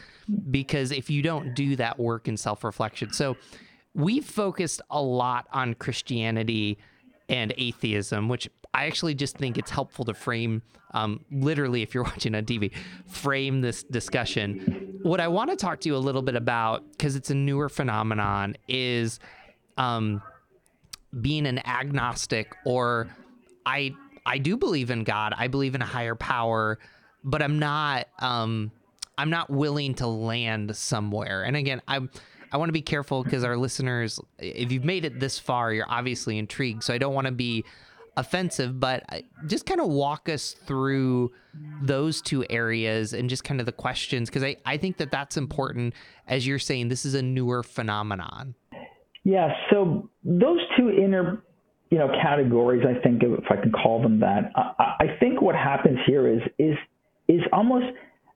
because 0.50 0.90
if 0.90 1.08
you 1.08 1.22
don't 1.22 1.54
do 1.54 1.76
that 1.76 1.98
work 1.98 2.28
in 2.28 2.36
self 2.36 2.64
reflection, 2.64 3.12
so 3.12 3.36
we've 3.94 4.24
focused 4.24 4.82
a 4.90 5.00
lot 5.00 5.46
on 5.52 5.74
Christianity 5.74 6.78
and 7.28 7.54
atheism, 7.56 8.28
which 8.28 8.48
I 8.74 8.86
actually 8.86 9.14
just 9.14 9.36
think 9.36 9.58
it's 9.58 9.70
helpful 9.70 10.04
to 10.06 10.14
frame, 10.14 10.62
um, 10.92 11.24
literally, 11.30 11.82
if 11.82 11.94
you're 11.94 12.04
watching 12.12 12.34
on 12.34 12.44
TV, 12.44 12.72
frame 13.06 13.60
this 13.60 13.82
discussion. 13.82 14.98
What 15.02 15.20
I 15.20 15.28
want 15.28 15.50
to 15.50 15.56
talk 15.56 15.80
to 15.80 15.88
you 15.88 15.96
a 15.96 15.98
little 15.98 16.22
bit 16.22 16.36
about, 16.36 16.90
because 16.92 17.16
it's 17.16 17.30
a 17.30 17.34
newer 17.34 17.68
phenomenon, 17.68 18.56
is 18.68 19.20
um, 19.76 20.22
being 21.20 21.46
an 21.46 21.66
agnostic 21.66 22.54
or 22.64 23.08
I 23.66 23.94
I 24.24 24.38
do 24.38 24.56
believe 24.56 24.90
in 24.90 25.04
God. 25.04 25.34
I 25.36 25.48
believe 25.48 25.74
in 25.74 25.82
a 25.82 25.86
higher 25.86 26.14
power, 26.14 26.78
but 27.24 27.42
I'm 27.42 27.58
not 27.58 28.06
um, 28.20 28.70
I'm 29.18 29.30
not 29.30 29.50
willing 29.50 29.94
to 29.96 30.06
land 30.06 30.76
somewhere. 30.76 31.42
And 31.42 31.56
again, 31.56 31.82
I'm 31.88 32.10
I 32.50 32.56
want 32.58 32.68
to 32.68 32.72
be 32.72 32.82
careful 32.82 33.24
because 33.24 33.44
our 33.44 33.56
listeners, 33.56 34.20
if 34.38 34.70
you've 34.72 34.84
made 34.84 35.04
it 35.04 35.20
this 35.20 35.38
far, 35.38 35.72
you're 35.72 35.90
obviously 35.90 36.38
intrigued. 36.38 36.84
So 36.84 36.92
I 36.92 36.98
don't 36.98 37.14
want 37.14 37.26
to 37.26 37.32
be 37.32 37.64
offensive, 38.16 38.78
but 38.78 39.04
just 39.46 39.66
kind 39.66 39.80
of 39.80 39.88
walk 39.88 40.28
us 40.28 40.52
through 40.52 41.32
those 41.82 42.20
two 42.20 42.44
areas 42.50 43.12
and 43.12 43.28
just 43.28 43.44
kind 43.44 43.60
of 43.60 43.66
the 43.66 43.72
questions 43.72 44.28
because 44.28 44.42
I, 44.42 44.56
I 44.64 44.76
think 44.76 44.98
that 44.98 45.10
that's 45.10 45.36
important 45.36 45.94
as 46.26 46.46
you're 46.46 46.58
saying 46.58 46.88
this 46.88 47.04
is 47.04 47.14
a 47.14 47.22
newer 47.22 47.62
phenomenon. 47.62 48.54
Yeah, 49.24 49.52
so 49.70 50.10
those 50.24 50.58
two 50.76 50.90
inner 50.90 51.42
you 51.90 51.98
know 51.98 52.08
categories, 52.22 52.84
I 52.88 53.00
think 53.02 53.22
if 53.22 53.44
I 53.50 53.56
can 53.56 53.70
call 53.70 54.02
them 54.02 54.20
that, 54.20 54.50
I, 54.56 54.94
I 55.00 55.06
think 55.20 55.42
what 55.42 55.54
happens 55.54 55.98
here 56.06 56.26
is 56.26 56.40
is 56.58 56.76
is 57.28 57.40
almost 57.52 57.84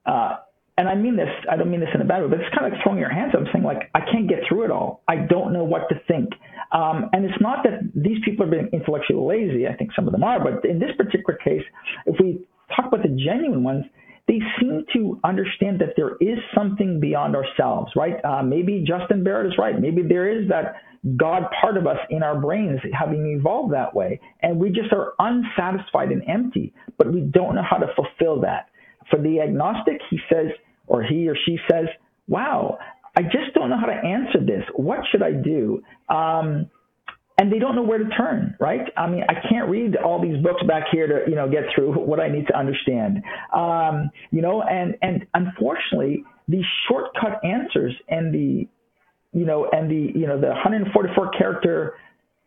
uh, 0.04 0.36
and 0.78 0.88
I 0.88 0.94
mean 0.94 1.16
this, 1.16 1.28
I 1.50 1.56
don't 1.56 1.70
mean 1.70 1.80
this 1.80 1.88
in 1.94 2.00
a 2.00 2.04
bad 2.04 2.22
way, 2.22 2.28
but 2.28 2.40
it's 2.40 2.54
kind 2.54 2.66
of 2.66 2.72
like 2.72 2.82
throwing 2.82 2.98
your 2.98 3.12
hands 3.12 3.32
up 3.34 3.42
saying 3.52 3.64
like, 3.64 3.90
I 3.94 4.00
can't 4.00 4.28
get 4.28 4.40
through 4.48 4.64
it 4.64 4.70
all. 4.70 5.02
I 5.08 5.16
don't 5.16 5.52
know 5.52 5.64
what 5.64 5.88
to 5.88 5.96
think. 6.06 6.30
Um, 6.72 7.08
and 7.12 7.24
it's 7.24 7.40
not 7.40 7.64
that 7.64 7.80
these 7.94 8.18
people 8.24 8.44
are 8.44 8.50
being 8.50 8.68
intellectually 8.72 9.48
lazy. 9.48 9.66
I 9.66 9.74
think 9.74 9.90
some 9.96 10.06
of 10.06 10.12
them 10.12 10.22
are, 10.22 10.38
but 10.38 10.68
in 10.68 10.78
this 10.78 10.90
particular 10.96 11.38
case, 11.42 11.62
if 12.04 12.16
we 12.20 12.44
talk 12.74 12.86
about 12.88 13.02
the 13.02 13.08
genuine 13.08 13.64
ones, 13.64 13.84
they 14.28 14.40
seem 14.60 14.84
to 14.92 15.20
understand 15.24 15.80
that 15.80 15.94
there 15.96 16.16
is 16.20 16.38
something 16.54 17.00
beyond 17.00 17.36
ourselves, 17.36 17.92
right? 17.94 18.22
Uh, 18.24 18.42
maybe 18.42 18.84
Justin 18.86 19.22
Barrett 19.22 19.46
is 19.46 19.58
right. 19.58 19.80
Maybe 19.80 20.02
there 20.02 20.28
is 20.28 20.48
that 20.48 20.74
God 21.16 21.44
part 21.60 21.76
of 21.76 21.86
us 21.86 21.98
in 22.10 22.22
our 22.24 22.38
brains 22.38 22.80
having 22.92 23.36
evolved 23.38 23.72
that 23.72 23.94
way. 23.94 24.20
And 24.42 24.58
we 24.58 24.70
just 24.70 24.92
are 24.92 25.14
unsatisfied 25.20 26.10
and 26.10 26.22
empty, 26.28 26.74
but 26.98 27.12
we 27.12 27.20
don't 27.20 27.54
know 27.54 27.62
how 27.62 27.76
to 27.76 27.86
fulfill 27.94 28.40
that. 28.40 28.68
For 29.10 29.20
the 29.20 29.40
agnostic, 29.40 30.00
he 30.10 30.18
says, 30.28 30.48
or 30.86 31.02
he 31.02 31.28
or 31.28 31.36
she 31.46 31.58
says, 31.70 31.86
wow, 32.28 32.78
I 33.16 33.22
just 33.22 33.54
don't 33.54 33.70
know 33.70 33.78
how 33.78 33.86
to 33.86 33.94
answer 33.94 34.40
this. 34.44 34.64
What 34.74 35.00
should 35.10 35.22
I 35.22 35.32
do? 35.32 35.82
Um, 36.08 36.70
and 37.38 37.52
they 37.52 37.58
don't 37.58 37.76
know 37.76 37.82
where 37.82 37.98
to 37.98 38.08
turn, 38.16 38.56
right? 38.58 38.80
I 38.96 39.08
mean, 39.08 39.22
I 39.28 39.34
can't 39.48 39.68
read 39.68 39.96
all 39.96 40.20
these 40.20 40.42
books 40.42 40.62
back 40.66 40.84
here 40.90 41.06
to, 41.06 41.30
you 41.30 41.36
know, 41.36 41.48
get 41.48 41.64
through 41.74 41.92
what 42.06 42.20
I 42.20 42.28
need 42.28 42.46
to 42.48 42.58
understand. 42.58 43.22
Um, 43.54 44.10
you 44.30 44.42
know, 44.42 44.62
and, 44.62 44.96
and 45.02 45.26
unfortunately, 45.34 46.24
these 46.48 46.64
shortcut 46.88 47.44
answers 47.44 47.94
and 48.08 48.32
the, 48.32 48.68
you 49.32 49.44
know, 49.44 49.68
and 49.70 49.90
the, 49.90 50.18
you 50.18 50.26
know, 50.26 50.40
the 50.40 50.48
144 50.48 51.30
character 51.38 51.94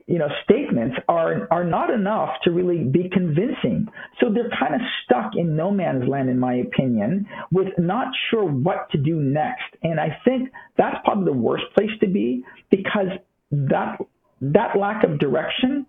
you 0.10 0.18
know, 0.18 0.28
statements 0.44 0.96
are 1.08 1.48
are 1.52 1.64
not 1.64 1.92
enough 1.92 2.30
to 2.44 2.52
really 2.52 2.84
be 2.84 3.10
convincing. 3.14 3.88
So 4.20 4.34
they're 4.34 4.50
kind 4.60 4.74
of 4.74 4.82
stuck 5.06 5.34
in 5.36 5.56
no 5.56 5.70
man's 5.70 6.10
land, 6.10 6.32
in 6.32 6.40
my 6.40 6.56
opinion, 6.56 7.28
with 7.52 7.68
not 7.78 8.08
sure 8.32 8.44
what 8.44 8.90
to 8.92 8.98
do 8.98 9.18
next. 9.18 9.70
And 9.84 10.00
I 10.00 10.18
think 10.26 10.50
that's 10.80 10.98
probably 11.06 11.26
the 11.26 11.38
worst 11.38 11.66
place 11.78 11.92
to 12.00 12.08
be 12.08 12.44
because 12.72 13.10
that 13.52 14.00
that 14.42 14.76
lack 14.76 15.04
of 15.04 15.20
direction, 15.20 15.86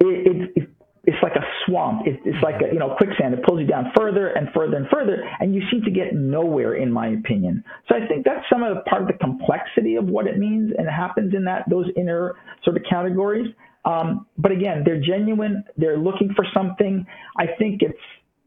it, 0.00 0.50
it, 0.56 0.63
it's 1.06 1.22
like 1.22 1.34
a 1.36 1.44
swamp. 1.64 2.06
It, 2.06 2.20
it's 2.24 2.42
like 2.42 2.56
a 2.62 2.72
you 2.72 2.78
know 2.78 2.94
quicksand. 2.96 3.34
It 3.34 3.44
pulls 3.44 3.60
you 3.60 3.66
down 3.66 3.92
further 3.96 4.28
and 4.28 4.48
further 4.54 4.76
and 4.76 4.86
further, 4.88 5.22
and 5.40 5.54
you 5.54 5.62
seem 5.70 5.82
to 5.82 5.90
get 5.90 6.14
nowhere, 6.14 6.74
in 6.74 6.90
my 6.92 7.08
opinion. 7.08 7.64
So 7.88 7.96
I 7.96 8.06
think 8.06 8.24
that's 8.24 8.44
some 8.50 8.62
of 8.62 8.76
the 8.76 8.82
part 8.82 9.02
of 9.02 9.08
the 9.08 9.14
complexity 9.14 9.96
of 9.96 10.06
what 10.06 10.26
it 10.26 10.38
means 10.38 10.72
and 10.76 10.88
happens 10.88 11.34
in 11.34 11.44
that 11.44 11.68
those 11.68 11.86
inner 11.96 12.36
sort 12.64 12.76
of 12.76 12.82
categories. 12.88 13.52
Um, 13.84 14.26
but 14.38 14.52
again, 14.52 14.82
they're 14.84 15.00
genuine. 15.00 15.64
They're 15.76 15.98
looking 15.98 16.32
for 16.34 16.46
something. 16.54 17.06
I 17.36 17.46
think 17.58 17.82
it's 17.82 17.98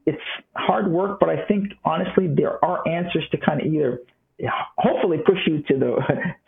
it's 0.06 0.22
hard 0.56 0.90
work, 0.90 1.20
but 1.20 1.30
I 1.30 1.46
think 1.48 1.74
honestly 1.84 2.28
there 2.28 2.64
are 2.64 2.88
answers 2.88 3.26
to 3.32 3.38
kind 3.38 3.62
of 3.62 3.68
either 3.68 4.02
hopefully 4.78 5.18
push 5.26 5.40
you 5.46 5.64
to 5.64 5.78
the 5.78 5.96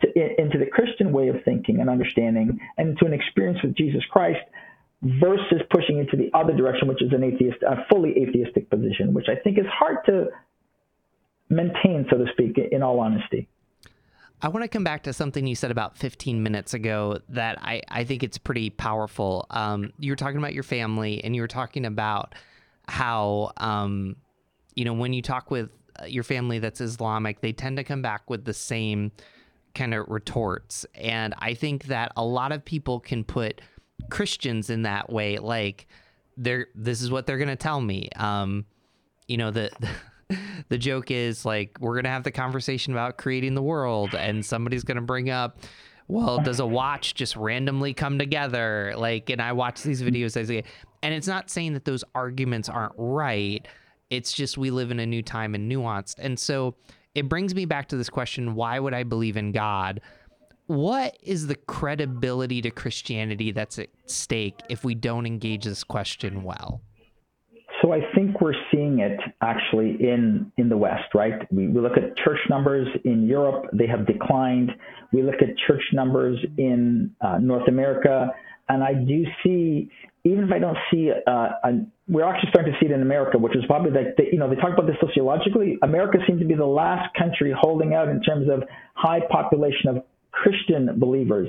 to, 0.00 0.40
into 0.40 0.58
the 0.58 0.66
Christian 0.66 1.12
way 1.12 1.28
of 1.28 1.36
thinking 1.44 1.80
and 1.80 1.88
understanding, 1.88 2.58
and 2.78 2.98
to 2.98 3.06
an 3.06 3.12
experience 3.12 3.58
with 3.62 3.76
Jesus 3.76 4.02
Christ 4.10 4.40
versus 5.02 5.62
pushing 5.70 5.98
into 5.98 6.16
the 6.16 6.30
other 6.36 6.54
direction, 6.54 6.88
which 6.88 7.02
is 7.02 7.12
an 7.12 7.24
atheist, 7.24 7.62
a 7.62 7.86
fully 7.90 8.10
atheistic 8.18 8.68
position, 8.68 9.14
which 9.14 9.26
I 9.28 9.40
think 9.40 9.58
is 9.58 9.66
hard 9.72 9.98
to 10.06 10.26
maintain, 11.48 12.06
so 12.10 12.18
to 12.18 12.26
speak, 12.32 12.58
in 12.70 12.82
all 12.82 13.00
honesty. 13.00 13.48
I 14.42 14.48
want 14.48 14.64
to 14.64 14.68
come 14.68 14.84
back 14.84 15.02
to 15.02 15.12
something 15.12 15.46
you 15.46 15.54
said 15.54 15.70
about 15.70 15.98
15 15.98 16.42
minutes 16.42 16.72
ago 16.72 17.18
that 17.28 17.58
I, 17.60 17.82
I 17.88 18.04
think 18.04 18.22
it's 18.22 18.38
pretty 18.38 18.70
powerful. 18.70 19.46
Um, 19.50 19.92
you 19.98 20.12
were 20.12 20.16
talking 20.16 20.38
about 20.38 20.54
your 20.54 20.62
family 20.62 21.22
and 21.22 21.34
you 21.34 21.42
were 21.42 21.48
talking 21.48 21.84
about 21.84 22.34
how, 22.88 23.52
um, 23.58 24.16
you 24.74 24.84
know, 24.84 24.94
when 24.94 25.12
you 25.12 25.20
talk 25.20 25.50
with 25.50 25.70
uh, 26.00 26.06
your 26.06 26.24
family 26.24 26.58
that's 26.58 26.80
Islamic, 26.80 27.42
they 27.42 27.52
tend 27.52 27.76
to 27.76 27.84
come 27.84 28.00
back 28.00 28.30
with 28.30 28.44
the 28.44 28.54
same 28.54 29.12
kind 29.74 29.92
of 29.92 30.08
retorts. 30.08 30.86
And 30.94 31.34
I 31.38 31.52
think 31.52 31.84
that 31.84 32.12
a 32.16 32.24
lot 32.24 32.52
of 32.52 32.64
people 32.64 32.98
can 32.98 33.24
put 33.24 33.60
Christians 34.10 34.70
in 34.70 34.82
that 34.82 35.10
way. 35.10 35.38
Like 35.38 35.86
they're 36.36 36.68
this 36.74 37.02
is 37.02 37.10
what 37.10 37.26
they're 37.26 37.38
gonna 37.38 37.56
tell 37.56 37.80
me. 37.80 38.08
Um, 38.16 38.64
you 39.28 39.36
know 39.36 39.50
the, 39.50 39.70
the 39.80 40.36
the 40.68 40.78
joke 40.78 41.10
is 41.10 41.44
like 41.44 41.76
we're 41.80 41.94
gonna 41.96 42.08
have 42.08 42.24
the 42.24 42.30
conversation 42.30 42.92
about 42.92 43.18
creating 43.18 43.54
the 43.54 43.62
world, 43.62 44.14
and 44.14 44.44
somebody's 44.44 44.84
gonna 44.84 45.00
bring 45.00 45.30
up, 45.30 45.58
well, 46.08 46.40
does 46.40 46.60
a 46.60 46.66
watch 46.66 47.14
just 47.14 47.36
randomly 47.36 47.94
come 47.94 48.18
together? 48.18 48.94
Like, 48.96 49.30
and 49.30 49.40
I 49.40 49.52
watch 49.52 49.82
these 49.82 50.02
videos 50.02 50.36
as 50.36 50.50
a, 50.50 50.62
and 51.02 51.14
it's 51.14 51.28
not 51.28 51.50
saying 51.50 51.74
that 51.74 51.84
those 51.84 52.04
arguments 52.14 52.68
aren't 52.68 52.94
right. 52.96 53.66
It's 54.10 54.32
just 54.32 54.58
we 54.58 54.70
live 54.70 54.90
in 54.90 54.98
a 54.98 55.06
new 55.06 55.22
time 55.22 55.54
and 55.54 55.70
nuanced, 55.70 56.16
and 56.18 56.38
so 56.38 56.74
it 57.14 57.28
brings 57.28 57.54
me 57.54 57.64
back 57.64 57.88
to 57.88 57.96
this 57.96 58.10
question: 58.10 58.54
Why 58.54 58.78
would 58.78 58.94
I 58.94 59.02
believe 59.02 59.36
in 59.36 59.52
God? 59.52 60.00
What 60.70 61.16
is 61.24 61.48
the 61.48 61.56
credibility 61.56 62.62
to 62.62 62.70
Christianity 62.70 63.50
that's 63.50 63.76
at 63.80 63.88
stake 64.06 64.54
if 64.68 64.84
we 64.84 64.94
don't 64.94 65.26
engage 65.26 65.64
this 65.64 65.82
question 65.82 66.44
well? 66.44 66.80
So 67.82 67.92
I 67.92 68.00
think 68.14 68.40
we're 68.40 68.54
seeing 68.70 69.00
it 69.00 69.18
actually 69.40 69.96
in 69.98 70.52
in 70.58 70.68
the 70.68 70.76
West, 70.76 71.12
right? 71.12 71.50
We, 71.50 71.66
we 71.66 71.80
look 71.80 71.96
at 71.96 72.16
church 72.18 72.38
numbers 72.48 72.86
in 73.04 73.26
Europe; 73.26 73.68
they 73.72 73.88
have 73.88 74.06
declined. 74.06 74.70
We 75.12 75.24
look 75.24 75.42
at 75.42 75.48
church 75.66 75.82
numbers 75.92 76.38
in 76.56 77.10
uh, 77.20 77.38
North 77.38 77.66
America, 77.66 78.28
and 78.68 78.84
I 78.84 78.94
do 78.94 79.24
see, 79.42 79.90
even 80.22 80.44
if 80.44 80.52
I 80.52 80.60
don't 80.60 80.78
see, 80.92 81.10
uh, 81.10 81.48
a, 81.64 81.70
we're 82.06 82.24
actually 82.24 82.50
starting 82.50 82.72
to 82.74 82.78
see 82.78 82.86
it 82.86 82.92
in 82.92 83.02
America, 83.02 83.38
which 83.38 83.56
is 83.56 83.64
probably 83.66 83.90
like, 83.90 84.14
you 84.30 84.38
know, 84.38 84.48
they 84.48 84.56
talk 84.56 84.74
about 84.74 84.86
this 84.86 84.96
sociologically. 85.00 85.78
America 85.82 86.18
seems 86.28 86.38
to 86.40 86.46
be 86.46 86.54
the 86.54 86.64
last 86.64 87.12
country 87.18 87.52
holding 87.58 87.94
out 87.94 88.08
in 88.08 88.22
terms 88.22 88.48
of 88.48 88.62
high 88.94 89.20
population 89.30 89.88
of 89.88 90.04
Christian 90.32 90.98
believers. 90.98 91.48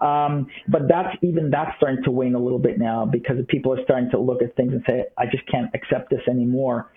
Um, 0.00 0.46
but 0.68 0.82
that's 0.88 1.16
even 1.22 1.50
that's 1.50 1.70
starting 1.76 2.02
to 2.04 2.10
wane 2.10 2.34
a 2.34 2.38
little 2.38 2.58
bit 2.58 2.78
now 2.78 3.04
because 3.04 3.36
people 3.48 3.72
are 3.72 3.82
starting 3.84 4.10
to 4.10 4.18
look 4.18 4.42
at 4.42 4.56
things 4.56 4.72
and 4.72 4.82
say, 4.86 5.04
I 5.18 5.24
just 5.26 5.46
can't 5.50 5.70
accept 5.74 6.10
this 6.10 6.20
anymore. 6.28 6.90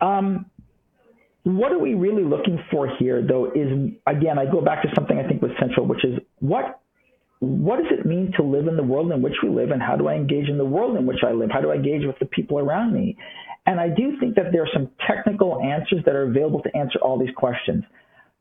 Um, 0.00 0.46
what 1.44 1.72
are 1.72 1.78
we 1.78 1.94
really 1.94 2.24
looking 2.24 2.58
for 2.70 2.88
here, 2.98 3.24
though, 3.26 3.46
is 3.52 3.92
again, 4.06 4.38
I 4.38 4.44
go 4.50 4.60
back 4.60 4.82
to 4.82 4.88
something 4.94 5.18
I 5.18 5.26
think 5.26 5.40
was 5.40 5.52
central, 5.58 5.86
which 5.86 6.04
is 6.04 6.18
what 6.40 6.80
what 7.40 7.76
does 7.76 7.92
it 7.96 8.04
mean 8.04 8.32
to 8.36 8.42
live 8.42 8.66
in 8.66 8.76
the 8.76 8.82
world 8.82 9.12
in 9.12 9.22
which 9.22 9.36
we 9.42 9.48
live, 9.48 9.70
and 9.70 9.80
how 9.80 9.96
do 9.96 10.08
I 10.08 10.14
engage 10.14 10.48
in 10.48 10.58
the 10.58 10.64
world 10.64 10.96
in 10.96 11.06
which 11.06 11.22
I 11.24 11.30
live? 11.30 11.50
How 11.52 11.60
do 11.60 11.70
I 11.70 11.76
engage 11.76 12.04
with 12.04 12.18
the 12.18 12.26
people 12.26 12.58
around 12.58 12.92
me? 12.92 13.16
And 13.64 13.78
I 13.78 13.88
do 13.88 14.18
think 14.18 14.34
that 14.34 14.46
there 14.50 14.62
are 14.62 14.68
some 14.72 14.90
technical 15.06 15.60
answers 15.60 16.02
that 16.04 16.16
are 16.16 16.24
available 16.24 16.62
to 16.62 16.76
answer 16.76 16.98
all 17.00 17.18
these 17.18 17.34
questions. 17.36 17.84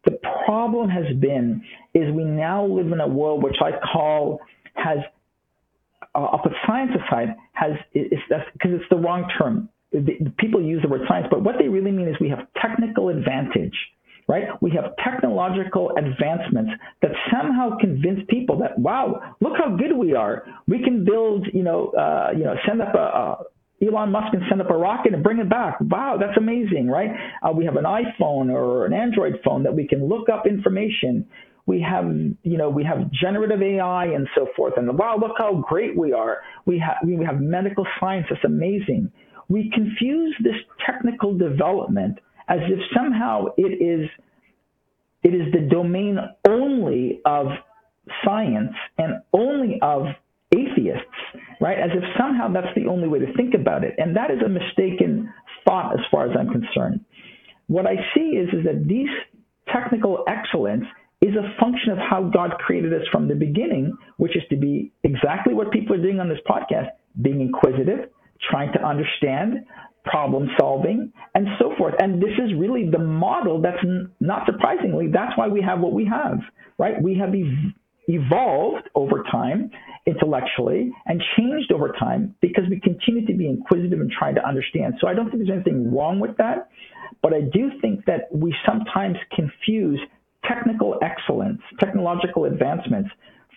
The 0.08 0.18
problem 0.46 0.88
has 0.90 1.14
been 1.20 1.62
is 1.94 2.10
we 2.14 2.24
now 2.24 2.66
live 2.66 2.94
in 2.94 3.02
a 3.02 3.08
world 3.08 3.44
which 3.44 3.58
I 3.62 3.72
call 3.92 4.40
has 4.76 5.00
uh, 6.16 6.20
I'll 6.20 6.40
put 6.40 6.54
science 6.66 6.92
aside 6.96 7.36
has 7.52 7.72
is 7.94 8.20
because 8.54 8.72
it's 8.72 8.90
the 8.90 8.96
wrong 8.96 9.30
term. 9.38 9.68
The, 9.92 10.32
people 10.40 10.62
use 10.62 10.82
the 10.82 10.88
word 10.88 11.02
science, 11.10 11.28
but 11.30 11.44
what 11.44 11.56
they 11.60 11.68
really 11.68 11.92
mean 11.92 12.08
is 12.08 12.16
we 12.22 12.30
have 12.30 12.48
technical 12.62 13.10
advantage, 13.10 13.76
right? 14.30 14.46
We 14.62 14.72
have 14.72 14.96
technological 15.04 15.92
advancements 15.98 16.72
that 17.02 17.12
somehow 17.30 17.78
convince 17.78 18.22
people 18.30 18.60
that 18.60 18.80
wow, 18.80 19.36
look 19.42 19.58
how 19.58 19.76
good 19.76 19.98
we 19.98 20.16
are. 20.16 20.46
We 20.70 20.84
can 20.84 21.04
build, 21.04 21.48
you 21.54 21.64
know, 21.64 21.90
uh, 21.90 22.32
you 22.32 22.46
know, 22.46 22.56
send 22.66 22.82
up 22.82 22.96
a, 22.96 22.98
a 22.98 23.38
Elon 23.82 24.12
Musk 24.12 24.32
can 24.32 24.42
send 24.50 24.60
up 24.62 24.72
a 24.72 24.78
rocket 24.78 25.14
and 25.14 25.24
bring 25.24 25.40
it 25.40 25.50
back. 25.50 25.80
Wow, 25.82 26.18
that's 26.20 26.38
amazing, 26.38 26.88
right? 26.88 27.12
Uh, 27.44 27.52
we 27.52 27.66
have 27.66 27.76
an 27.76 27.84
iPhone 27.84 28.50
or 28.50 28.86
an 28.86 28.94
Android 28.94 29.40
phone 29.46 29.64
that 29.64 29.76
we 29.76 29.88
can 29.88 30.08
look 30.08 30.30
up 30.30 30.48
information. 30.48 31.28
We 31.68 31.82
have, 31.82 32.06
you 32.44 32.58
know, 32.58 32.70
we 32.70 32.84
have 32.86 33.12
generative 33.12 33.62
AI 33.62 34.06
and 34.06 34.28
so 34.34 34.48
forth. 34.56 34.74
And 34.78 34.98
wow, 34.98 35.18
look 35.20 35.34
how 35.38 35.64
great 35.68 35.96
we 35.96 36.12
are. 36.12 36.40
We 36.66 36.80
have, 36.80 36.98
we 37.06 37.24
have 37.26 37.40
medical 37.40 37.86
science. 38.00 38.26
That's 38.30 38.44
amazing. 38.46 39.12
We 39.50 39.70
confuse 39.74 40.36
this 40.44 40.56
technical 40.86 41.38
development 41.38 42.20
as 42.50 42.60
if 42.64 42.80
somehow 42.96 43.48
it 43.58 43.82
is, 43.84 44.10
it 45.24 45.36
is 45.36 45.52
the 45.54 45.68
domain 45.70 46.18
only 46.48 47.22
of 47.26 47.48
science 48.26 48.74
and 48.98 49.22
only 49.34 49.80
of 49.82 50.06
atheists, 50.54 51.06
right? 51.60 51.78
As 51.78 51.92
if 51.94 52.04
somehow 52.18 52.52
that's 52.52 52.74
the 52.76 52.88
only 52.88 53.08
way 53.08 53.20
to 53.20 53.34
think 53.34 53.54
about 53.54 53.84
it. 53.84 53.96
And 53.98 54.16
that 54.16 54.32
is 54.32 54.40
a 54.46 54.50
mistaken 54.50 55.32
thought 55.66 55.94
as 55.94 56.06
far 56.10 56.30
as 56.30 56.36
I'm 56.38 56.50
concerned. 56.50 57.02
What 57.68 57.86
I 57.86 57.96
see 58.16 58.38
is, 58.38 58.50
is 58.54 58.64
that 58.66 58.88
these 58.88 59.10
technical 59.72 60.24
excellence 60.28 60.86
is 61.22 61.36
a 61.36 61.60
function 61.60 61.92
of 61.92 61.98
how 61.98 62.30
God 62.34 62.52
created 62.60 62.94
us 62.94 63.02
from 63.12 63.28
the 63.28 63.36
beginning, 63.36 63.98
which 64.18 64.36
is 64.38 64.44
to 64.50 64.56
be 64.56 64.92
exactly 65.04 65.54
what 65.54 65.72
people 65.72 65.96
are 65.96 66.02
doing 66.02 66.20
on 66.20 66.30
this 66.30 66.38
podcast, 66.48 66.90
being 67.22 67.42
inquisitive, 67.42 68.10
trying 68.50 68.72
to 68.74 68.86
understand, 68.86 69.66
problem 70.06 70.48
solving, 70.60 71.12
and 71.36 71.48
so 71.60 71.74
forth. 71.78 71.96
And 72.00 72.22
this 72.22 72.32
is 72.38 72.54
really 72.58 72.90
the 72.90 73.00
model 73.00 73.62
that's 73.62 73.84
not 74.20 74.46
surprisingly, 74.46 75.08
that's 75.12 75.38
why 75.38 75.48
we 75.48 75.62
have 75.62 75.80
what 75.80 75.92
we 75.92 76.06
have, 76.06 76.40
right? 76.78 77.02
We 77.02 77.18
have 77.18 77.30
ev- 77.30 77.74
evolved 78.08 78.90
over 78.96 79.24
time 79.32 79.70
intellectually 80.06 80.92
and 81.06 81.22
changed 81.38 81.72
over 81.72 81.94
time 82.00 82.34
because 82.42 82.64
we 82.70 82.80
continue 82.80 83.26
to 83.28 83.34
be 83.34 83.48
inquisitive 83.48 84.00
and 84.00 84.12
trying 84.12 84.36
to 84.36 84.48
understand. 84.48 84.96
So 85.02 85.08
I 85.08 85.14
don't 85.14 85.30
think 85.30 85.46
there's 85.46 85.54
anything 85.54 85.94
wrong 85.94 86.20
with 86.20 86.38
that, 86.38 86.70
but 87.22 87.34
I 87.34 87.42
do 87.42 87.72
think 87.82 88.06
that 88.06 88.30
we 88.32 88.56
sometimes 88.66 89.18
confuse 89.36 90.00
technical 90.46 90.98
excellence, 91.02 91.60
technological 91.80 92.46
advancements 92.46 93.10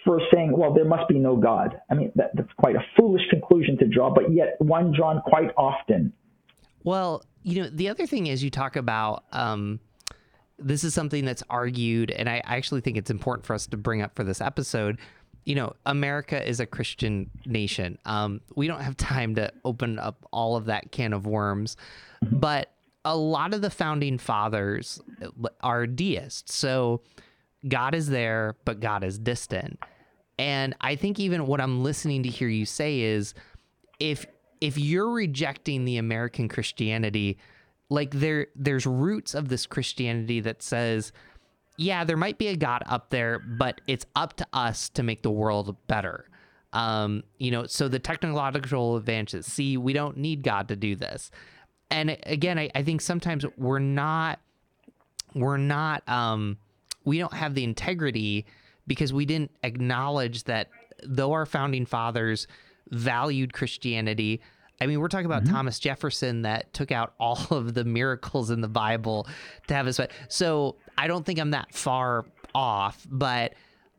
for 0.05 0.21
saying, 0.33 0.57
well, 0.57 0.73
there 0.73 0.85
must 0.85 1.09
be 1.09 1.19
no 1.19 1.37
God. 1.37 1.79
I 1.91 1.95
mean, 1.95 2.11
that, 2.17 2.31
that's 2.35 2.53
quite 2.59 2.75
a 2.75 2.83
foolish 2.97 3.23
conclusion 3.31 3.79
to 3.79 3.87
draw, 3.87 4.13
but 4.13 4.33
yet 4.33 4.57
one 4.59 4.93
drawn 4.97 5.21
quite 5.21 5.51
often. 5.57 6.13
Well, 6.83 7.23
you 7.43 7.63
know, 7.63 7.71
the 7.71 7.89
other 7.89 8.07
thing 8.07 8.27
is 8.27 8.43
you 8.43 8.51
talk 8.51 8.77
about 8.77 9.25
um, 9.33 9.79
this 10.61 10.85
is 10.85 10.95
something 10.95 11.25
that's 11.25 11.43
argued, 11.51 12.11
and 12.11 12.29
I 12.29 12.43
actually 12.45 12.81
think 12.81 12.97
it's 12.97 13.11
important 13.11 13.47
for 13.47 13.55
us 13.55 13.67
to 13.69 13.77
bring 13.77 14.03
up 14.03 14.15
for 14.15 14.25
this 14.25 14.41
episode. 14.41 14.99
You 15.45 15.55
know, 15.55 15.75
America 15.87 16.47
is 16.47 16.61
a 16.61 16.67
Christian 16.67 17.31
nation. 17.47 17.99
Um, 18.05 18.41
we 18.55 18.67
don't 18.67 18.81
have 18.83 18.97
time 18.97 19.35
to 19.37 19.53
open 19.65 19.99
up 19.99 20.27
all 20.33 20.57
of 20.57 20.67
that 20.67 20.93
can 20.93 21.13
of 21.13 21.27
worms, 21.27 21.77
but 22.23 22.73
a 23.05 23.17
lot 23.17 23.55
of 23.55 23.63
the 23.63 23.71
founding 23.71 24.19
fathers 24.19 25.01
are 25.63 25.87
deists. 25.87 26.55
So 26.55 27.01
God 27.67 27.95
is 27.95 28.09
there, 28.09 28.57
but 28.65 28.81
God 28.81 29.03
is 29.05 29.19
distant. 29.19 29.79
And 30.39 30.75
I 30.81 30.97
think 30.97 31.19
even 31.19 31.47
what 31.47 31.61
I'm 31.61 31.83
listening 31.83 32.23
to 32.23 32.29
hear 32.29 32.49
you 32.49 32.67
say 32.67 33.01
is 33.01 33.35
if 33.99 34.27
if 34.61 34.77
you're 34.77 35.11
rejecting 35.11 35.85
the 35.85 35.97
American 35.97 36.49
Christianity, 36.49 37.39
like 37.91 38.13
there 38.13 38.47
there's 38.57 38.87
roots 38.87 39.35
of 39.35 39.49
this 39.49 39.67
Christianity 39.67 40.41
that 40.41 40.63
says, 40.63 41.13
yeah, 41.77 42.05
there 42.05 42.17
might 42.17 42.39
be 42.39 42.49
a 42.49 42.57
God 42.57 42.83
up 42.87 43.11
there, 43.11 43.39
but 43.39 43.81
it's 43.87 44.07
up 44.17 44.37
to 44.37 44.47
us 44.53 44.89
to 44.91 45.03
make 45.03 45.23
the 45.23 45.31
world 45.31 45.77
better. 45.87 46.27
Um, 46.73 47.25
you 47.39 47.51
know, 47.51 47.67
so 47.67 47.89
the 47.89 47.99
technological 47.99 48.97
advances. 48.97 49.45
See, 49.45 49.77
we 49.77 49.93
don't 49.93 50.17
need 50.17 50.43
God 50.43 50.69
to 50.69 50.77
do 50.77 50.95
this. 50.95 51.31
And 51.91 52.17
again, 52.25 52.59
I, 52.59 52.71
I 52.75 52.85
think 52.85 53.01
sometimes 53.01 53.45
we're 53.57 53.81
not 53.81 54.39
we're 55.35 55.57
not 55.57 56.09
um 56.09 56.57
we 57.05 57.19
don't 57.19 57.35
have 57.35 57.55
the 57.55 57.65
integrity 57.65 58.47
because 58.87 59.13
we 59.13 59.25
didn't 59.25 59.51
acknowledge 59.63 60.45
that 60.45 60.69
though 61.03 61.33
our 61.33 61.47
founding 61.47 61.87
fathers 61.87 62.47
valued 62.91 63.53
Christianity, 63.53 64.41
I 64.81 64.87
mean, 64.87 65.01
we're 65.01 65.09
talking 65.09 65.27
about 65.27 65.45
mm-hmm. 65.45 65.55
Thomas 65.55 65.79
Jefferson 65.79 66.43
that 66.43 66.73
took 66.73 66.91
out 66.91 67.15
all 67.21 67.39
of 67.51 67.75
the 67.75 67.85
miracles 67.85 68.51
in 68.51 68.61
the 68.61 68.69
Bible 68.69 69.27
to 69.69 69.75
have 69.75 69.87
his. 69.87 70.01
So 70.29 70.77
I 70.97 71.07
don't 71.07 71.25
think 71.25 71.39
I'm 71.39 71.51
that 71.51 71.75
far 71.75 72.25
off, 72.55 73.07
but 73.11 73.55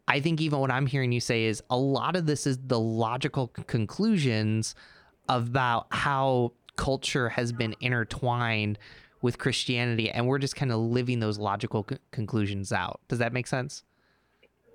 I 0.07 0.19
think 0.19 0.41
even 0.41 0.59
what 0.59 0.71
I'm 0.71 0.87
hearing 0.87 1.11
you 1.11 1.21
say 1.21 1.45
is 1.45 1.63
a 1.69 1.77
lot 1.77 2.15
of 2.15 2.25
this 2.25 2.45
is 2.45 2.57
the 2.65 2.79
logical 2.79 3.47
conclusions 3.47 4.75
about 5.29 5.87
how 5.91 6.53
culture 6.75 7.29
has 7.29 7.51
been 7.51 7.75
intertwined 7.79 8.77
with 9.21 9.37
Christianity, 9.37 10.09
and 10.09 10.27
we're 10.27 10.39
just 10.39 10.55
kind 10.55 10.71
of 10.71 10.79
living 10.79 11.19
those 11.19 11.37
logical 11.37 11.85
c- 11.87 11.97
conclusions 12.11 12.73
out. 12.73 12.99
Does 13.07 13.19
that 13.19 13.33
make 13.33 13.45
sense? 13.47 13.83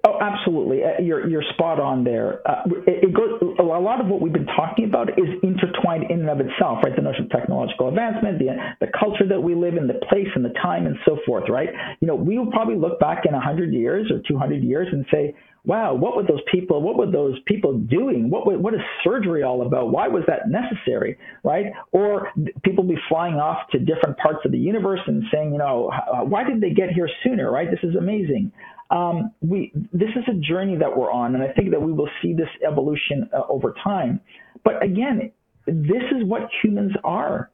Oh, 0.07 0.19
absolutely. 0.23 0.85
Uh, 0.85 1.03
you're 1.03 1.29
you're 1.29 1.43
spot 1.55 1.81
on 1.81 2.05
there. 2.05 2.41
Uh, 2.49 2.63
it, 2.87 3.11
it 3.11 3.15
goes, 3.15 3.43
a 3.59 3.63
lot 3.65 4.01
of 4.01 4.07
what 4.07 4.21
we've 4.21 4.33
been 4.33 4.47
talking 4.47 4.85
about 4.85 5.11
is 5.19 5.27
intertwined 5.43 6.11
in 6.13 6.21
and 6.21 6.31
of 6.31 6.39
itself, 6.39 6.79
right? 6.85 6.95
The 6.95 7.03
notion 7.03 7.25
of 7.25 7.31
technological 7.31 7.89
advancement, 7.89 8.39
the 8.39 8.55
the 8.81 8.87
culture 8.99 9.27
that 9.29 9.43
we 9.43 9.57
live 9.57 9.77
in, 9.77 9.89
the 9.89 9.99
place 10.09 10.29
and 10.37 10.45
the 10.45 10.55
time, 10.63 10.87
and 10.87 10.97
so 11.05 11.19
forth, 11.27 11.51
right? 11.51 11.71
You 12.01 12.07
know, 12.07 12.15
we 12.15 12.39
will 12.39 12.53
probably 12.53 12.77
look 12.77 13.01
back 13.01 13.27
in 13.27 13.33
100 13.33 13.75
years 13.75 14.09
or 14.13 14.21
200 14.29 14.63
years 14.63 14.87
and 14.93 15.05
say, 15.11 15.35
wow, 15.65 15.93
what 15.95 16.17
were 16.17 16.23
those 16.23 16.43
people? 16.53 16.81
What 16.83 16.97
were 16.97 17.11
those 17.11 17.37
people 17.47 17.77
doing? 17.77 18.31
What 18.31 18.47
what 18.61 18.75
is 18.75 18.81
surgery 19.03 19.43
all 19.43 19.67
about? 19.67 19.91
Why 19.91 20.07
was 20.07 20.23
that 20.29 20.49
necessary, 20.49 21.19
right? 21.43 21.67
Or 21.91 22.31
people 22.63 22.85
be 22.85 22.97
flying 23.09 23.35
off 23.37 23.69
to 23.73 23.81
different 23.81 24.19
parts 24.19 24.39
of 24.45 24.53
the 24.53 24.59
universe 24.59 25.01
and 25.09 25.25
saying, 25.35 25.51
you 25.53 25.59
know, 25.59 25.91
why 26.29 26.45
did 26.45 26.61
they 26.61 26.71
get 26.71 26.91
here 26.91 27.11
sooner, 27.25 27.51
right? 27.51 27.69
This 27.69 27.81
is 27.83 27.97
amazing 27.97 28.53
um, 28.91 29.33
we 29.41 29.73
this 29.93 30.11
is 30.11 30.25
a 30.29 30.39
journey 30.41 30.77
that 30.77 30.97
we're 30.97 31.11
on, 31.11 31.35
and 31.35 31.43
I 31.43 31.53
think 31.53 31.71
that 31.71 31.83
we 31.83 31.93
will 31.93 32.09
see 32.23 32.33
this 32.33 32.49
evolution 32.67 33.29
uh, 33.33 33.43
over 33.49 33.75
time. 33.83 34.21
But 34.65 34.83
again, 34.83 35.33
this 35.67 36.03
is 36.17 36.25
what 36.25 36.43
humans 36.63 36.93
are, 37.05 37.51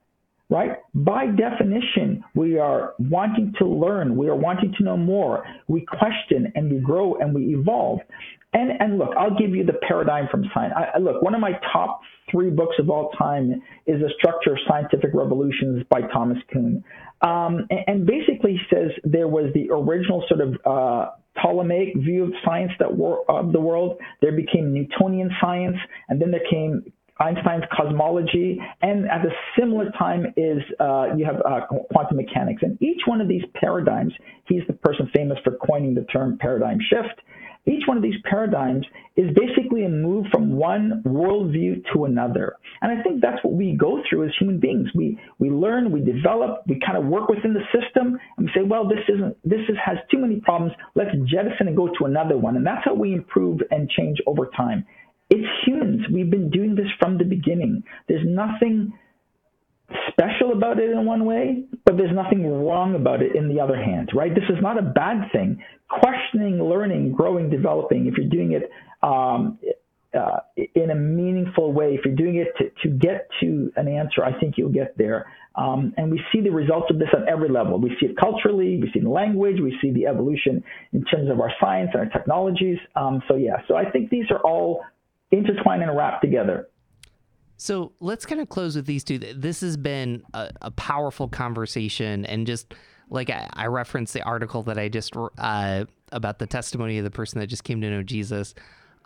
right? 0.50 0.78
By 0.94 1.26
definition, 1.26 2.22
we 2.34 2.58
are 2.58 2.94
wanting 2.98 3.54
to 3.58 3.66
learn, 3.66 4.16
we 4.16 4.28
are 4.28 4.36
wanting 4.36 4.74
to 4.78 4.84
know 4.84 4.96
more, 4.96 5.44
we 5.66 5.86
question 5.86 6.52
and 6.54 6.70
we 6.70 6.78
grow 6.78 7.14
and 7.16 7.34
we 7.34 7.54
evolve. 7.54 8.00
And, 8.54 8.70
and 8.80 8.98
look, 8.98 9.10
I'll 9.18 9.34
give 9.34 9.54
you 9.54 9.64
the 9.64 9.78
paradigm 9.88 10.28
from 10.30 10.44
science. 10.52 10.74
I, 10.76 10.98
look, 10.98 11.22
one 11.22 11.34
of 11.34 11.40
my 11.40 11.52
top 11.72 12.02
three 12.30 12.50
books 12.50 12.76
of 12.78 12.90
all 12.90 13.10
time 13.18 13.62
is 13.86 14.00
The 14.00 14.10
Structure 14.18 14.52
of 14.52 14.58
Scientific 14.68 15.10
Revolutions 15.14 15.84
by 15.88 16.02
Thomas 16.12 16.36
Kuhn. 16.52 16.84
Um, 17.22 17.66
and, 17.70 17.80
and, 17.86 18.06
basically 18.06 18.60
says 18.68 18.90
there 19.04 19.28
was 19.28 19.52
the 19.54 19.70
original 19.70 20.24
sort 20.28 20.40
of 20.40 20.54
uh, 20.66 21.10
Ptolemaic 21.40 21.96
view 21.96 22.24
of 22.24 22.32
science 22.44 22.72
that 22.78 22.96
were, 22.96 23.18
of 23.30 23.52
the 23.52 23.60
world. 23.60 23.98
There 24.20 24.32
became 24.32 24.72
Newtonian 24.72 25.30
science, 25.40 25.76
and 26.08 26.20
then 26.20 26.30
there 26.30 26.42
came 26.50 26.84
Einstein's 27.20 27.64
cosmology, 27.76 28.58
and 28.80 29.06
at 29.06 29.24
a 29.24 29.30
similar 29.58 29.90
time 29.98 30.26
is 30.36 30.58
uh, 30.80 31.14
you 31.16 31.24
have 31.24 31.36
uh, 31.46 31.66
quantum 31.92 32.16
mechanics. 32.16 32.62
And 32.62 32.80
each 32.82 33.02
one 33.06 33.20
of 33.20 33.28
these 33.28 33.42
paradigms, 33.54 34.12
he's 34.46 34.62
the 34.66 34.72
person 34.72 35.08
famous 35.14 35.38
for 35.44 35.56
coining 35.56 35.94
the 35.94 36.04
term 36.04 36.38
paradigm 36.40 36.78
shift. 36.80 37.20
Each 37.64 37.84
one 37.86 37.96
of 37.96 38.02
these 38.02 38.20
paradigms 38.28 38.84
is 39.16 39.30
basically 39.36 39.84
a 39.84 39.88
move 39.88 40.26
from 40.32 40.56
one 40.56 41.02
worldview 41.06 41.84
to 41.92 42.06
another. 42.06 42.56
And 42.80 42.90
I 42.90 43.02
think 43.02 43.20
that's 43.20 43.42
what 43.44 43.54
we 43.54 43.76
go 43.76 44.02
through 44.08 44.24
as 44.24 44.32
human 44.38 44.58
beings. 44.58 44.88
We, 44.94 45.18
we 45.38 45.48
learn, 45.48 45.92
we 45.92 46.00
develop, 46.00 46.62
we 46.66 46.80
kind 46.84 46.98
of 46.98 47.04
work 47.04 47.28
within 47.28 47.54
the 47.54 47.62
system, 47.72 48.18
and 48.36 48.46
we 48.46 48.52
say, 48.52 48.66
well, 48.66 48.88
this 48.88 49.04
isn't, 49.08 49.36
this 49.44 49.60
is, 49.68 49.76
has 49.84 49.98
too 50.10 50.18
many 50.18 50.40
problems. 50.40 50.72
Let's 50.96 51.12
jettison 51.30 51.68
and 51.68 51.76
go 51.76 51.88
to 51.98 52.04
another 52.04 52.36
one. 52.36 52.56
And 52.56 52.66
that's 52.66 52.84
how 52.84 52.94
we 52.94 53.12
improve 53.12 53.60
and 53.70 53.88
change 53.88 54.18
over 54.26 54.50
time. 54.56 54.84
It's 55.30 55.46
humans. 55.64 56.02
We've 56.12 56.30
been 56.30 56.50
doing 56.50 56.74
this 56.74 56.88
from 56.98 57.16
the 57.16 57.24
beginning. 57.24 57.84
There's 58.08 58.26
nothing 58.26 58.92
special 60.10 60.52
about 60.52 60.78
it 60.78 60.90
in 60.90 61.04
one 61.04 61.24
way, 61.24 61.64
but 61.84 61.96
there's 61.96 62.14
nothing 62.14 62.46
wrong 62.46 62.94
about 62.94 63.22
it 63.22 63.34
in 63.34 63.48
the 63.48 63.60
other 63.60 63.76
hand, 63.76 64.10
right? 64.14 64.34
This 64.34 64.44
is 64.48 64.62
not 64.62 64.78
a 64.78 64.82
bad 64.82 65.30
thing. 65.32 65.62
Questioning, 65.88 66.62
learning, 66.62 67.12
growing, 67.12 67.50
developing, 67.50 68.06
if 68.06 68.14
you're 68.16 68.28
doing 68.28 68.52
it 68.52 68.70
um, 69.02 69.58
uh, 70.14 70.38
in 70.74 70.90
a 70.90 70.94
meaningful 70.94 71.72
way, 71.72 71.94
if 71.94 72.04
you're 72.04 72.14
doing 72.14 72.36
it 72.36 72.48
to, 72.58 72.70
to 72.82 72.94
get 72.94 73.28
to 73.40 73.72
an 73.76 73.88
answer, 73.88 74.24
I 74.24 74.38
think 74.38 74.54
you'll 74.56 74.72
get 74.72 74.96
there. 74.96 75.26
Um, 75.54 75.92
and 75.96 76.10
we 76.10 76.20
see 76.32 76.40
the 76.40 76.50
results 76.50 76.86
of 76.90 76.98
this 76.98 77.08
on 77.14 77.28
every 77.28 77.50
level. 77.50 77.78
We 77.78 77.90
see 78.00 78.06
it 78.06 78.16
culturally, 78.16 78.78
we 78.80 78.90
see 78.92 79.00
it 79.00 79.04
in 79.04 79.10
language, 79.10 79.56
we 79.60 79.76
see 79.82 79.90
the 79.92 80.06
evolution 80.06 80.64
in 80.92 81.04
terms 81.04 81.30
of 81.30 81.40
our 81.40 81.52
science 81.60 81.90
and 81.92 82.02
our 82.02 82.08
technologies. 82.08 82.78
Um, 82.96 83.22
so, 83.28 83.36
yeah, 83.36 83.56
so 83.68 83.76
I 83.76 83.90
think 83.90 84.10
these 84.10 84.30
are 84.30 84.40
all 84.40 84.82
intertwined 85.30 85.82
and 85.82 85.96
wrapped 85.96 86.22
together. 86.22 86.68
So 87.62 87.92
let's 88.00 88.26
kind 88.26 88.40
of 88.40 88.48
close 88.48 88.74
with 88.74 88.86
these 88.86 89.04
two. 89.04 89.20
This 89.20 89.60
has 89.60 89.76
been 89.76 90.24
a, 90.34 90.50
a 90.62 90.72
powerful 90.72 91.28
conversation, 91.28 92.26
and 92.26 92.44
just 92.44 92.74
like 93.08 93.30
I, 93.30 93.48
I, 93.52 93.66
referenced 93.66 94.14
the 94.14 94.22
article 94.22 94.64
that 94.64 94.80
I 94.80 94.88
just 94.88 95.14
uh, 95.38 95.84
about 96.10 96.40
the 96.40 96.48
testimony 96.48 96.98
of 96.98 97.04
the 97.04 97.10
person 97.12 97.38
that 97.38 97.46
just 97.46 97.62
came 97.62 97.80
to 97.80 97.88
know 97.88 98.02
Jesus. 98.02 98.56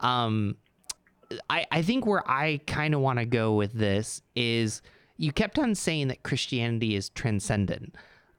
Um, 0.01 0.57
I, 1.51 1.67
I 1.71 1.83
think 1.83 2.07
where 2.07 2.23
I 2.27 2.63
kind 2.67 2.95
of 2.95 3.01
want 3.03 3.19
to 3.19 3.27
go 3.27 3.53
with 3.53 3.75
this 3.75 4.23
is 4.35 4.81
you 5.19 5.33
kept 5.33 5.59
on 5.59 5.75
saying 5.75 6.09
that 6.09 6.23
Christianity 6.23 6.97
is 6.97 7.11
transcendent. 7.11 7.95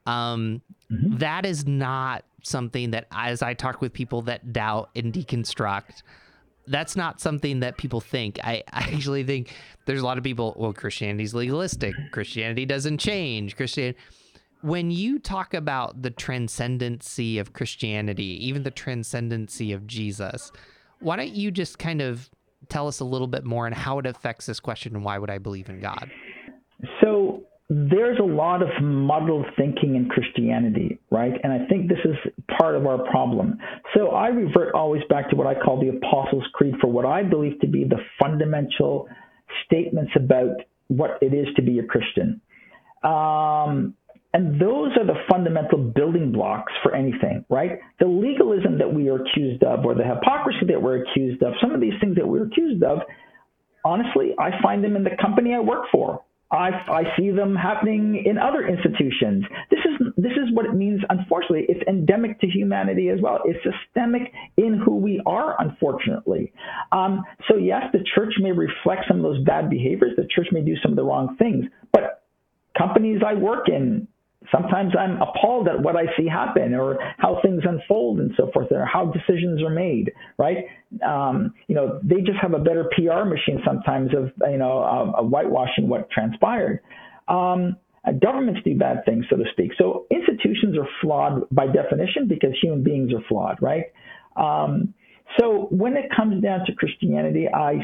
Um, 0.07 0.63
mm-hmm. 0.91 1.17
that 1.17 1.45
is 1.45 1.67
not 1.67 2.25
something 2.41 2.89
that, 2.89 3.05
as 3.11 3.43
I 3.43 3.53
talk 3.53 3.81
with 3.81 3.93
people 3.93 4.23
that 4.23 4.51
doubt 4.51 4.89
and 4.95 5.13
deconstruct, 5.13 6.01
that's 6.67 6.95
not 6.95 7.21
something 7.21 7.61
that 7.61 7.77
people 7.77 8.01
think. 8.01 8.39
I, 8.43 8.63
I 8.71 8.89
actually 8.93 9.23
think 9.23 9.53
there's 9.85 10.01
a 10.01 10.05
lot 10.05 10.17
of 10.17 10.23
people, 10.23 10.53
well, 10.57 10.73
Christianity's 10.73 11.33
legalistic. 11.33 11.95
Christianity 12.11 12.65
doesn't 12.65 12.97
change. 12.97 13.55
Christian 13.55 13.95
When 14.61 14.91
you 14.91 15.19
talk 15.19 15.53
about 15.53 16.01
the 16.01 16.11
transcendency 16.11 17.39
of 17.39 17.53
Christianity, 17.53 18.45
even 18.45 18.63
the 18.63 18.71
transcendency 18.71 19.71
of 19.71 19.87
Jesus, 19.87 20.51
why 20.99 21.15
don't 21.15 21.31
you 21.31 21.51
just 21.51 21.79
kind 21.79 22.01
of 22.01 22.29
tell 22.69 22.87
us 22.87 22.99
a 22.99 23.05
little 23.05 23.27
bit 23.27 23.45
more 23.45 23.65
and 23.65 23.75
how 23.75 23.99
it 23.99 24.05
affects 24.05 24.45
this 24.47 24.59
question 24.59 24.95
and 24.95 25.05
why 25.05 25.17
would 25.17 25.29
I 25.29 25.37
believe 25.37 25.69
in 25.69 25.79
God? 25.79 26.09
So 27.01 27.43
there's 27.69 28.17
a 28.19 28.23
lot 28.23 28.61
of 28.61 28.69
muddled 28.81 29.45
thinking 29.57 29.95
in 29.95 30.07
Christianity, 30.07 30.99
right? 31.11 31.33
And 31.43 31.51
I 31.51 31.67
think 31.67 31.89
this 31.89 31.99
is 32.05 32.15
part 32.57 32.75
of 32.75 32.85
our 32.85 33.09
problem. 33.09 33.57
So 33.93 34.09
I 34.09 34.29
revert 34.29 34.73
always 34.73 35.01
back 35.09 35.29
to 35.31 35.35
what 35.35 35.47
I 35.47 35.53
call 35.53 35.79
the 35.79 35.89
Apostles' 35.89 36.45
Creed 36.53 36.75
for 36.79 36.87
what 36.87 37.05
I 37.05 37.23
believe 37.23 37.59
to 37.59 37.67
be 37.67 37.83
the 37.83 37.99
fundamental 38.21 39.09
statements 39.65 40.13
about 40.15 40.55
what 40.87 41.17
it 41.21 41.33
is 41.33 41.47
to 41.57 41.61
be 41.61 41.79
a 41.79 41.83
Christian. 41.83 42.39
Um, 43.03 43.95
and 44.33 44.61
those 44.61 44.91
are 44.97 45.05
the 45.05 45.19
fundamental 45.29 45.77
building 45.77 46.31
blocks 46.31 46.71
for 46.83 46.95
anything, 46.95 47.43
right? 47.49 47.79
The 47.99 48.07
legalism 48.07 48.77
that 48.77 48.93
we 48.93 49.09
are 49.09 49.21
accused 49.21 49.63
of, 49.63 49.85
or 49.85 49.93
the 49.93 50.03
hypocrisy 50.03 50.67
that 50.67 50.81
we're 50.81 51.03
accused 51.03 51.43
of, 51.43 51.53
some 51.61 51.73
of 51.73 51.81
these 51.81 51.93
things 51.99 52.15
that 52.15 52.27
we're 52.27 52.45
accused 52.45 52.83
of, 52.83 52.99
honestly, 53.83 54.35
I 54.39 54.51
find 54.61 54.83
them 54.83 54.95
in 54.95 55.03
the 55.03 55.17
company 55.21 55.53
I 55.53 55.59
work 55.59 55.85
for. 55.91 56.23
I, 56.49 56.69
I 56.69 57.03
see 57.17 57.29
them 57.31 57.55
happening 57.55 58.23
in 58.25 58.37
other 58.37 58.65
institutions. 58.65 59.43
This 59.69 59.79
is 59.79 60.07
this 60.15 60.31
is 60.31 60.53
what 60.53 60.65
it 60.65 60.73
means. 60.73 61.01
Unfortunately, 61.09 61.65
it's 61.67 61.85
endemic 61.87 62.39
to 62.39 62.47
humanity 62.47 63.09
as 63.09 63.19
well. 63.21 63.39
It's 63.43 63.59
systemic 63.63 64.31
in 64.55 64.81
who 64.83 64.95
we 64.95 65.21
are. 65.25 65.55
Unfortunately, 65.59 66.53
um, 66.93 67.23
so 67.49 67.57
yes, 67.57 67.83
the 67.91 67.99
church 68.15 68.33
may 68.39 68.51
reflect 68.53 69.03
some 69.09 69.17
of 69.17 69.23
those 69.23 69.43
bad 69.43 69.69
behaviors. 69.69 70.13
The 70.15 70.27
church 70.33 70.47
may 70.51 70.61
do 70.61 70.75
some 70.81 70.91
of 70.91 70.95
the 70.95 71.03
wrong 71.03 71.35
things, 71.37 71.65
but 71.91 72.23
companies 72.77 73.21
I 73.25 73.33
work 73.33 73.67
in 73.67 74.07
sometimes 74.51 74.93
I'm 74.97 75.21
appalled 75.21 75.67
at 75.67 75.81
what 75.81 75.95
I 75.95 76.05
see 76.17 76.27
happen 76.27 76.73
or 76.73 76.97
how 77.17 77.39
things 77.41 77.63
unfold 77.67 78.19
and 78.19 78.31
so 78.37 78.49
forth 78.53 78.71
or 78.71 78.85
how 78.85 79.11
decisions 79.11 79.61
are 79.61 79.69
made, 79.69 80.11
right? 80.37 80.65
Um, 81.05 81.53
you 81.67 81.75
know, 81.75 81.99
they 82.03 82.17
just 82.17 82.37
have 82.41 82.53
a 82.53 82.59
better 82.59 82.89
PR 82.95 83.25
machine 83.25 83.61
sometimes 83.65 84.11
of, 84.13 84.31
you 84.49 84.57
know, 84.57 84.83
of, 84.83 85.29
whitewashing 85.29 85.87
what 85.87 86.09
transpired. 86.09 86.81
Um, 87.27 87.77
governments 88.21 88.61
do 88.63 88.77
bad 88.77 89.03
things, 89.05 89.25
so 89.29 89.35
to 89.35 89.43
speak. 89.51 89.71
So 89.77 90.05
institutions 90.09 90.77
are 90.77 90.87
flawed 91.01 91.43
by 91.51 91.67
definition 91.67 92.27
because 92.27 92.51
human 92.61 92.83
beings 92.83 93.11
are 93.13 93.23
flawed, 93.27 93.57
right? 93.61 93.85
Um, 94.37 94.93
so 95.37 95.67
when 95.71 95.97
it 95.97 96.05
comes 96.15 96.41
down 96.41 96.65
to 96.67 96.73
Christianity, 96.73 97.47
I 97.53 97.79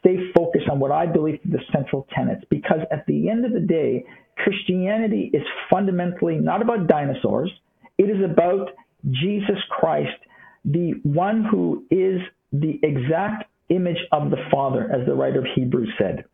stay 0.00 0.16
focused 0.34 0.68
on 0.70 0.78
what 0.78 0.90
I 0.90 1.06
believe 1.06 1.40
are 1.44 1.50
the 1.50 1.60
central 1.72 2.06
tenets 2.14 2.44
because 2.48 2.80
at 2.90 3.04
the 3.06 3.28
end 3.28 3.44
of 3.44 3.52
the 3.52 3.60
day, 3.60 4.04
Christianity 4.44 5.30
is 5.32 5.42
fundamentally 5.70 6.36
not 6.36 6.62
about 6.62 6.86
dinosaurs. 6.86 7.50
It 7.98 8.04
is 8.04 8.22
about 8.24 8.70
Jesus 9.10 9.58
Christ, 9.70 10.18
the 10.64 10.94
one 11.02 11.44
who 11.44 11.84
is 11.90 12.20
the 12.52 12.80
exact 12.82 13.44
image 13.68 13.98
of 14.12 14.30
the 14.30 14.38
Father, 14.50 14.90
as 14.92 15.06
the 15.06 15.14
writer 15.14 15.40
of 15.40 15.46
Hebrews 15.54 15.92
said. 15.98 16.24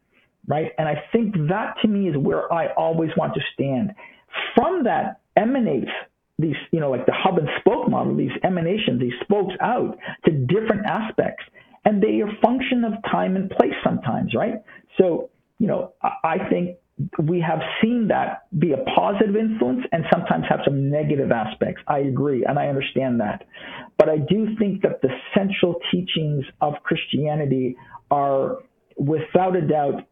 Right? 0.46 0.72
And 0.76 0.86
I 0.86 1.02
think 1.12 1.34
that 1.48 1.76
to 1.82 1.88
me 1.88 2.08
is 2.08 2.16
where 2.16 2.52
I 2.52 2.72
always 2.74 3.10
want 3.16 3.34
to 3.34 3.40
stand. 3.54 3.94
From 4.54 4.84
that 4.84 5.20
emanates 5.36 5.90
these, 6.38 6.56
you 6.70 6.80
know, 6.80 6.90
like 6.90 7.06
the 7.06 7.14
hub 7.16 7.38
and 7.38 7.48
spoke 7.60 7.88
model, 7.88 8.14
these 8.16 8.36
emanations, 8.42 9.00
these 9.00 9.14
spokes 9.22 9.54
out 9.60 9.96
to 10.26 10.30
different 10.32 10.84
aspects. 10.86 11.44
And 11.86 12.02
they 12.02 12.20
are 12.20 12.28
function 12.42 12.84
of 12.84 12.92
time 13.10 13.36
and 13.36 13.50
place 13.50 13.74
sometimes, 13.82 14.34
right? 14.34 14.62
So, 14.98 15.30
you 15.58 15.66
know, 15.66 15.92
I 16.02 16.38
think 16.50 16.78
we 17.22 17.40
have 17.40 17.60
seen 17.82 18.08
that 18.08 18.46
be 18.58 18.72
a 18.72 18.78
positive 18.94 19.36
influence 19.36 19.84
and 19.90 20.04
sometimes 20.12 20.44
have 20.48 20.60
some 20.64 20.90
negative 20.90 21.32
aspects. 21.32 21.82
I 21.88 22.00
agree, 22.00 22.44
and 22.44 22.58
I 22.58 22.68
understand 22.68 23.20
that. 23.20 23.46
But 23.98 24.08
I 24.08 24.18
do 24.18 24.56
think 24.58 24.82
that 24.82 25.02
the 25.02 25.10
central 25.36 25.80
teachings 25.90 26.44
of 26.60 26.74
Christianity 26.84 27.76
are, 28.10 28.58
without 28.96 29.56
a 29.56 29.62
doubt, 29.62 30.06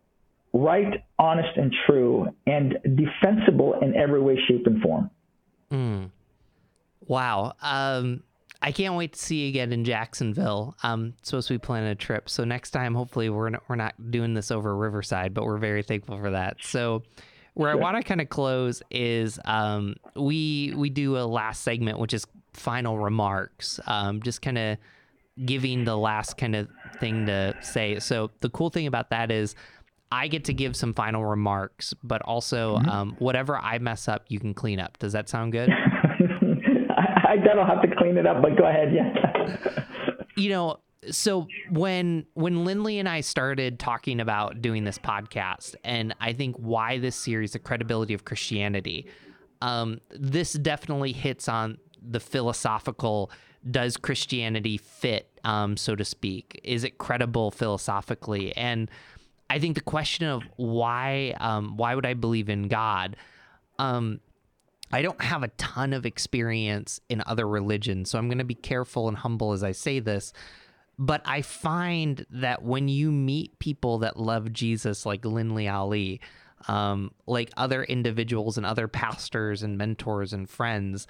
right, 0.53 1.05
honest, 1.19 1.57
and 1.57 1.73
true, 1.87 2.35
and 2.47 2.77
defensible 2.83 3.79
in 3.81 3.95
every 3.95 4.21
way, 4.21 4.37
shape, 4.49 4.67
and 4.67 4.83
form. 4.83 5.11
Mm. 5.71 6.11
Wow. 7.07 7.55
Um, 7.63 8.23
I 8.63 8.71
can't 8.71 8.95
wait 8.95 9.15
to 9.15 9.19
see 9.19 9.43
you 9.43 9.49
again 9.49 9.73
in 9.73 9.85
Jacksonville. 9.85 10.77
I'm 10.85 11.15
supposed 11.23 11.49
to 11.49 11.55
be 11.55 11.59
planning 11.59 11.91
a 11.91 11.97
trip, 11.97 12.31
so 12.31 12.45
next 12.45 12.71
time, 12.71 12.95
hopefully, 12.95 13.29
we're 13.29 13.51
not, 13.51 13.63
we're 13.69 13.77
not 13.77 13.95
doing 14.13 14.35
this 14.35 14.53
over 14.53 14.77
Riverside, 14.77 15.35
but 15.35 15.45
we're 15.45 15.59
very 15.59 15.83
thankful 15.83 16.17
for 16.19 16.31
that. 16.31 16.59
So, 16.63 17.03
where 17.55 17.71
I 17.71 17.75
want 17.75 17.97
to 17.97 18.03
kind 18.05 18.21
of 18.21 18.29
close 18.29 18.81
is 18.91 19.41
um, 19.45 19.97
we 20.15 20.73
we 20.77 20.91
do 20.91 21.19
a 21.19 21.27
last 21.27 21.63
segment, 21.63 21.99
which 21.99 22.15
is 22.15 22.25
final 22.55 22.99
remarks, 22.99 23.81
um, 23.87 24.23
just 24.23 24.41
kind 24.43 24.57
of 24.57 24.79
giving 25.45 25.85
the 25.85 25.97
last 25.97 26.37
kind 26.39 26.55
of 26.55 26.69
thing 27.01 27.27
to 27.27 27.57
say. 27.63 27.99
So 27.99 28.31
the 28.41 28.51
cool 28.51 28.71
thing 28.71 28.87
about 28.87 29.11
that 29.11 29.31
is. 29.31 29.55
I 30.15 30.29
get 30.29 30.45
to 30.45 30.53
give 30.53 30.77
some 30.77 30.93
final 30.93 31.25
remarks, 31.25 31.95
but 32.05 32.21
also 32.21 32.77
mm-hmm. 32.77 32.89
um, 32.91 33.17
whatever 33.19 33.57
I 33.57 33.79
mess 33.79 34.09
up, 34.09 34.27
you 34.29 34.39
can 34.39 34.53
clean 34.53 34.79
up. 34.79 34.99
Does 34.99 35.15
that 35.15 35.31
sound 35.31 35.53
good? 35.53 35.71
Then 37.45 37.59
I'll 37.59 37.67
have 37.67 37.83
to 37.83 37.97
clean 37.97 38.17
it 38.17 38.27
up, 38.27 38.43
but 38.43 38.57
go 38.57 38.65
ahead. 38.65 38.93
Yeah. 38.95 39.85
you 40.37 40.51
know, 40.51 40.79
so 41.11 41.49
when 41.71 42.27
when 42.35 42.65
Linley 42.65 42.99
and 42.99 43.09
I 43.09 43.21
started 43.21 43.79
talking 43.79 44.21
about 44.21 44.63
doing 44.63 44.85
this 44.85 44.99
podcast, 44.99 45.75
and 45.85 46.15
I 46.21 46.33
think 46.33 46.57
why 46.57 46.99
this 46.99 47.17
series, 47.17 47.53
the 47.53 47.59
credibility 47.59 48.15
of 48.15 48.25
Christianity, 48.25 49.07
um, 49.61 50.01
this 50.11 50.53
definitely 50.53 51.13
hits 51.13 51.49
on 51.49 51.79
the 52.01 52.21
philosophical. 52.21 53.31
Does 53.69 53.97
Christianity 53.97 54.77
fit, 54.77 55.29
um, 55.45 55.77
so 55.77 55.95
to 55.95 56.05
speak? 56.05 56.61
Is 56.65 56.83
it 56.83 56.99
credible 56.99 57.53
philosophically? 57.53 58.57
And 58.57 58.91
I 59.51 59.61
think 59.61 59.77
the 59.77 59.83
question 59.83 60.27
of 60.27 60.43
why 60.57 61.35
um, 61.39 61.77
why 61.77 61.95
would 61.95 62.07
I 62.07 62.15
believe 62.15 62.49
in 62.49 62.69
God? 62.69 63.17
Um, 63.79 64.21
I 64.93 65.03
don't 65.03 65.21
have 65.23 65.43
a 65.43 65.49
ton 65.49 65.93
of 65.93 66.05
experience 66.05 67.01
in 67.09 67.23
other 67.27 67.49
religions, 67.49 68.11
so 68.11 68.19
I'm 68.19 68.29
going 68.29 68.39
to 68.39 68.45
be 68.45 68.55
careful 68.55 69.09
and 69.09 69.17
humble 69.17 69.53
as 69.53 69.65
I 69.65 69.73
say 69.73 70.01
this. 70.01 70.33
But 70.99 71.23
I 71.25 71.43
find 71.43 72.27
that 72.31 72.63
when 72.63 72.89
you 72.89 73.11
meet 73.11 73.59
people 73.59 73.99
that 73.99 74.19
love 74.19 74.53
Jesus, 74.53 75.07
like 75.07 75.25
Linley 75.25 75.67
Ali, 75.67 76.21
um, 76.69 77.13
like 77.27 77.51
other 77.57 77.83
individuals 77.83 78.57
and 78.57 78.67
other 78.67 78.87
pastors 78.87 79.63
and 79.63 79.79
mentors 79.79 80.33
and 80.33 80.49
friends, 80.49 81.07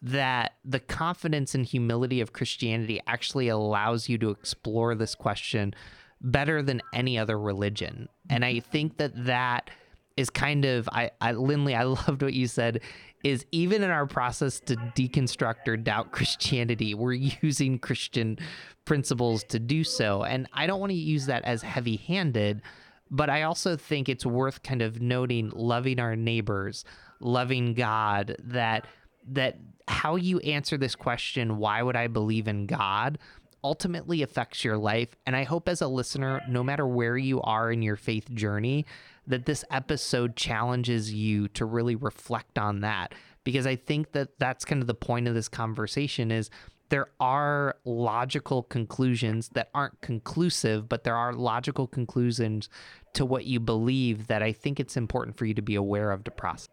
that 0.00 0.54
the 0.64 0.80
confidence 0.80 1.54
and 1.54 1.66
humility 1.66 2.20
of 2.20 2.32
Christianity 2.32 3.00
actually 3.06 3.48
allows 3.48 4.08
you 4.08 4.18
to 4.18 4.30
explore 4.30 4.94
this 4.94 5.14
question 5.14 5.74
better 6.20 6.62
than 6.62 6.80
any 6.92 7.18
other 7.18 7.38
religion. 7.38 8.08
And 8.30 8.44
I 8.44 8.60
think 8.60 8.98
that 8.98 9.26
that 9.26 9.70
is 10.16 10.30
kind 10.30 10.64
of 10.64 10.88
I, 10.92 11.10
I 11.20 11.32
Linley, 11.32 11.74
I 11.74 11.82
loved 11.84 12.22
what 12.22 12.34
you 12.34 12.46
said 12.46 12.80
is 13.24 13.44
even 13.50 13.82
in 13.82 13.90
our 13.90 14.06
process 14.06 14.60
to 14.60 14.76
deconstruct 14.76 15.66
or 15.66 15.76
doubt 15.76 16.12
Christianity, 16.12 16.94
we're 16.94 17.12
using 17.42 17.78
Christian 17.78 18.38
principles 18.84 19.44
to 19.44 19.58
do 19.58 19.84
so. 19.84 20.22
And 20.22 20.48
I 20.52 20.66
don't 20.66 20.80
want 20.80 20.90
to 20.90 20.96
use 20.96 21.26
that 21.26 21.44
as 21.44 21.62
heavy 21.62 21.96
handed, 21.96 22.62
but 23.10 23.30
I 23.30 23.42
also 23.42 23.76
think 23.76 24.08
it's 24.08 24.26
worth 24.26 24.62
kind 24.62 24.82
of 24.82 25.00
noting 25.00 25.50
loving 25.54 25.98
our 25.98 26.16
neighbors, 26.16 26.84
loving 27.20 27.74
God, 27.74 28.36
that 28.44 28.86
that 29.28 29.58
how 29.88 30.14
you 30.14 30.38
answer 30.40 30.76
this 30.76 30.94
question, 30.94 31.58
why 31.58 31.82
would 31.82 31.96
I 31.96 32.06
believe 32.06 32.46
in 32.46 32.66
God? 32.66 33.18
ultimately 33.66 34.22
affects 34.22 34.64
your 34.64 34.78
life. 34.78 35.08
And 35.26 35.34
I 35.34 35.42
hope 35.42 35.68
as 35.68 35.80
a 35.80 35.88
listener, 35.88 36.40
no 36.48 36.62
matter 36.62 36.86
where 36.86 37.16
you 37.16 37.42
are 37.42 37.72
in 37.72 37.82
your 37.82 37.96
faith 37.96 38.32
journey, 38.32 38.86
that 39.26 39.46
this 39.46 39.64
episode 39.70 40.36
challenges 40.36 41.12
you 41.12 41.48
to 41.48 41.64
really 41.64 41.96
reflect 41.96 42.58
on 42.58 42.80
that 42.80 43.14
because 43.44 43.66
I 43.66 43.76
think 43.76 44.12
that 44.12 44.38
that's 44.38 44.64
kind 44.64 44.82
of 44.82 44.88
the 44.88 44.94
point 44.94 45.28
of 45.28 45.34
this 45.34 45.48
conversation 45.48 46.30
is 46.30 46.50
there 46.88 47.08
are 47.20 47.76
logical 47.84 48.62
conclusions 48.64 49.50
that 49.50 49.70
aren't 49.74 50.00
conclusive, 50.00 50.88
but 50.88 51.04
there 51.04 51.16
are 51.16 51.32
logical 51.32 51.86
conclusions 51.86 52.68
to 53.14 53.24
what 53.24 53.44
you 53.44 53.58
believe 53.60 54.28
that 54.28 54.42
I 54.42 54.52
think 54.52 54.78
it's 54.78 54.96
important 54.96 55.36
for 55.36 55.46
you 55.46 55.54
to 55.54 55.62
be 55.62 55.74
aware 55.74 56.12
of 56.12 56.24
to 56.24 56.30
process. 56.30 56.68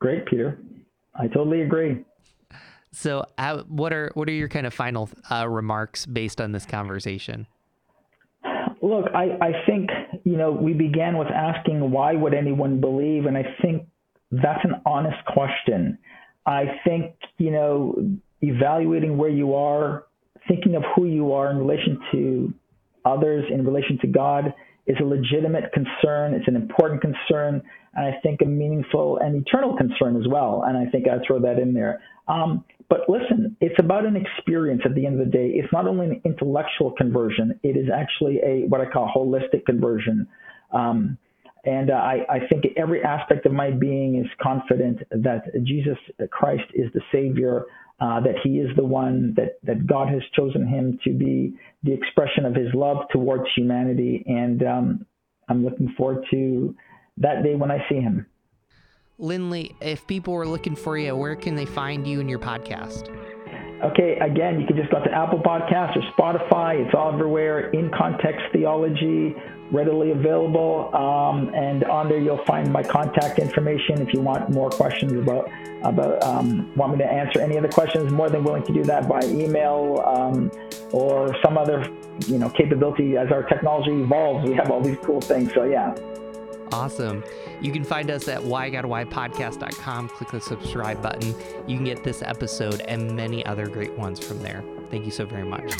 Great, 0.00 0.26
Peter. 0.26 0.58
I 1.14 1.26
totally 1.26 1.62
agree. 1.62 2.04
So, 2.92 3.26
uh, 3.36 3.62
what 3.64 3.92
are 3.92 4.10
what 4.14 4.28
are 4.28 4.32
your 4.32 4.48
kind 4.48 4.66
of 4.66 4.72
final 4.72 5.10
uh, 5.30 5.46
remarks 5.48 6.06
based 6.06 6.40
on 6.40 6.52
this 6.52 6.64
conversation? 6.64 7.46
Look, 8.80 9.06
I, 9.14 9.36
I 9.42 9.52
think 9.66 9.90
you 10.28 10.36
know 10.36 10.52
we 10.52 10.74
began 10.74 11.16
with 11.16 11.28
asking 11.28 11.90
why 11.90 12.12
would 12.12 12.34
anyone 12.34 12.80
believe, 12.80 13.24
and 13.24 13.36
I 13.36 13.44
think 13.62 13.86
that's 14.30 14.62
an 14.62 14.82
honest 14.84 15.24
question. 15.26 15.98
I 16.44 16.64
think 16.84 17.14
you 17.38 17.50
know 17.50 18.18
evaluating 18.42 19.16
where 19.16 19.30
you 19.30 19.54
are, 19.54 20.04
thinking 20.46 20.76
of 20.76 20.82
who 20.94 21.06
you 21.06 21.32
are 21.32 21.50
in 21.50 21.56
relation 21.56 21.98
to 22.12 22.54
others, 23.06 23.46
in 23.50 23.64
relation 23.64 23.98
to 24.02 24.06
God, 24.06 24.52
is 24.86 24.96
a 25.00 25.04
legitimate 25.04 25.72
concern. 25.72 26.34
It's 26.34 26.46
an 26.46 26.56
important 26.56 27.00
concern, 27.00 27.62
and 27.94 28.06
I 28.14 28.20
think 28.22 28.40
a 28.42 28.46
meaningful 28.46 29.18
and 29.18 29.34
eternal 29.34 29.78
concern 29.78 30.20
as 30.20 30.28
well. 30.28 30.64
And 30.66 30.76
I 30.76 30.90
think 30.90 31.06
I 31.08 31.24
throw 31.26 31.40
that 31.40 31.58
in 31.58 31.72
there. 31.72 32.02
Um, 32.28 32.64
but 32.88 33.00
listen, 33.08 33.56
it's 33.60 33.78
about 33.78 34.06
an 34.06 34.16
experience 34.16 34.82
at 34.84 34.94
the 34.94 35.04
end 35.06 35.20
of 35.20 35.26
the 35.26 35.30
day. 35.30 35.48
It's 35.54 35.72
not 35.72 35.86
only 35.86 36.06
an 36.06 36.22
intellectual 36.24 36.92
conversion, 36.92 37.58
it 37.62 37.76
is 37.76 37.88
actually 37.94 38.38
a 38.38 38.66
what 38.68 38.80
I 38.80 38.86
call 38.86 39.12
holistic 39.14 39.66
conversion. 39.66 40.26
Um, 40.72 41.18
and 41.64 41.90
uh, 41.90 41.94
I, 41.94 42.24
I, 42.28 42.38
think 42.48 42.64
every 42.76 43.02
aspect 43.02 43.44
of 43.44 43.52
my 43.52 43.70
being 43.70 44.16
is 44.16 44.26
confident 44.40 45.00
that 45.10 45.42
Jesus 45.64 45.98
Christ 46.30 46.64
is 46.72 46.90
the 46.94 47.00
Savior, 47.12 47.64
uh, 48.00 48.20
that 48.20 48.36
He 48.42 48.58
is 48.58 48.74
the 48.76 48.84
one 48.84 49.34
that, 49.36 49.58
that 49.64 49.86
God 49.86 50.08
has 50.08 50.22
chosen 50.34 50.66
Him 50.66 50.98
to 51.04 51.12
be 51.12 51.54
the 51.82 51.92
expression 51.92 52.46
of 52.46 52.54
His 52.54 52.72
love 52.74 52.98
towards 53.12 53.44
humanity. 53.56 54.24
And 54.26 54.62
um, 54.62 55.06
I'm 55.48 55.64
looking 55.64 55.94
forward 55.96 56.24
to 56.30 56.74
that 57.18 57.42
day 57.42 57.54
when 57.54 57.70
I 57.70 57.78
see 57.88 57.96
Him. 57.96 58.26
Linley, 59.18 59.74
if 59.80 60.06
people 60.06 60.32
were 60.32 60.46
looking 60.46 60.76
for 60.76 60.96
you, 60.96 61.14
where 61.16 61.34
can 61.34 61.56
they 61.56 61.66
find 61.66 62.06
you 62.06 62.20
and 62.20 62.30
your 62.30 62.38
podcast? 62.38 63.12
Okay, 63.82 64.16
again, 64.18 64.60
you 64.60 64.66
can 64.66 64.76
just 64.76 64.90
go 64.90 65.02
to 65.02 65.10
Apple 65.10 65.40
Podcasts 65.40 65.96
or 65.96 66.02
Spotify. 66.12 66.84
It's 66.84 66.94
all 66.94 67.12
everywhere. 67.12 67.70
In 67.70 67.90
Context 67.90 68.40
Theology, 68.52 69.34
readily 69.70 70.12
available. 70.12 70.94
Um, 70.94 71.52
and 71.54 71.84
on 71.84 72.08
there, 72.08 72.18
you'll 72.18 72.44
find 72.44 72.72
my 72.72 72.82
contact 72.82 73.38
information 73.38 74.00
if 74.00 74.12
you 74.12 74.20
want 74.20 74.50
more 74.50 74.70
questions 74.70 75.12
about 75.12 75.50
about 75.82 76.20
um, 76.24 76.74
want 76.74 76.92
me 76.92 76.98
to 76.98 77.06
answer 77.06 77.40
any 77.40 77.56
other 77.56 77.68
questions. 77.68 78.12
More 78.12 78.28
than 78.28 78.42
willing 78.42 78.64
to 78.64 78.72
do 78.72 78.82
that 78.84 79.08
by 79.08 79.20
email 79.24 80.02
um, 80.04 80.50
or 80.92 81.36
some 81.44 81.56
other 81.56 81.88
you 82.26 82.38
know 82.38 82.50
capability. 82.50 83.16
As 83.16 83.30
our 83.30 83.44
technology 83.44 83.92
evolves, 83.92 84.48
we 84.48 84.54
have 84.54 84.70
all 84.70 84.80
these 84.80 84.98
cool 85.04 85.20
things. 85.20 85.54
So 85.54 85.64
yeah. 85.64 85.94
Awesome. 86.72 87.24
You 87.60 87.72
can 87.72 87.84
find 87.84 88.10
us 88.10 88.28
at 88.28 88.40
whygotwhypodcast.com. 88.40 90.08
Click 90.10 90.30
the 90.30 90.40
subscribe 90.40 91.02
button. 91.02 91.34
You 91.66 91.76
can 91.76 91.84
get 91.84 92.04
this 92.04 92.22
episode 92.22 92.80
and 92.82 93.14
many 93.16 93.44
other 93.46 93.66
great 93.66 93.92
ones 93.92 94.20
from 94.20 94.40
there. 94.42 94.62
Thank 94.90 95.04
you 95.04 95.10
so 95.10 95.26
very 95.26 95.44
much. 95.44 95.72